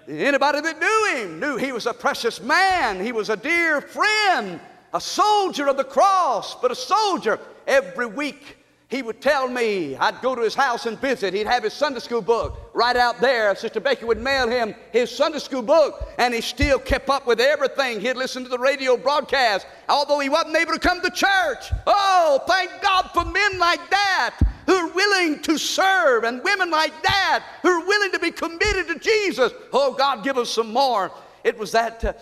Anybody 0.08 0.62
that 0.62 0.80
knew 0.80 1.22
him 1.22 1.40
knew 1.40 1.58
he 1.58 1.72
was 1.72 1.86
a 1.86 1.94
precious 1.94 2.42
man. 2.42 3.04
He 3.04 3.12
was 3.12 3.30
a 3.30 3.38
dear 3.38 3.82
friend, 3.82 4.60
a 4.94 5.02
soldier 5.02 5.68
of 5.68 5.78
the 5.78 5.84
cross, 5.84 6.56
but 6.56 6.72
a 6.72 6.76
soldier 6.76 7.40
every 7.66 8.06
week 8.06 8.58
he 8.90 9.02
would 9.02 9.20
tell 9.20 9.50
me, 9.50 9.98
I'd 9.98 10.22
go 10.22 10.34
to 10.34 10.42
his 10.42 10.56
house 10.56 10.86
and 10.86 10.98
visit. 10.98 11.34
He'd 11.34 11.46
have 11.46 11.64
his 11.64 11.74
Sunday 11.74 12.00
school 12.00 12.22
book 12.22 12.58
right 12.74 12.96
out 12.96 13.20
there. 13.20 13.54
Sister 13.54 13.82
Becky 13.82 14.06
would 14.06 14.22
mail 14.22 14.48
him 14.48 14.74
his 14.94 15.12
Sunday 15.12 15.40
school 15.40 15.62
book, 15.62 16.08
and 16.18 16.34
he 16.34 16.40
still 16.40 16.80
kept 16.80 17.10
up 17.10 17.28
with 17.28 17.42
everything. 17.42 18.00
He'd 18.00 18.16
listen 18.16 18.44
to 18.44 18.50
the 18.50 18.58
radio 18.58 18.96
broadcast, 18.96 19.68
although 19.90 20.20
he 20.20 20.30
wasn't 20.30 20.56
able 20.56 20.72
to 20.72 20.80
come 20.80 21.02
to 21.02 21.10
church. 21.10 21.70
Oh, 21.86 22.42
thank 22.48 22.72
God 22.82 23.10
for 23.14 23.26
men 23.26 23.60
like 23.60 23.90
that 23.90 24.40
who 24.66 24.74
are 24.74 24.94
willing 24.94 25.42
to 25.42 25.58
serve, 25.58 26.24
and 26.24 26.42
women 26.42 26.72
like 26.72 26.94
that 27.04 27.44
who 27.64 27.70
are 27.70 27.86
willing 27.86 28.12
to 28.14 28.20
be 28.20 28.32
committed 28.32 28.88
to 28.88 29.00
Jesus. 29.00 29.52
Oh, 29.74 29.94
God, 29.94 30.24
give 30.24 30.38
us 30.38 30.50
some 30.50 30.72
more. 30.72 31.12
It 31.44 31.58
was 31.58 31.74
that 31.74 32.06
uh, 32.06 32.14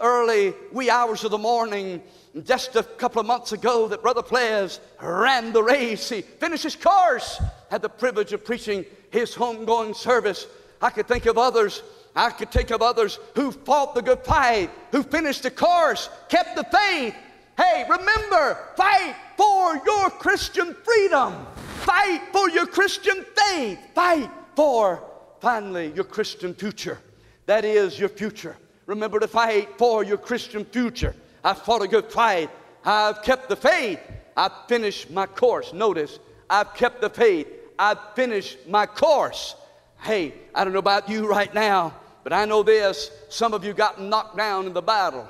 early 0.00 0.54
wee 0.72 0.90
hours 0.90 1.24
of 1.24 1.30
the 1.30 1.38
morning 1.38 2.02
just 2.42 2.74
a 2.76 2.82
couple 2.82 3.20
of 3.20 3.26
months 3.26 3.52
ago 3.52 3.86
that 3.88 4.02
Brother 4.02 4.22
Ples 4.22 4.80
ran 5.00 5.52
the 5.52 5.62
race. 5.62 6.08
He 6.08 6.22
finished 6.22 6.64
his 6.64 6.76
course, 6.76 7.40
had 7.70 7.82
the 7.82 7.88
privilege 7.88 8.32
of 8.32 8.44
preaching 8.44 8.84
his 9.10 9.34
homegoing 9.34 9.94
service. 9.94 10.46
I 10.82 10.90
could 10.90 11.06
think 11.06 11.26
of 11.26 11.38
others. 11.38 11.82
I 12.16 12.30
could 12.30 12.50
think 12.50 12.70
of 12.70 12.82
others 12.82 13.18
who 13.34 13.50
fought 13.50 13.94
the 13.94 14.02
good 14.02 14.24
fight, 14.24 14.70
who 14.92 15.02
finished 15.02 15.42
the 15.42 15.50
course, 15.50 16.08
kept 16.28 16.56
the 16.56 16.64
faith. 16.64 17.14
Hey, 17.56 17.84
remember, 17.88 18.58
fight 18.76 19.14
for 19.36 19.80
your 19.84 20.10
Christian 20.10 20.74
freedom. 20.74 21.46
Fight 21.80 22.22
for 22.32 22.48
your 22.50 22.66
Christian 22.66 23.24
faith. 23.36 23.78
Fight 23.94 24.30
for, 24.56 25.02
finally, 25.40 25.92
your 25.94 26.04
Christian 26.04 26.54
future. 26.54 26.98
That 27.46 27.64
is 27.64 27.98
your 27.98 28.08
future. 28.08 28.56
Remember 28.86 29.18
to 29.20 29.28
fight 29.28 29.78
for 29.78 30.04
your 30.04 30.18
Christian 30.18 30.64
future. 30.64 31.14
I've 31.42 31.58
fought 31.58 31.82
a 31.82 31.88
good 31.88 32.10
fight. 32.10 32.50
I've 32.84 33.22
kept 33.22 33.48
the 33.48 33.56
faith. 33.56 34.00
I've 34.36 34.52
finished 34.68 35.10
my 35.10 35.26
course. 35.26 35.72
Notice, 35.72 36.18
I've 36.50 36.74
kept 36.74 37.00
the 37.00 37.10
faith. 37.10 37.48
I've 37.78 37.98
finished 38.14 38.58
my 38.68 38.86
course. 38.86 39.56
Hey, 40.00 40.34
I 40.54 40.64
don't 40.64 40.72
know 40.72 40.78
about 40.80 41.08
you 41.08 41.26
right 41.26 41.52
now, 41.54 41.94
but 42.22 42.32
I 42.32 42.44
know 42.44 42.62
this. 42.62 43.10
Some 43.28 43.54
of 43.54 43.64
you 43.64 43.72
got 43.72 44.00
knocked 44.00 44.36
down 44.36 44.66
in 44.66 44.72
the 44.72 44.82
battle. 44.82 45.26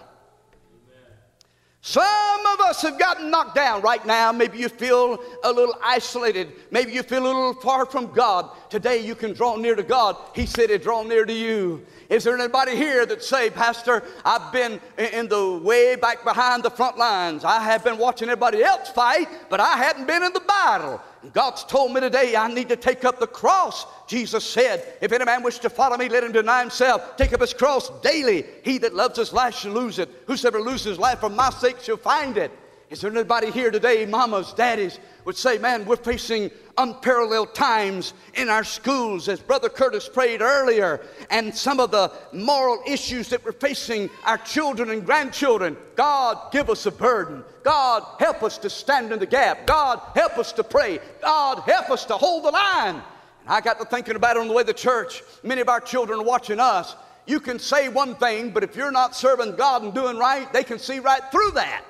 Some 1.86 2.46
of 2.46 2.60
us 2.60 2.80
have 2.80 2.98
gotten 2.98 3.28
knocked 3.28 3.54
down 3.54 3.82
right 3.82 4.04
now. 4.06 4.32
Maybe 4.32 4.56
you 4.56 4.70
feel 4.70 5.22
a 5.42 5.52
little 5.52 5.76
isolated. 5.84 6.50
Maybe 6.70 6.92
you 6.92 7.02
feel 7.02 7.24
a 7.24 7.26
little 7.26 7.52
far 7.52 7.84
from 7.84 8.10
God. 8.10 8.48
Today 8.70 9.04
you 9.04 9.14
can 9.14 9.34
draw 9.34 9.56
near 9.56 9.74
to 9.74 9.82
God. 9.82 10.16
He 10.34 10.46
said 10.46 10.70
he 10.70 10.78
draw 10.78 11.02
near 11.02 11.26
to 11.26 11.32
you. 11.32 11.84
Is 12.08 12.24
there 12.24 12.38
anybody 12.38 12.74
here 12.74 13.04
that 13.04 13.22
say, 13.22 13.50
Pastor, 13.50 14.02
I've 14.24 14.50
been 14.50 14.80
in 14.96 15.28
the 15.28 15.60
way 15.62 15.94
back 15.96 16.24
behind 16.24 16.62
the 16.62 16.70
front 16.70 16.96
lines. 16.96 17.44
I 17.44 17.62
have 17.62 17.84
been 17.84 17.98
watching 17.98 18.30
everybody 18.30 18.64
else 18.64 18.88
fight, 18.88 19.28
but 19.50 19.60
I 19.60 19.76
hadn't 19.76 20.06
been 20.06 20.22
in 20.22 20.32
the 20.32 20.40
battle. 20.40 21.02
God's 21.32 21.64
told 21.64 21.92
me 21.92 22.00
today 22.00 22.36
I 22.36 22.48
need 22.48 22.68
to 22.68 22.76
take 22.76 23.04
up 23.04 23.18
the 23.18 23.26
cross. 23.26 23.86
Jesus 24.06 24.44
said, 24.44 24.98
If 25.00 25.12
any 25.12 25.24
man 25.24 25.42
wish 25.42 25.58
to 25.60 25.70
follow 25.70 25.96
me, 25.96 26.08
let 26.08 26.24
him 26.24 26.32
deny 26.32 26.60
himself, 26.60 27.16
take 27.16 27.32
up 27.32 27.40
his 27.40 27.54
cross 27.54 27.90
daily. 28.00 28.44
He 28.62 28.78
that 28.78 28.94
loves 28.94 29.18
his 29.18 29.32
life 29.32 29.54
shall 29.54 29.72
lose 29.72 29.98
it. 29.98 30.10
Whosoever 30.26 30.60
loses 30.60 30.84
his 30.84 30.98
life 30.98 31.20
for 31.20 31.30
my 31.30 31.50
sake 31.50 31.80
shall 31.80 31.96
find 31.96 32.36
it. 32.36 32.50
Is 32.94 33.00
there 33.00 33.10
anybody 33.10 33.50
here 33.50 33.72
today, 33.72 34.06
mamas, 34.06 34.52
daddies, 34.52 35.00
would 35.24 35.36
say, 35.36 35.58
Man, 35.58 35.84
we're 35.84 35.96
facing 35.96 36.48
unparalleled 36.78 37.52
times 37.52 38.14
in 38.34 38.48
our 38.48 38.62
schools, 38.62 39.28
as 39.28 39.40
Brother 39.40 39.68
Curtis 39.68 40.08
prayed 40.08 40.40
earlier, 40.40 41.00
and 41.28 41.52
some 41.52 41.80
of 41.80 41.90
the 41.90 42.12
moral 42.32 42.80
issues 42.86 43.28
that 43.30 43.44
we're 43.44 43.50
facing 43.50 44.08
our 44.22 44.38
children 44.38 44.90
and 44.90 45.04
grandchildren. 45.04 45.76
God, 45.96 46.52
give 46.52 46.70
us 46.70 46.86
a 46.86 46.92
burden. 46.92 47.42
God, 47.64 48.04
help 48.20 48.44
us 48.44 48.58
to 48.58 48.70
stand 48.70 49.10
in 49.10 49.18
the 49.18 49.26
gap. 49.26 49.66
God, 49.66 50.00
help 50.14 50.38
us 50.38 50.52
to 50.52 50.62
pray. 50.62 51.00
God, 51.20 51.64
help 51.66 51.90
us 51.90 52.04
to 52.04 52.16
hold 52.16 52.44
the 52.44 52.52
line. 52.52 52.94
And 52.94 53.48
I 53.48 53.60
got 53.60 53.80
to 53.80 53.86
thinking 53.86 54.14
about 54.14 54.36
it 54.36 54.40
on 54.40 54.46
the 54.46 54.54
way 54.54 54.62
to 54.62 54.72
church. 54.72 55.24
Many 55.42 55.62
of 55.62 55.68
our 55.68 55.80
children 55.80 56.20
are 56.20 56.24
watching 56.24 56.60
us. 56.60 56.94
You 57.26 57.40
can 57.40 57.58
say 57.58 57.88
one 57.88 58.14
thing, 58.14 58.50
but 58.50 58.62
if 58.62 58.76
you're 58.76 58.92
not 58.92 59.16
serving 59.16 59.56
God 59.56 59.82
and 59.82 59.92
doing 59.92 60.16
right, 60.16 60.52
they 60.52 60.62
can 60.62 60.78
see 60.78 61.00
right 61.00 61.22
through 61.32 61.50
that. 61.56 61.82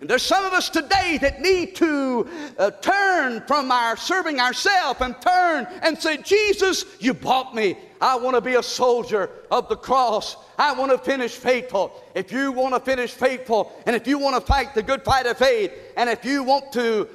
And 0.00 0.08
there's 0.08 0.22
some 0.22 0.44
of 0.44 0.52
us 0.52 0.70
today 0.70 1.18
that 1.22 1.40
need 1.40 1.74
to 1.76 2.28
uh, 2.56 2.70
turn 2.70 3.42
from 3.48 3.72
our 3.72 3.96
serving 3.96 4.38
ourselves 4.38 5.00
and 5.00 5.20
turn 5.20 5.66
and 5.82 5.98
say, 5.98 6.18
Jesus, 6.18 6.84
you 7.00 7.14
bought 7.14 7.54
me. 7.54 7.76
I 8.00 8.14
want 8.16 8.36
to 8.36 8.40
be 8.40 8.54
a 8.54 8.62
soldier 8.62 9.28
of 9.50 9.68
the 9.68 9.74
cross. 9.74 10.36
I 10.56 10.72
want 10.72 10.92
to 10.92 10.98
finish 10.98 11.32
faithful. 11.32 11.92
If 12.14 12.30
you 12.30 12.52
want 12.52 12.74
to 12.74 12.80
finish 12.80 13.10
faithful, 13.10 13.72
and 13.86 13.96
if 13.96 14.06
you 14.06 14.18
want 14.20 14.36
to 14.36 14.40
fight 14.40 14.72
the 14.72 14.84
good 14.84 15.02
fight 15.02 15.26
of 15.26 15.36
faith, 15.36 15.72
and 15.96 16.08
if 16.08 16.24
you 16.24 16.44
want 16.44 16.72
to, 16.74 17.08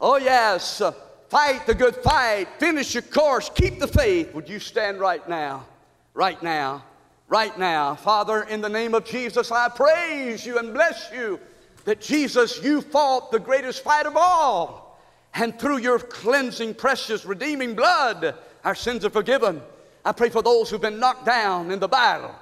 oh 0.00 0.16
yes, 0.16 0.80
uh, 0.80 0.92
fight 1.28 1.66
the 1.66 1.74
good 1.74 1.96
fight, 1.96 2.46
finish 2.60 2.94
your 2.94 3.02
course, 3.02 3.50
keep 3.52 3.80
the 3.80 3.88
faith, 3.88 4.32
would 4.32 4.48
you 4.48 4.60
stand 4.60 5.00
right 5.00 5.28
now? 5.28 5.66
Right 6.14 6.40
now. 6.40 6.84
Right 7.26 7.58
now. 7.58 7.96
Father, 7.96 8.44
in 8.44 8.60
the 8.60 8.68
name 8.68 8.94
of 8.94 9.04
Jesus, 9.04 9.50
I 9.50 9.68
praise 9.70 10.46
you 10.46 10.58
and 10.58 10.72
bless 10.72 11.10
you 11.12 11.40
that 11.88 12.02
Jesus, 12.02 12.62
you 12.62 12.82
fought 12.82 13.32
the 13.32 13.38
greatest 13.38 13.82
fight 13.82 14.04
of 14.04 14.14
all. 14.14 15.00
And 15.32 15.58
through 15.58 15.78
your 15.78 15.98
cleansing, 15.98 16.74
precious, 16.74 17.24
redeeming 17.24 17.74
blood, 17.74 18.34
our 18.62 18.74
sins 18.74 19.06
are 19.06 19.10
forgiven. 19.10 19.62
I 20.04 20.12
pray 20.12 20.28
for 20.28 20.42
those 20.42 20.68
who've 20.68 20.82
been 20.82 21.00
knocked 21.00 21.24
down 21.24 21.70
in 21.70 21.78
the 21.78 21.88
battle. 21.88 22.34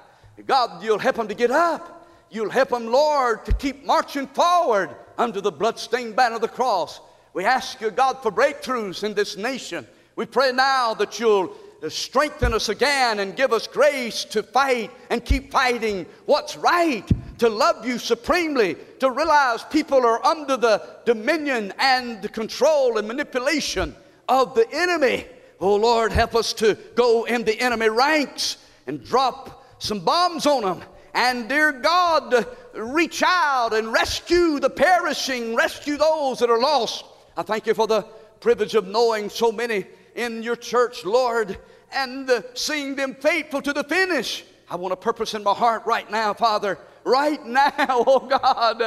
God, 0.45 0.83
you'll 0.83 0.99
help 0.99 1.15
them 1.15 1.29
to 1.29 1.33
get 1.33 1.49
up. 1.49 2.09
You'll 2.29 2.49
help 2.49 2.69
them, 2.69 2.87
Lord, 2.87 3.45
to 3.45 3.53
keep 3.53 3.85
marching 3.85 4.27
forward 4.27 4.89
under 5.17 5.39
the 5.39 5.51
bloodstained 5.51 6.17
banner 6.17 6.35
of 6.35 6.41
the 6.41 6.49
cross. 6.49 6.99
We 7.33 7.45
ask 7.45 7.79
you, 7.79 7.89
God, 7.89 8.21
for 8.21 8.33
breakthroughs 8.33 9.05
in 9.05 9.13
this 9.13 9.37
nation. 9.37 9.87
We 10.17 10.25
pray 10.25 10.51
now 10.51 10.93
that 10.95 11.21
you'll 11.21 11.55
strengthen 11.87 12.53
us 12.53 12.67
again 12.67 13.19
and 13.19 13.33
give 13.33 13.53
us 13.53 13.65
grace 13.65 14.25
to 14.25 14.43
fight 14.43 14.91
and 15.09 15.23
keep 15.23 15.51
fighting 15.51 16.05
what's 16.25 16.57
right, 16.57 17.09
to 17.39 17.49
love 17.49 17.85
you 17.85 17.97
supremely, 17.99 18.75
to 18.99 19.11
realize 19.11 19.63
people 19.65 20.05
are 20.05 20.25
under 20.25 20.57
the 20.57 20.81
dominion 21.05 21.73
and 21.79 22.21
the 22.21 22.29
control 22.29 22.97
and 22.97 23.07
manipulation 23.07 23.95
of 24.27 24.55
the 24.55 24.67
enemy. 24.71 25.25
Oh 25.59 25.75
Lord, 25.75 26.11
help 26.11 26.35
us 26.35 26.53
to 26.53 26.77
go 26.95 27.25
in 27.25 27.43
the 27.43 27.59
enemy 27.59 27.89
ranks 27.89 28.57
and 28.85 29.03
drop 29.03 29.65
some 29.79 29.99
bombs 29.99 30.45
on 30.45 30.63
them. 30.63 30.83
And 31.13 31.49
dear 31.49 31.71
God, 31.71 32.45
reach 32.75 33.23
out 33.25 33.73
and 33.73 33.91
rescue 33.91 34.59
the 34.59 34.69
perishing, 34.69 35.55
rescue 35.55 35.97
those 35.97 36.39
that 36.39 36.49
are 36.49 36.59
lost. 36.59 37.05
I 37.35 37.43
thank 37.43 37.65
you 37.65 37.73
for 37.73 37.87
the 37.87 38.03
privilege 38.39 38.75
of 38.75 38.87
knowing 38.87 39.29
so 39.29 39.51
many 39.51 39.85
in 40.15 40.43
your 40.43 40.55
church, 40.55 41.05
Lord, 41.05 41.57
and 41.91 42.43
seeing 42.53 42.95
them 42.95 43.15
faithful 43.15 43.61
to 43.63 43.73
the 43.73 43.83
finish. 43.83 44.43
I 44.69 44.75
want 44.75 44.93
a 44.93 44.97
purpose 44.97 45.33
in 45.33 45.43
my 45.43 45.53
heart 45.53 45.85
right 45.85 46.09
now, 46.11 46.33
Father, 46.33 46.77
right 47.07 47.43
now, 47.45 47.71
oh 47.89 48.27
God, 48.27 48.79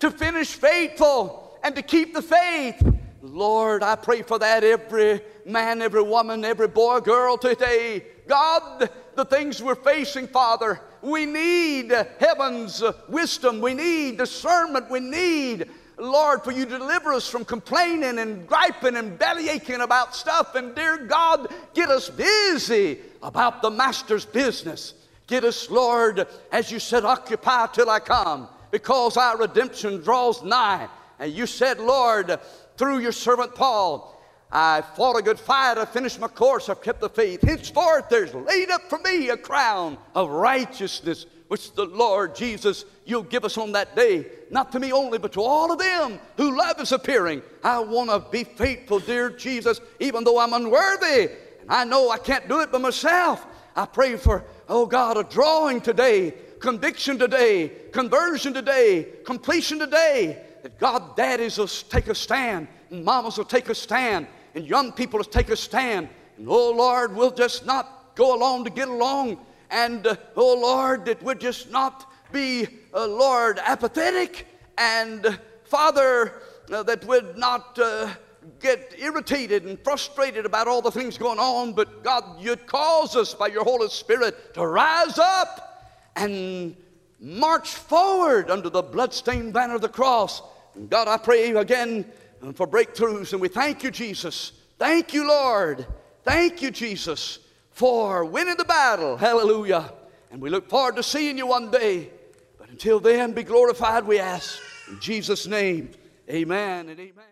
to 0.00 0.10
finish 0.10 0.54
faithful 0.54 1.58
and 1.62 1.76
to 1.76 1.82
keep 1.82 2.14
the 2.14 2.22
faith. 2.22 2.82
Lord, 3.22 3.82
I 3.82 3.96
pray 3.96 4.22
for 4.22 4.38
that 4.38 4.64
every 4.64 5.20
man, 5.44 5.82
every 5.82 6.02
woman, 6.02 6.44
every 6.44 6.68
boy, 6.68 7.00
girl 7.00 7.36
today. 7.36 8.04
God, 8.26 8.88
the 9.14 9.24
things 9.24 9.62
we're 9.62 9.74
facing, 9.74 10.26
Father, 10.26 10.80
we 11.02 11.26
need 11.26 11.92
heaven's 12.18 12.82
wisdom. 13.08 13.60
We 13.60 13.74
need 13.74 14.16
discernment. 14.18 14.90
We 14.90 15.00
need 15.00 15.68
Lord, 15.98 16.42
for 16.42 16.50
you 16.50 16.64
to 16.64 16.78
deliver 16.78 17.12
us 17.12 17.28
from 17.28 17.44
complaining 17.44 18.18
and 18.18 18.46
griping 18.46 18.96
and 18.96 19.18
bellyaching 19.18 19.82
about 19.82 20.16
stuff. 20.16 20.54
And 20.54 20.74
dear 20.74 20.96
God, 20.96 21.52
get 21.74 21.90
us 21.90 22.08
busy 22.08 23.00
about 23.22 23.60
the 23.60 23.70
Master's 23.70 24.24
business. 24.24 24.94
Get 25.30 25.44
us, 25.44 25.70
Lord, 25.70 26.26
as 26.50 26.72
you 26.72 26.80
said, 26.80 27.04
occupy 27.04 27.68
till 27.68 27.88
I 27.88 28.00
come, 28.00 28.48
because 28.72 29.16
our 29.16 29.38
redemption 29.38 30.02
draws 30.02 30.42
nigh. 30.42 30.88
And 31.20 31.32
you 31.32 31.46
said, 31.46 31.78
Lord, 31.78 32.40
through 32.76 32.98
your 32.98 33.12
servant 33.12 33.54
Paul, 33.54 34.20
I 34.50 34.82
fought 34.82 35.16
a 35.16 35.22
good 35.22 35.38
fight, 35.38 35.78
I 35.78 35.84
finished 35.84 36.18
my 36.18 36.26
course, 36.26 36.68
I've 36.68 36.82
kept 36.82 37.00
the 37.00 37.08
faith. 37.08 37.42
Henceforth, 37.42 38.08
there's 38.08 38.34
laid 38.34 38.70
up 38.70 38.82
for 38.90 38.98
me 38.98 39.28
a 39.28 39.36
crown 39.36 39.98
of 40.16 40.30
righteousness 40.30 41.26
which 41.46 41.74
the 41.74 41.84
Lord 41.84 42.34
Jesus, 42.34 42.84
you'll 43.04 43.22
give 43.22 43.44
us 43.44 43.56
on 43.56 43.70
that 43.72 43.94
day, 43.94 44.26
not 44.50 44.72
to 44.72 44.80
me 44.80 44.90
only, 44.92 45.18
but 45.18 45.32
to 45.34 45.42
all 45.42 45.70
of 45.70 45.78
them 45.78 46.18
who 46.38 46.58
love 46.58 46.80
is 46.80 46.90
appearing. 46.90 47.40
I 47.62 47.78
want 47.78 48.10
to 48.10 48.18
be 48.32 48.42
faithful, 48.42 48.98
dear 48.98 49.30
Jesus, 49.30 49.80
even 50.00 50.24
though 50.24 50.40
I'm 50.40 50.54
unworthy. 50.54 51.30
And 51.60 51.70
I 51.70 51.84
know 51.84 52.10
I 52.10 52.18
can't 52.18 52.48
do 52.48 52.60
it 52.62 52.72
by 52.72 52.78
myself. 52.78 53.46
I 53.76 53.86
pray 53.86 54.16
for, 54.16 54.44
oh 54.70 54.86
God, 54.86 55.16
a 55.16 55.24
drawing 55.24 55.80
today, 55.80 56.32
conviction 56.60 57.18
today, 57.18 57.70
conversion 57.92 58.54
today, 58.54 59.08
completion 59.24 59.78
today. 59.78 60.44
That 60.62 60.78
God, 60.78 61.16
daddies 61.16 61.58
will 61.58 61.66
take 61.66 62.06
a 62.06 62.14
stand, 62.14 62.68
and 62.90 63.04
mamas 63.04 63.36
will 63.36 63.44
take 63.44 63.68
a 63.68 63.74
stand, 63.74 64.28
and 64.54 64.64
young 64.64 64.92
people 64.92 65.18
will 65.18 65.24
take 65.24 65.48
a 65.50 65.56
stand. 65.56 66.08
And 66.38 66.46
oh 66.48 66.72
Lord, 66.72 67.14
we'll 67.14 67.32
just 67.32 67.66
not 67.66 68.14
go 68.14 68.34
along 68.34 68.64
to 68.64 68.70
get 68.70 68.88
along. 68.88 69.44
And 69.70 70.06
uh, 70.06 70.16
oh 70.36 70.58
Lord, 70.60 71.04
that 71.06 71.22
we'll 71.22 71.34
just 71.34 71.70
not 71.70 72.10
be, 72.30 72.66
uh, 72.94 73.06
Lord, 73.06 73.58
apathetic. 73.64 74.46
And 74.78 75.26
uh, 75.26 75.32
Father, 75.64 76.42
uh, 76.72 76.82
that 76.84 77.04
we'd 77.04 77.36
not 77.36 77.78
uh, 77.78 78.10
get 78.58 78.94
irritated 78.98 79.64
and 79.64 79.78
frustrated 79.84 80.46
about 80.46 80.68
all 80.68 80.82
the 80.82 80.90
things 80.90 81.16
going 81.18 81.38
on. 81.38 81.72
But 81.72 82.02
God, 82.02 82.40
you'd 82.40 82.66
cause 82.66 83.16
us 83.16 83.34
by 83.34 83.48
your 83.48 83.64
Holy 83.64 83.88
Spirit 83.88 84.54
to 84.54 84.66
rise 84.66 85.18
up 85.18 85.96
and 86.16 86.76
march 87.20 87.74
forward 87.74 88.50
under 88.50 88.68
the 88.68 88.82
bloodstained 88.82 89.52
banner 89.52 89.76
of 89.76 89.80
the 89.80 89.88
cross. 89.88 90.42
And 90.74 90.88
God, 90.88 91.08
I 91.08 91.16
pray 91.16 91.50
again 91.52 92.10
for 92.54 92.66
breakthroughs. 92.66 93.32
And 93.32 93.40
we 93.40 93.48
thank 93.48 93.82
you, 93.82 93.90
Jesus. 93.90 94.52
Thank 94.78 95.12
you, 95.12 95.28
Lord. 95.28 95.86
Thank 96.24 96.62
you, 96.62 96.70
Jesus, 96.70 97.38
for 97.70 98.24
winning 98.24 98.56
the 98.56 98.64
battle. 98.64 99.16
Hallelujah. 99.16 99.92
And 100.30 100.40
we 100.40 100.50
look 100.50 100.68
forward 100.68 100.96
to 100.96 101.02
seeing 101.02 101.36
you 101.36 101.46
one 101.46 101.70
day. 101.70 102.10
But 102.58 102.70
until 102.70 103.00
then, 103.00 103.32
be 103.32 103.42
glorified, 103.42 104.06
we 104.06 104.18
ask. 104.18 104.58
In 104.88 105.00
Jesus' 105.00 105.46
name, 105.46 105.90
amen 106.28 106.88
and 106.88 106.98
amen. 106.98 107.29